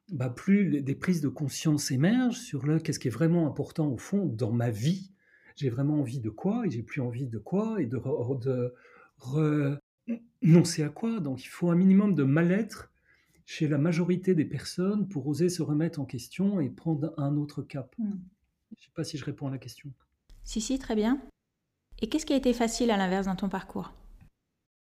bah 0.10 0.30
plus 0.30 0.82
des 0.82 0.95
prises 0.95 1.19
de 1.19 1.27
conscience 1.27 1.91
émergent 1.91 2.39
sur 2.39 2.65
le 2.65 2.80
qu'est-ce 2.80 2.99
qui 2.99 3.10
est 3.10 3.12
vraiment 3.12 3.45
important 3.45 3.88
au 3.89 3.97
fond 3.97 4.25
dans 4.25 4.53
ma 4.53 4.69
vie. 4.69 5.12
J'ai 5.58 5.69
vraiment 5.69 5.99
envie 5.99 6.19
de 6.19 6.30
quoi 6.30 6.65
et 6.65 6.69
j'ai 6.69 6.84
plus 6.84 7.01
envie 7.01 7.27
de 7.27 7.39
quoi 7.39 7.82
et 7.82 7.88
de, 7.88 7.97
de 7.97 8.73
renoncer 10.43 10.84
à 10.84 10.89
quoi. 10.89 11.19
Donc 11.19 11.43
il 11.43 11.49
faut 11.49 11.69
un 11.71 11.75
minimum 11.75 12.15
de 12.15 12.23
mal-être 12.23 12.91
chez 13.45 13.67
la 13.67 13.77
majorité 13.77 14.36
des 14.36 14.45
personnes 14.45 15.08
pour 15.08 15.27
oser 15.27 15.49
se 15.49 15.63
remettre 15.63 15.99
en 15.99 16.06
question 16.06 16.62
et 16.62 16.69
prendre 16.69 17.13
un 17.17 17.36
autre 17.38 17.63
cap. 17.63 17.93
Hmm. 17.97 18.12
Je 18.69 18.75
ne 18.75 18.82
sais 18.82 18.91
pas 18.93 19.03
si 19.03 19.17
je 19.17 19.25
réponds 19.25 19.47
à 19.47 19.51
la 19.51 19.58
question. 19.58 19.89
Si, 20.43 20.62
si, 20.62 20.77
très 20.77 20.95
bien. 20.95 21.19
Et 21.99 22.08
qu'est-ce 22.08 22.25
qui 22.25 22.34
a 22.34 22.38
été 22.38 22.53
facile 22.53 22.91
à 22.91 22.97
l'inverse 22.97 23.25
dans 23.25 23.36
ton 23.36 23.49
parcours? 23.49 23.93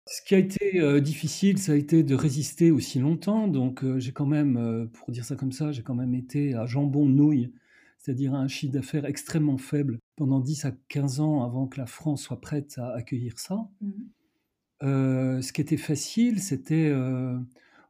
Ce 0.07 0.21
qui 0.21 0.35
a 0.35 0.37
été 0.37 0.79
euh, 0.79 0.99
difficile, 0.99 1.57
ça 1.57 1.73
a 1.73 1.75
été 1.75 2.03
de 2.03 2.15
résister 2.15 2.71
aussi 2.71 2.99
longtemps. 2.99 3.47
Donc, 3.47 3.83
euh, 3.83 3.99
j'ai 3.99 4.11
quand 4.11 4.25
même, 4.25 4.57
euh, 4.57 4.85
pour 4.85 5.11
dire 5.11 5.25
ça 5.25 5.35
comme 5.35 5.51
ça, 5.51 5.71
j'ai 5.71 5.83
quand 5.83 5.95
même 5.95 6.15
été 6.15 6.55
à 6.55 6.65
jambon-nouille, 6.65 7.53
c'est-à-dire 7.99 8.33
un 8.33 8.47
chiffre 8.47 8.73
d'affaires 8.73 9.05
extrêmement 9.05 9.57
faible 9.57 9.99
pendant 10.15 10.39
10 10.39 10.65
à 10.65 10.71
15 10.87 11.19
ans 11.19 11.43
avant 11.43 11.67
que 11.67 11.79
la 11.79 11.85
France 11.85 12.23
soit 12.23 12.41
prête 12.41 12.77
à 12.77 12.93
accueillir 12.93 13.37
ça. 13.39 13.69
Mmh. 13.81 15.41
ce 15.41 15.51
qui 15.51 15.61
était 15.61 15.77
facile, 15.77 16.39
c'était 16.39 16.91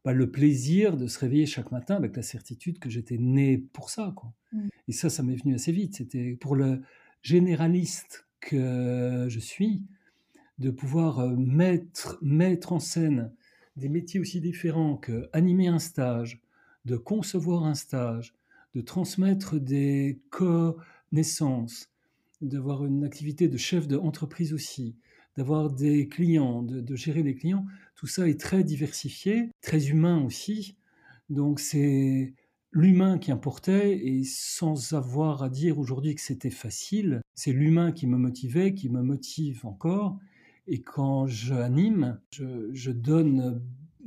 bah, 0.04 0.14
le 0.14 0.32
plaisir 0.32 0.98
de 0.98 1.08
se 1.08 1.20
réveiller 1.20 1.46
chaque 1.46 1.72
matin 1.72 1.96
avec 1.96 2.16
la 2.16 2.24
certitude 2.24 2.80
que 2.80 2.90
j'étais 2.90 3.18
né 3.18 3.58
pour 3.58 3.90
ça. 3.90 4.14
Quoi. 4.16 4.34
Mmh. 4.54 4.68
Et 4.88 4.92
ça, 4.92 5.10
ça 5.10 5.22
m'est 5.24 5.36
venu 5.36 5.54
assez 5.54 5.72
vite. 5.72 5.98
C'était 5.98 6.38
pour 6.40 6.56
le 6.56 6.82
généraliste 7.22 8.28
que 8.40 9.28
je 9.30 9.40
suis 9.40 9.84
de 10.60 10.72
pouvoir 10.72 11.20
euh, 11.20 11.36
mettre, 11.36 12.17
mettre 12.22 12.74
en 12.74 12.80
scène 12.80 13.32
des 13.76 13.89
métiers 13.89 14.20
aussi 14.20 14.41
différents 14.41 14.98
que 14.98 15.30
animer 15.34 15.67
un 15.67 15.80
stage, 15.80 16.41
de 16.86 16.98
concevoir 16.98 17.63
un 17.63 17.76
stage, 17.76 18.34
de 18.74 18.82
transmettre 18.82 19.60
des 19.60 20.20
connaissances, 20.30 21.89
d'avoir 22.41 22.86
une 22.86 23.04
activité 23.04 23.48
de 23.48 23.58
chef 23.58 23.88
d'entreprise 23.88 24.54
aussi, 24.54 24.96
d'avoir 25.36 25.72
des 25.72 26.08
clients, 26.08 26.63
de, 26.63 26.82
de, 26.82 26.96
gérer 26.96 27.22
les 27.22 27.36
clients, 27.36 27.65
tout 27.96 28.08
ça 28.08 28.28
est 28.28 28.39
très 28.39 28.63
diversifié, 28.63 29.52
très 29.62 29.89
humain 29.89 30.24
aussi. 30.24 30.76
Donc 31.30 31.60
c'est 31.60 32.34
l'humain 32.72 33.20
qui 33.20 33.32
importait 33.32 33.98
et 33.98 34.24
sans 34.24 34.93
avoir 34.93 35.43
à 35.43 35.50
dire 35.50 35.78
aujourd'hui 35.78 36.15
que 36.15 36.22
c'était 36.22 36.50
facile, 36.50 37.22
c'est 37.36 37.54
l'humain 37.54 37.91
qui 37.91 38.08
me 38.08 38.17
motivait, 38.17 38.74
qui 38.74 38.89
me 38.89 39.02
motive 39.02 39.65
encore 39.65 40.17
et 40.68 40.82
quand 40.82 41.28
j'anime, 41.28 42.20
je, 42.32 42.70
je 42.74 42.92
donne 42.92 43.62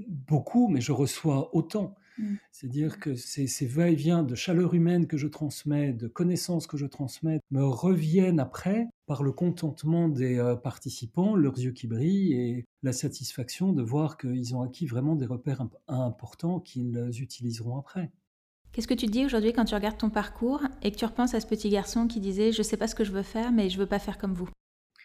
beaucoup, 0.09 0.69
mais 0.69 0.81
je 0.81 0.93
reçois 0.93 1.55
autant. 1.55 1.95
Mm. 2.19 2.35
C'est-à-dire 2.53 2.99
que 3.01 3.15
ces, 3.15 3.47
ces 3.47 3.67
va-et-vient 3.67 4.23
de 4.23 4.35
chaleur 4.35 4.75
humaine 4.75 5.07
que 5.07 5.17
je 5.17 5.27
transmets, 5.27 5.93
de 5.93 6.09
connaissances 6.09 6.67
que 6.67 6.77
je 6.77 6.87
transmets, 6.87 7.41
me 7.51 7.65
reviennent 7.65 8.41
après 8.41 8.87
par 9.07 9.23
le 9.23 9.33
contentement 9.33 10.09
des 10.09 10.39
euh, 10.39 10.55
participants, 10.55 11.35
leurs 11.35 11.59
yeux 11.59 11.73
qui 11.73 11.87
brillent 11.87 12.35
et 12.35 12.67
la 12.83 12.93
satisfaction 12.93 13.73
de 13.73 13.83
voir 13.83 14.19
qu'ils 14.19 14.55
ont 14.55 14.63
acquis 14.63 14.87
vraiment 14.87 15.17
des 15.17 15.27
repères 15.27 15.67
importants 15.89 16.61
qu'ils 16.61 17.11
utiliseront 17.21 17.79
après. 17.79 18.11
Qu'est-ce 18.73 18.87
que 18.87 18.95
tu 18.95 19.07
dis 19.07 19.25
aujourd'hui 19.25 19.53
quand 19.53 19.65
tu 19.65 19.75
regardes 19.75 19.99
ton 19.99 20.11
parcours 20.11 20.63
et 20.83 20.93
que 20.93 20.97
tu 20.97 21.05
repenses 21.05 21.35
à 21.35 21.41
ce 21.41 21.47
petit 21.47 21.71
garçon 21.71 22.07
qui 22.07 22.21
disait⁇ 22.21 22.51
Je 22.53 22.59
ne 22.59 22.63
sais 22.63 22.77
pas 22.77 22.87
ce 22.87 22.95
que 22.95 23.03
je 23.03 23.11
veux 23.11 23.25
faire, 23.25 23.51
mais 23.51 23.69
je 23.69 23.77
ne 23.77 23.81
veux 23.81 23.89
pas 23.89 23.99
faire 23.99 24.17
comme 24.17 24.33
vous⁇ 24.33 24.47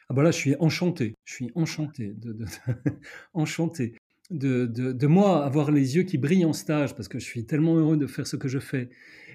ah 0.09 0.13
bah 0.13 0.23
là, 0.23 0.31
je 0.31 0.37
suis 0.37 0.55
enchanté. 0.59 1.15
Je 1.23 1.33
suis 1.33 1.51
enchanté 1.55 2.13
de, 2.13 2.33
de 2.33 2.45
enchanté 3.33 3.95
de, 4.31 4.65
de, 4.65 5.07
moi 5.07 5.45
avoir 5.45 5.71
les 5.71 5.95
yeux 5.95 6.03
qui 6.03 6.17
brillent 6.17 6.45
en 6.45 6.53
stage 6.53 6.95
parce 6.95 7.07
que 7.07 7.19
je 7.19 7.25
suis 7.25 7.45
tellement 7.45 7.75
heureux 7.75 7.97
de 7.97 8.07
faire 8.07 8.25
ce 8.25 8.35
que 8.35 8.47
je 8.47 8.59
fais 8.59 8.89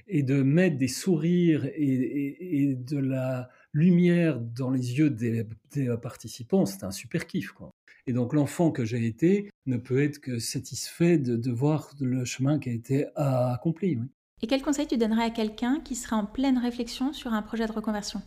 et 0.09 0.23
de 0.23 0.43
mettre 0.43 0.77
des 0.79 0.89
sourires 0.89 1.65
et, 1.65 2.71
et, 2.71 2.75
de 2.75 2.99
la 2.99 3.49
lumière 3.73 4.41
dans 4.41 4.71
les 4.71 4.99
yeux 4.99 5.11
des, 5.11 5.47
des 5.73 5.95
participants, 6.03 6.67
c'est 6.67 6.83
un 6.83 6.91
super 6.91 7.27
kiff. 7.27 7.53
Quoi. 7.53 7.71
Et 8.07 8.13
donc 8.13 8.35
l'enfant 8.35 8.73
que 8.73 8.85
j'ai 8.85 9.07
été 9.07 9.49
ne 9.67 9.77
peut 9.77 10.03
être 10.03 10.19
que 10.19 10.41
satisfait 10.41 11.19
de, 11.19 11.37
de 11.37 11.51
voir 11.53 11.95
le 12.01 12.25
chemin 12.25 12.59
qui 12.59 12.71
a 12.71 12.73
été 12.73 13.07
accompli. 13.15 13.97
Oui. 13.97 14.09
Et 14.43 14.47
quel 14.47 14.63
conseil 14.63 14.87
tu 14.87 14.97
donnerais 14.97 15.25
à 15.25 15.31
quelqu'un 15.31 15.81
qui 15.85 15.95
serait 15.95 16.17
en 16.17 16.25
pleine 16.25 16.59
réflexion 16.59 17.13
sur 17.13 17.33
un 17.33 17.43
projet 17.43 17.67
de 17.67 17.73
reconversion? 17.73 18.23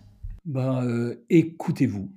Bah, 0.46 0.84
euh, 0.84 1.16
Écoutez-vous 1.30 2.10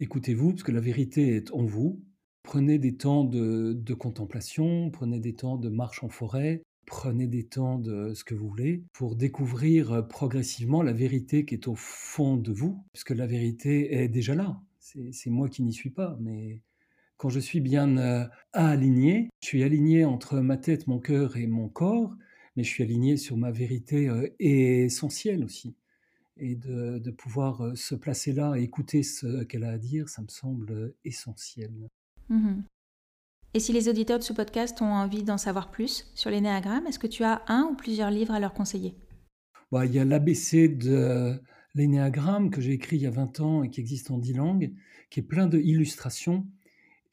Écoutez-vous, 0.00 0.50
parce 0.50 0.62
que 0.62 0.70
la 0.70 0.80
vérité 0.80 1.34
est 1.34 1.50
en 1.50 1.64
vous. 1.64 2.00
Prenez 2.44 2.78
des 2.78 2.96
temps 2.96 3.24
de, 3.24 3.94
contemplation, 3.94 4.92
prenez 4.92 5.18
des 5.18 5.34
temps 5.34 5.56
de 5.56 5.68
marche 5.68 6.04
en 6.04 6.08
forêt, 6.08 6.62
prenez 6.86 7.26
des 7.26 7.44
temps 7.44 7.80
de 7.80 8.14
ce 8.14 8.22
que 8.22 8.36
vous 8.36 8.48
voulez 8.48 8.84
pour 8.92 9.16
découvrir 9.16 9.92
euh, 9.92 10.02
progressivement 10.02 10.82
la 10.82 10.92
vérité 10.92 11.44
qui 11.44 11.54
est 11.54 11.66
au 11.66 11.74
fond 11.74 12.36
de 12.36 12.52
vous, 12.52 12.80
puisque 12.92 13.10
la 13.10 13.26
vérité 13.26 13.92
est 13.92 14.08
déjà 14.08 14.36
là. 14.36 14.60
C'est 14.78 15.30
moi 15.30 15.48
qui 15.48 15.64
n'y 15.64 15.72
suis 15.72 15.90
pas, 15.90 16.16
mais 16.20 16.60
quand 17.16 17.28
je 17.28 17.40
suis 17.40 17.60
bien 17.60 17.96
euh, 17.98 18.24
aligné, 18.52 19.28
je 19.42 19.48
suis 19.48 19.64
aligné 19.64 20.04
entre 20.04 20.38
ma 20.38 20.58
tête, 20.58 20.86
mon 20.86 21.00
cœur 21.00 21.36
et 21.36 21.48
mon 21.48 21.68
corps, 21.68 22.14
mais 22.54 22.62
je 22.62 22.68
suis 22.68 22.84
aligné 22.84 23.16
sur 23.16 23.36
ma 23.36 23.50
vérité 23.50 24.08
euh, 24.08 24.28
essentielle 24.38 25.44
aussi 25.44 25.74
et 26.38 26.54
de, 26.54 27.10
pouvoir 27.10 27.62
euh, 27.62 27.74
se 27.74 27.94
placer 27.94 28.32
là 28.32 28.54
et 28.56 28.62
écouter 28.62 29.02
ce 29.02 29.44
qu'elle 29.44 29.64
a 29.64 29.70
à 29.70 29.78
dire, 29.78 30.08
ça 30.08 30.22
me 30.22 30.28
semble 30.28 30.94
essentiel. 31.04 31.72
Mmh 32.28 32.62
et 33.54 33.60
si 33.60 33.72
les 33.72 33.88
auditeurs 33.88 34.18
de 34.18 34.24
ce 34.24 34.34
podcast 34.34 34.82
ont 34.82 34.92
envie 34.92 35.22
d'en 35.22 35.38
savoir 35.38 35.70
plus 35.70 36.10
sur 36.14 36.30
l'énéagramme, 36.30 36.86
est-ce 36.86 36.98
que 36.98 37.06
tu 37.06 37.24
as 37.24 37.42
un 37.48 37.62
ou 37.72 37.76
plusieurs 37.76 38.10
livres 38.10 38.34
à 38.34 38.40
leur 38.40 38.52
conseiller? 38.52 38.94
Bah, 39.72 39.86
Il 39.86 39.94
y 39.94 39.98
a 39.98 40.04
l'ABC 40.04 40.68
de 40.68 41.40
l'énéagramme 41.74 42.50
que 42.50 42.60
j'ai 42.60 42.72
écrit 42.72 42.96
il 42.96 43.02
y 43.02 43.06
a 43.06 43.10
20 43.10 43.40
ans 43.40 43.62
et 43.62 43.70
qui 43.70 43.80
existe 43.80 44.10
en 44.10 44.18
10 44.18 44.34
langues, 44.34 44.74
qui 45.08 45.20
est 45.20 45.22
plein 45.22 45.46
d'illustrations. 45.46 46.46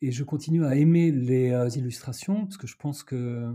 Et 0.01 0.11
je 0.11 0.23
continue 0.25 0.65
à 0.65 0.75
aimer 0.75 1.09
les 1.11 1.51
euh, 1.51 1.69
illustrations 1.69 2.43
parce 2.45 2.57
que 2.57 2.67
je 2.67 2.75
pense 2.75 3.03
que 3.03 3.53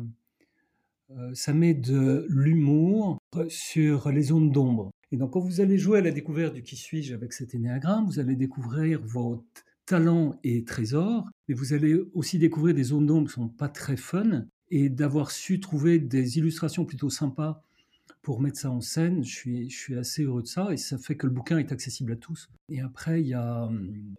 euh, 1.10 1.34
ça 1.34 1.52
met 1.52 1.74
de 1.74 2.26
l'humour 2.30 3.18
sur 3.48 4.10
les 4.10 4.22
zones 4.22 4.50
d'ombre. 4.50 4.90
Et 5.12 5.16
donc, 5.16 5.32
quand 5.32 5.40
vous 5.40 5.60
allez 5.60 5.78
jouer 5.78 5.98
à 5.98 6.02
la 6.02 6.12
découverte 6.12 6.54
du 6.54 6.62
qui 6.62 6.76
suis-je 6.76 7.14
avec 7.14 7.32
cet 7.32 7.54
énéagramme, 7.54 8.06
vous 8.06 8.20
allez 8.20 8.36
découvrir 8.36 9.00
vos 9.02 9.44
talents 9.86 10.38
et 10.44 10.64
trésors, 10.64 11.28
mais 11.48 11.54
vous 11.54 11.72
allez 11.72 12.00
aussi 12.14 12.38
découvrir 12.38 12.74
des 12.74 12.84
zones 12.84 13.06
d'ombre 13.06 13.28
qui 13.28 13.34
sont 13.34 13.48
pas 13.48 13.68
très 13.68 13.96
fun. 13.96 14.46
Et 14.72 14.88
d'avoir 14.88 15.32
su 15.32 15.58
trouver 15.58 15.98
des 15.98 16.38
illustrations 16.38 16.84
plutôt 16.84 17.10
sympas 17.10 17.64
pour 18.22 18.40
mettre 18.40 18.58
ça 18.58 18.70
en 18.70 18.80
scène, 18.80 19.24
je 19.24 19.34
suis, 19.34 19.70
je 19.70 19.76
suis 19.76 19.96
assez 19.96 20.22
heureux 20.22 20.42
de 20.42 20.46
ça 20.46 20.72
et 20.72 20.76
ça 20.76 20.98
fait 20.98 21.16
que 21.16 21.26
le 21.26 21.32
bouquin 21.32 21.58
est 21.58 21.72
accessible 21.72 22.12
à 22.12 22.16
tous. 22.16 22.48
Et 22.68 22.80
après, 22.80 23.20
il 23.20 23.28
y 23.28 23.34
a, 23.34 23.68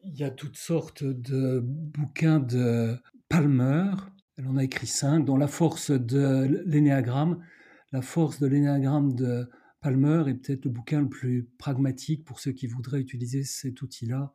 il 0.04 0.18
y 0.18 0.24
a 0.24 0.32
toutes 0.32 0.58
sortes 0.58 1.04
de 1.04 1.62
bouquins 1.64 2.40
de 2.40 2.98
Palmer. 3.30 3.92
Elle 4.38 4.48
en 4.48 4.58
a 4.58 4.64
écrit 4.64 4.88
cinq, 4.88 5.24
dont 5.24 5.38
La 5.38 5.48
force 5.48 5.92
de 5.92 6.64
l'énéagramme. 6.66 7.40
La 7.92 8.02
force 8.02 8.40
de 8.40 8.48
l'énéagramme 8.48 9.14
de 9.14 9.48
Palmer 9.82 10.26
est 10.28 10.36
peut-être 10.36 10.66
le 10.66 10.72
bouquin 10.72 11.02
le 11.02 11.10
plus 11.10 11.50
pragmatique 11.58 12.24
pour 12.24 12.40
ceux 12.40 12.52
qui 12.52 12.68
voudraient 12.68 13.02
utiliser 13.02 13.44
cet 13.44 13.82
outil-là 13.82 14.32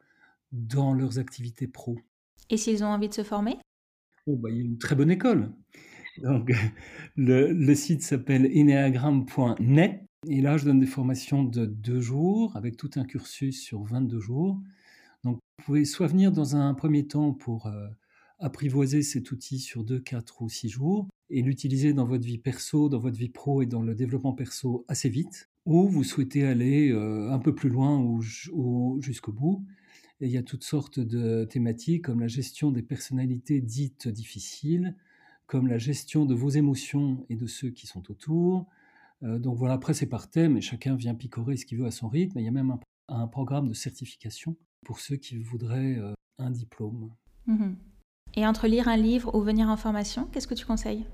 dans 0.51 0.93
leurs 0.93 1.21
activités 1.21 1.69
pro. 1.69 1.97
Et 2.51 2.57
s'ils 2.57 2.83
ont 2.83 2.89
envie 2.89 3.09
de 3.09 3.15
se 3.15 3.23
former? 3.23 3.57
Oh, 4.27 4.37
bah, 4.37 4.51
Il 4.51 4.57
y 4.57 4.61
a 4.61 4.65
une 4.65 4.79
très 4.79 4.97
bonne 4.97 5.11
école. 5.11 5.53
Donc, 6.19 6.53
le, 7.17 7.75
site 7.75 8.03
s'appelle 8.03 8.47
eneagram.net. 8.47 10.03
Et 10.29 10.41
là, 10.41 10.57
je 10.57 10.65
donne 10.65 10.81
des 10.81 10.87
formations 10.87 11.45
de 11.45 11.65
deux 11.65 12.01
jours, 12.01 12.57
avec 12.57 12.77
tout 12.77 12.91
un 12.97 13.05
cursus 13.05 13.63
sur 13.63 13.85
22 13.85 14.19
jours. 14.19 14.61
Donc, 15.23 15.39
vous 15.59 15.65
pouvez 15.65 15.85
soit 15.85 16.09
venir 16.09 16.33
dans 16.33 16.57
un 16.57 16.75
premier 16.75 17.07
temps 17.07 17.33
pour 17.33 17.67
euh, 17.69 17.87
apprivoiser 18.39 19.03
cet 19.03 19.31
outil 19.31 19.59
sur 19.59 19.85
deux, 19.85 20.01
quatre 20.01 20.43
ou 20.43 20.49
six 20.49 20.69
jours, 20.69 21.09
et 21.31 21.43
l'utiliser 21.43 21.93
dans 21.93 22.05
votre 22.05 22.25
vie 22.25 22.39
perso, 22.39 22.89
dans 22.89 22.99
votre 22.99 23.19
vie 23.19 23.29
pro 23.29 23.63
et 23.63 23.67
dans 23.67 23.83
le 23.83 23.95
développement 23.95 24.33
perso 24.33 24.85
assez 24.89 25.09
vite, 25.09 25.49
ou 25.65 25.89
vous 25.89 26.05
souhaitez 26.05 26.45
aller 26.45 26.91
euh, 26.91 27.33
un 27.33 27.39
peu 27.39 27.55
plus 27.55 27.69
loin 27.69 27.99
ou, 27.99 28.21
jusqu'au 29.01 29.33
bout, 29.33 29.65
Et 30.21 30.27
il 30.27 30.33
y 30.33 30.39
a 30.39 30.43
toutes 30.43 30.65
sortes 30.65 31.01
de 31.01 31.45
thématiques 31.45 32.05
comme 32.05 32.21
la 32.21 32.29
gestion 32.29 32.71
des 32.71 32.83
personnalités 32.83 33.61
dites 33.61 34.09
difficiles, 34.09 34.95
comme 35.47 35.67
la 35.67 35.79
gestion 35.79 36.25
de 36.25 36.35
vos 36.35 36.51
émotions 36.51 37.27
et 37.29 37.37
de 37.37 37.47
ceux 37.47 37.71
qui 37.71 37.87
sont 37.87 38.11
autour. 38.11 38.67
Euh, 39.23 39.39
donc 39.39 39.57
voilà, 39.57 39.75
après 39.75 39.95
c'est 39.95 40.07
par 40.07 40.31
thème 40.31 40.57
et 40.57 40.61
chacun 40.61 40.95
vient 40.95 41.15
picorer 41.15 41.57
ce 41.57 41.67
qu'il 41.67 41.79
veut 41.79 41.87
à 41.87 41.91
son 41.91 42.09
rythme. 42.09 42.39
il 42.39 42.45
y 42.45 42.49
a 42.49 42.53
même 42.53 42.77
un, 43.09 43.27
programme 43.27 43.69
de 43.69 43.75
certification 43.75 44.57
pour 44.85 45.01
ceux 45.01 45.17
qui 45.17 45.39
voudraient 45.39 45.97
euh, 45.99 46.15
un 46.39 46.51
diplôme. 46.51 47.11
Mhm. 47.47 47.77
Et 48.37 48.47
entre 48.47 48.69
lire 48.69 48.87
un 48.89 48.99
livre 48.99 49.35
ou 49.35 49.41
venir 49.41 49.69
en 49.69 49.79
formation, 49.79 50.27
qu'est-ce 50.27 50.47
que 50.47 50.55
tu 50.55 50.67
conseilles? 50.67 51.07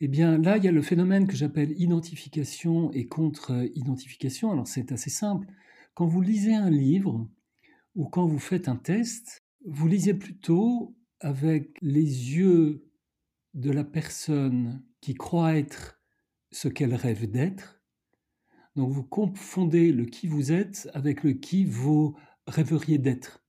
Eh 0.00 0.08
bien 0.08 0.36
là, 0.38 0.58
il 0.58 0.64
y 0.64 0.68
a 0.68 0.72
le 0.72 0.82
phénomène 0.82 1.26
que 1.26 1.34
j'appelle 1.34 1.72
identification 1.80 2.92
et 2.92 3.08
contre-identification. 3.08 4.52
Alors 4.52 4.68
c'est 4.68 4.92
assez 4.92 5.10
simple. 5.10 5.48
Quand 5.94 6.06
vous 6.06 6.20
lisez 6.20 6.54
un 6.54 6.70
livre, 6.70 7.28
ou 7.94 8.04
quand 8.06 8.26
vous 8.26 8.38
faites 8.38 8.68
un 8.68 8.76
test, 8.76 9.42
vous 9.64 9.88
lisez 9.88 10.14
plutôt 10.14 10.94
avec 11.20 11.76
les 11.80 12.36
yeux 12.36 12.84
de 13.54 13.70
la 13.70 13.82
personne 13.82 14.84
qui 15.00 15.14
croit 15.14 15.56
être 15.56 16.00
ce 16.52 16.68
qu'elle 16.68 16.94
rêve 16.94 17.28
d'être. 17.28 17.82
Donc 18.76 18.92
vous 18.92 19.02
confondez 19.02 19.90
le 19.90 20.04
qui 20.04 20.28
vous 20.28 20.52
êtes 20.52 20.88
avec 20.94 21.24
le 21.24 21.32
qui 21.32 21.64
vous 21.64 22.16
rêveriez 22.46 22.98
d'être. 22.98 23.42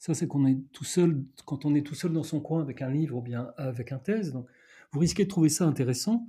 Ça, 0.00 0.14
c'est 0.14 0.26
qu'on 0.26 0.46
est 0.46 0.58
tout 0.72 0.84
seul, 0.84 1.22
quand 1.44 1.64
on 1.64 1.74
est 1.76 1.82
tout 1.82 1.94
seul 1.94 2.12
dans 2.12 2.24
son 2.24 2.40
coin 2.40 2.60
avec 2.60 2.82
un 2.82 2.90
livre 2.90 3.18
ou 3.18 3.22
bien 3.22 3.52
avec 3.56 3.92
un 3.92 3.98
thèse. 3.98 4.32
Donc, 4.32 4.46
vous 4.92 4.98
risquez 4.98 5.24
de 5.24 5.28
trouver 5.28 5.50
ça 5.50 5.66
intéressant. 5.66 6.26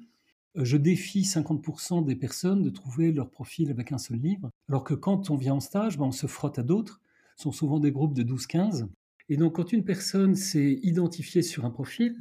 Euh, 0.57 0.65
je 0.65 0.77
défie 0.77 1.23
50% 1.23 2.05
des 2.05 2.15
personnes 2.15 2.61
de 2.61 2.69
trouver 2.69 3.11
leur 3.11 3.31
profil 3.31 3.71
avec 3.71 3.91
un 3.91 3.97
seul 3.97 4.17
livre, 4.17 4.51
alors 4.69 4.83
que 4.83 4.93
quand 4.93 5.31
on 5.31 5.35
vient 5.35 5.55
en 5.55 5.59
stage, 5.59 5.97
ben, 5.97 6.05
on 6.05 6.11
se 6.11 6.27
frotte 6.27 6.59
à 6.59 6.63
d'autres 6.63 7.01
sont 7.37 7.51
souvent 7.51 7.79
des 7.79 7.91
groupes 7.91 8.13
de 8.13 8.23
12-15. 8.23 8.87
Et 9.29 9.37
donc, 9.37 9.55
quand 9.55 9.73
une 9.73 9.83
personne 9.83 10.35
s'est 10.35 10.79
identifiée 10.83 11.41
sur 11.41 11.65
un 11.65 11.71
profil, 11.71 12.15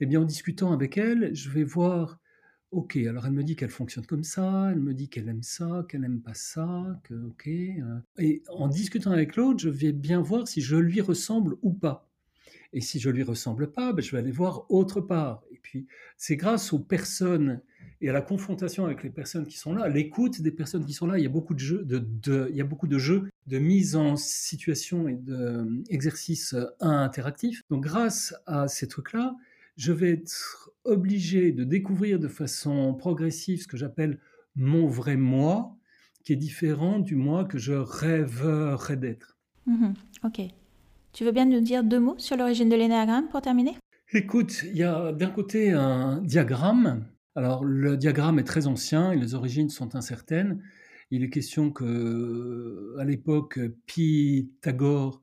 eh 0.00 0.06
bien, 0.06 0.22
en 0.22 0.24
discutant 0.24 0.72
avec 0.72 0.96
elle, 0.96 1.34
je 1.34 1.50
vais 1.50 1.64
voir, 1.64 2.18
ok, 2.74 2.96
alors 2.96 3.26
elle 3.26 3.32
me 3.32 3.44
dit 3.44 3.54
qu'elle 3.56 3.70
fonctionne 3.70 4.04
comme 4.04 4.24
ça, 4.24 4.70
elle 4.72 4.80
me 4.80 4.94
dit 4.94 5.08
qu'elle 5.08 5.28
aime 5.28 5.42
ça, 5.42 5.86
qu'elle 5.88 6.00
n'aime 6.00 6.20
pas 6.20 6.34
ça, 6.34 7.00
que, 7.04 7.14
ok. 7.14 7.46
Euh. 7.46 7.98
et 8.18 8.42
en 8.48 8.68
discutant 8.68 9.12
avec 9.12 9.36
l'autre, 9.36 9.60
je 9.60 9.68
vais 9.68 9.92
bien 9.92 10.20
voir 10.20 10.48
si 10.48 10.60
je 10.60 10.76
lui 10.76 11.00
ressemble 11.00 11.56
ou 11.62 11.72
pas. 11.72 12.08
Et 12.72 12.80
si 12.80 12.98
je 12.98 13.08
lui 13.08 13.22
ressemble 13.22 13.70
pas, 13.70 13.92
ben, 13.92 14.02
je 14.02 14.10
vais 14.10 14.18
aller 14.18 14.32
voir 14.32 14.68
autre 14.68 15.00
part. 15.00 15.44
Et 15.52 15.60
puis, 15.62 15.86
c'est 16.16 16.34
grâce 16.34 16.72
aux 16.72 16.80
personnes 16.80 17.60
et 18.00 18.10
à 18.10 18.12
la 18.12 18.20
confrontation 18.20 18.84
avec 18.84 19.04
les 19.04 19.10
personnes 19.10 19.46
qui 19.46 19.56
sont 19.56 19.72
là, 19.72 19.88
l'écoute 19.88 20.42
des 20.42 20.50
personnes 20.50 20.84
qui 20.84 20.92
sont 20.92 21.06
là. 21.06 21.16
Il 21.16 21.22
y 21.22 21.26
a 21.26 21.30
beaucoup 21.30 21.54
de 21.54 21.60
jeux, 21.60 21.84
de, 21.84 22.48
il 22.50 22.56
y 22.56 22.60
a 22.60 22.64
beaucoup 22.64 22.88
de 22.88 22.98
jeux 22.98 23.30
de 23.46 23.58
mise 23.58 23.94
en 23.94 24.16
situation 24.16 25.06
et 25.06 25.14
d'exercices 25.14 26.56
interactifs. 26.80 27.62
Donc, 27.70 27.84
grâce 27.84 28.34
à 28.46 28.66
ces 28.66 28.88
trucs-là, 28.88 29.36
je 29.76 29.92
vais 29.92 30.10
être 30.10 30.70
obligé 30.84 31.52
de 31.52 31.64
découvrir 31.64 32.18
de 32.18 32.28
façon 32.28 32.94
progressive 32.94 33.62
ce 33.62 33.66
que 33.66 33.76
j'appelle 33.76 34.20
mon 34.54 34.86
vrai 34.86 35.16
moi, 35.16 35.76
qui 36.24 36.32
est 36.32 36.36
différent 36.36 36.98
du 36.98 37.16
moi 37.16 37.44
que 37.44 37.58
je 37.58 37.72
rêverais 37.72 38.96
d'être. 38.96 39.38
Mhm. 39.66 39.94
ok. 40.24 40.40
Tu 41.12 41.24
veux 41.24 41.32
bien 41.32 41.46
nous 41.46 41.60
dire 41.60 41.84
deux 41.84 42.00
mots 42.00 42.16
sur 42.18 42.36
l'origine 42.36 42.68
de 42.68 42.76
l'énéagramme 42.76 43.28
pour 43.28 43.40
terminer? 43.40 43.76
Écoute, 44.12 44.64
il 44.64 44.76
y 44.76 44.82
a 44.82 45.12
d'un 45.12 45.30
côté 45.30 45.70
un 45.70 46.20
diagramme 46.22 47.06
alors, 47.36 47.64
le 47.64 47.96
diagramme 47.96 48.38
est 48.38 48.44
très 48.44 48.66
ancien 48.68 49.10
et 49.12 49.16
les 49.16 49.34
origines 49.34 49.68
sont 49.68 49.96
incertaines. 49.96 50.62
Il 51.10 51.24
est 51.24 51.30
question 51.30 51.70
que, 51.72 52.94
à 52.98 53.04
l'époque, 53.04 53.58
Pythagore 53.86 55.20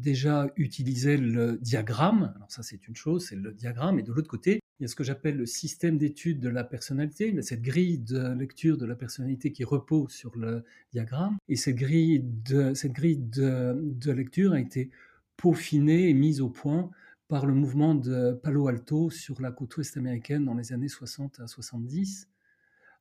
déjà 0.00 0.46
utilisait 0.56 1.16
le 1.16 1.58
diagramme. 1.60 2.32
Alors 2.36 2.50
ça, 2.50 2.62
c'est 2.62 2.86
une 2.88 2.96
chose, 2.96 3.26
c'est 3.26 3.36
le 3.36 3.52
diagramme. 3.52 3.98
Et 3.98 4.02
de 4.02 4.12
l'autre 4.12 4.28
côté, 4.28 4.60
il 4.78 4.82
y 4.82 4.84
a 4.84 4.88
ce 4.88 4.94
que 4.94 5.04
j'appelle 5.04 5.36
le 5.36 5.46
système 5.46 5.98
d'étude 5.98 6.38
de 6.38 6.48
la 6.48 6.62
personnalité, 6.62 7.34
cette 7.42 7.62
grille 7.62 7.98
de 7.98 8.32
lecture 8.34 8.78
de 8.78 8.86
la 8.86 8.94
personnalité 8.94 9.50
qui 9.50 9.64
repose 9.64 10.12
sur 10.12 10.36
le 10.36 10.64
diagramme. 10.92 11.36
Et 11.48 11.56
cette 11.56 11.76
grille 11.76 12.20
de, 12.22 12.74
cette 12.74 12.92
grille 12.92 13.18
de 13.18 14.12
lecture 14.12 14.52
a 14.52 14.60
été 14.60 14.90
peaufinée 15.36 16.08
et 16.08 16.14
mise 16.14 16.40
au 16.40 16.48
point 16.48 16.90
par 17.28 17.44
le 17.44 17.54
mouvement 17.54 17.94
de 17.94 18.32
Palo 18.42 18.68
Alto 18.68 19.10
sur 19.10 19.40
la 19.40 19.52
côte 19.52 19.76
ouest 19.76 19.96
américaine 19.96 20.44
dans 20.44 20.54
les 20.54 20.72
années 20.72 20.88
60 20.88 21.40
à 21.40 21.46
70, 21.46 22.28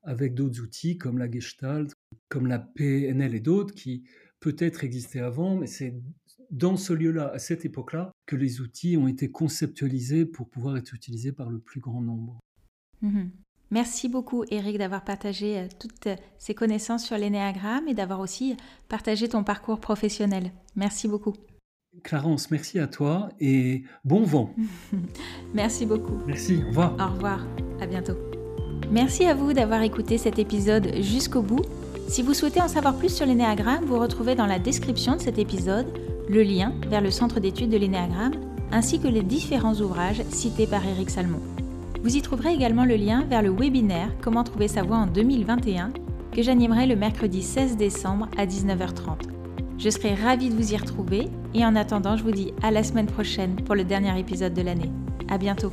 avec 0.03 0.33
d'autres 0.33 0.61
outils 0.61 0.97
comme 0.97 1.17
la 1.17 1.31
Gestalt, 1.31 1.93
comme 2.27 2.47
la 2.47 2.59
PNL 2.59 3.35
et 3.35 3.39
d'autres 3.39 3.73
qui 3.73 4.03
peut-être 4.39 4.83
existaient 4.83 5.21
avant, 5.21 5.55
mais 5.55 5.67
c'est 5.67 5.95
dans 6.51 6.77
ce 6.77 6.93
lieu-là, 6.93 7.31
à 7.33 7.39
cette 7.39 7.65
époque-là, 7.65 8.11
que 8.25 8.35
les 8.35 8.61
outils 8.61 8.97
ont 8.97 9.07
été 9.07 9.29
conceptualisés 9.29 10.25
pour 10.25 10.49
pouvoir 10.49 10.77
être 10.77 10.93
utilisés 10.93 11.31
par 11.31 11.49
le 11.49 11.59
plus 11.59 11.79
grand 11.79 12.01
nombre. 12.01 12.39
Mhm. 13.01 13.31
Merci 13.69 14.07
beaucoup 14.07 14.45
Eric 14.49 14.77
d'avoir 14.77 15.03
partagé 15.03 15.59
euh, 15.59 15.67
toutes 15.77 16.07
ces 16.37 16.55
connaissances 16.55 17.05
sur 17.05 17.17
l'énéagramme 17.17 17.87
et 17.87 17.93
d'avoir 17.93 18.21
aussi 18.21 18.55
partagé 18.87 19.27
ton 19.27 19.43
parcours 19.43 19.79
professionnel. 19.79 20.51
Merci 20.75 21.07
beaucoup. 21.07 21.33
Clarence, 22.03 22.51
merci 22.51 22.79
à 22.79 22.87
toi 22.87 23.29
et 23.39 23.83
bon 24.05 24.23
vent. 24.23 24.53
merci 25.53 25.85
beaucoup. 25.85 26.19
Merci, 26.27 26.61
au 26.63 26.67
revoir. 26.67 26.93
Au 26.93 27.13
revoir, 27.13 27.47
à 27.81 27.87
bientôt. 27.87 28.15
Merci 28.91 29.25
à 29.25 29.33
vous 29.33 29.51
d'avoir 29.51 29.81
écouté 29.81 30.17
cet 30.17 30.39
épisode 30.39 31.01
jusqu'au 31.01 31.41
bout. 31.41 31.61
Si 32.07 32.21
vous 32.21 32.33
souhaitez 32.33 32.61
en 32.61 32.69
savoir 32.69 32.97
plus 32.97 33.13
sur 33.13 33.25
l'énéagramme, 33.25 33.83
vous 33.83 33.99
retrouvez 33.99 34.35
dans 34.35 34.45
la 34.45 34.59
description 34.59 35.17
de 35.17 35.21
cet 35.21 35.39
épisode 35.39 35.87
le 36.29 36.43
lien 36.43 36.73
vers 36.89 37.01
le 37.01 37.11
centre 37.11 37.39
d'études 37.39 37.69
de 37.69 37.77
l'énéagramme 37.77 38.33
ainsi 38.71 38.99
que 38.99 39.07
les 39.07 39.23
différents 39.23 39.75
ouvrages 39.75 40.23
cités 40.29 40.67
par 40.67 40.85
Eric 40.85 41.09
Salmon. 41.09 41.39
Vous 42.03 42.15
y 42.15 42.21
trouverez 42.21 42.53
également 42.53 42.85
le 42.85 42.95
lien 42.95 43.25
vers 43.29 43.41
le 43.41 43.49
webinaire 43.49 44.11
Comment 44.21 44.43
trouver 44.43 44.67
sa 44.67 44.83
voix 44.83 44.97
en 44.97 45.07
2021 45.07 45.91
que 46.31 46.41
j'animerai 46.43 46.85
le 46.85 46.95
mercredi 46.95 47.41
16 47.41 47.77
décembre 47.77 48.27
à 48.37 48.45
19h30. 48.45 49.29
Je 49.79 49.89
serai 49.89 50.13
ravie 50.13 50.49
de 50.49 50.55
vous 50.55 50.73
y 50.73 50.77
retrouver 50.77 51.29
et 51.53 51.65
en 51.65 51.75
attendant, 51.75 52.15
je 52.15 52.23
vous 52.23 52.31
dis 52.31 52.53
à 52.61 52.71
la 52.71 52.83
semaine 52.83 53.07
prochaine 53.07 53.55
pour 53.55 53.75
le 53.75 53.83
dernier 53.83 54.19
épisode 54.19 54.53
de 54.53 54.61
l'année. 54.61 54.91
À 55.29 55.37
bientôt! 55.37 55.71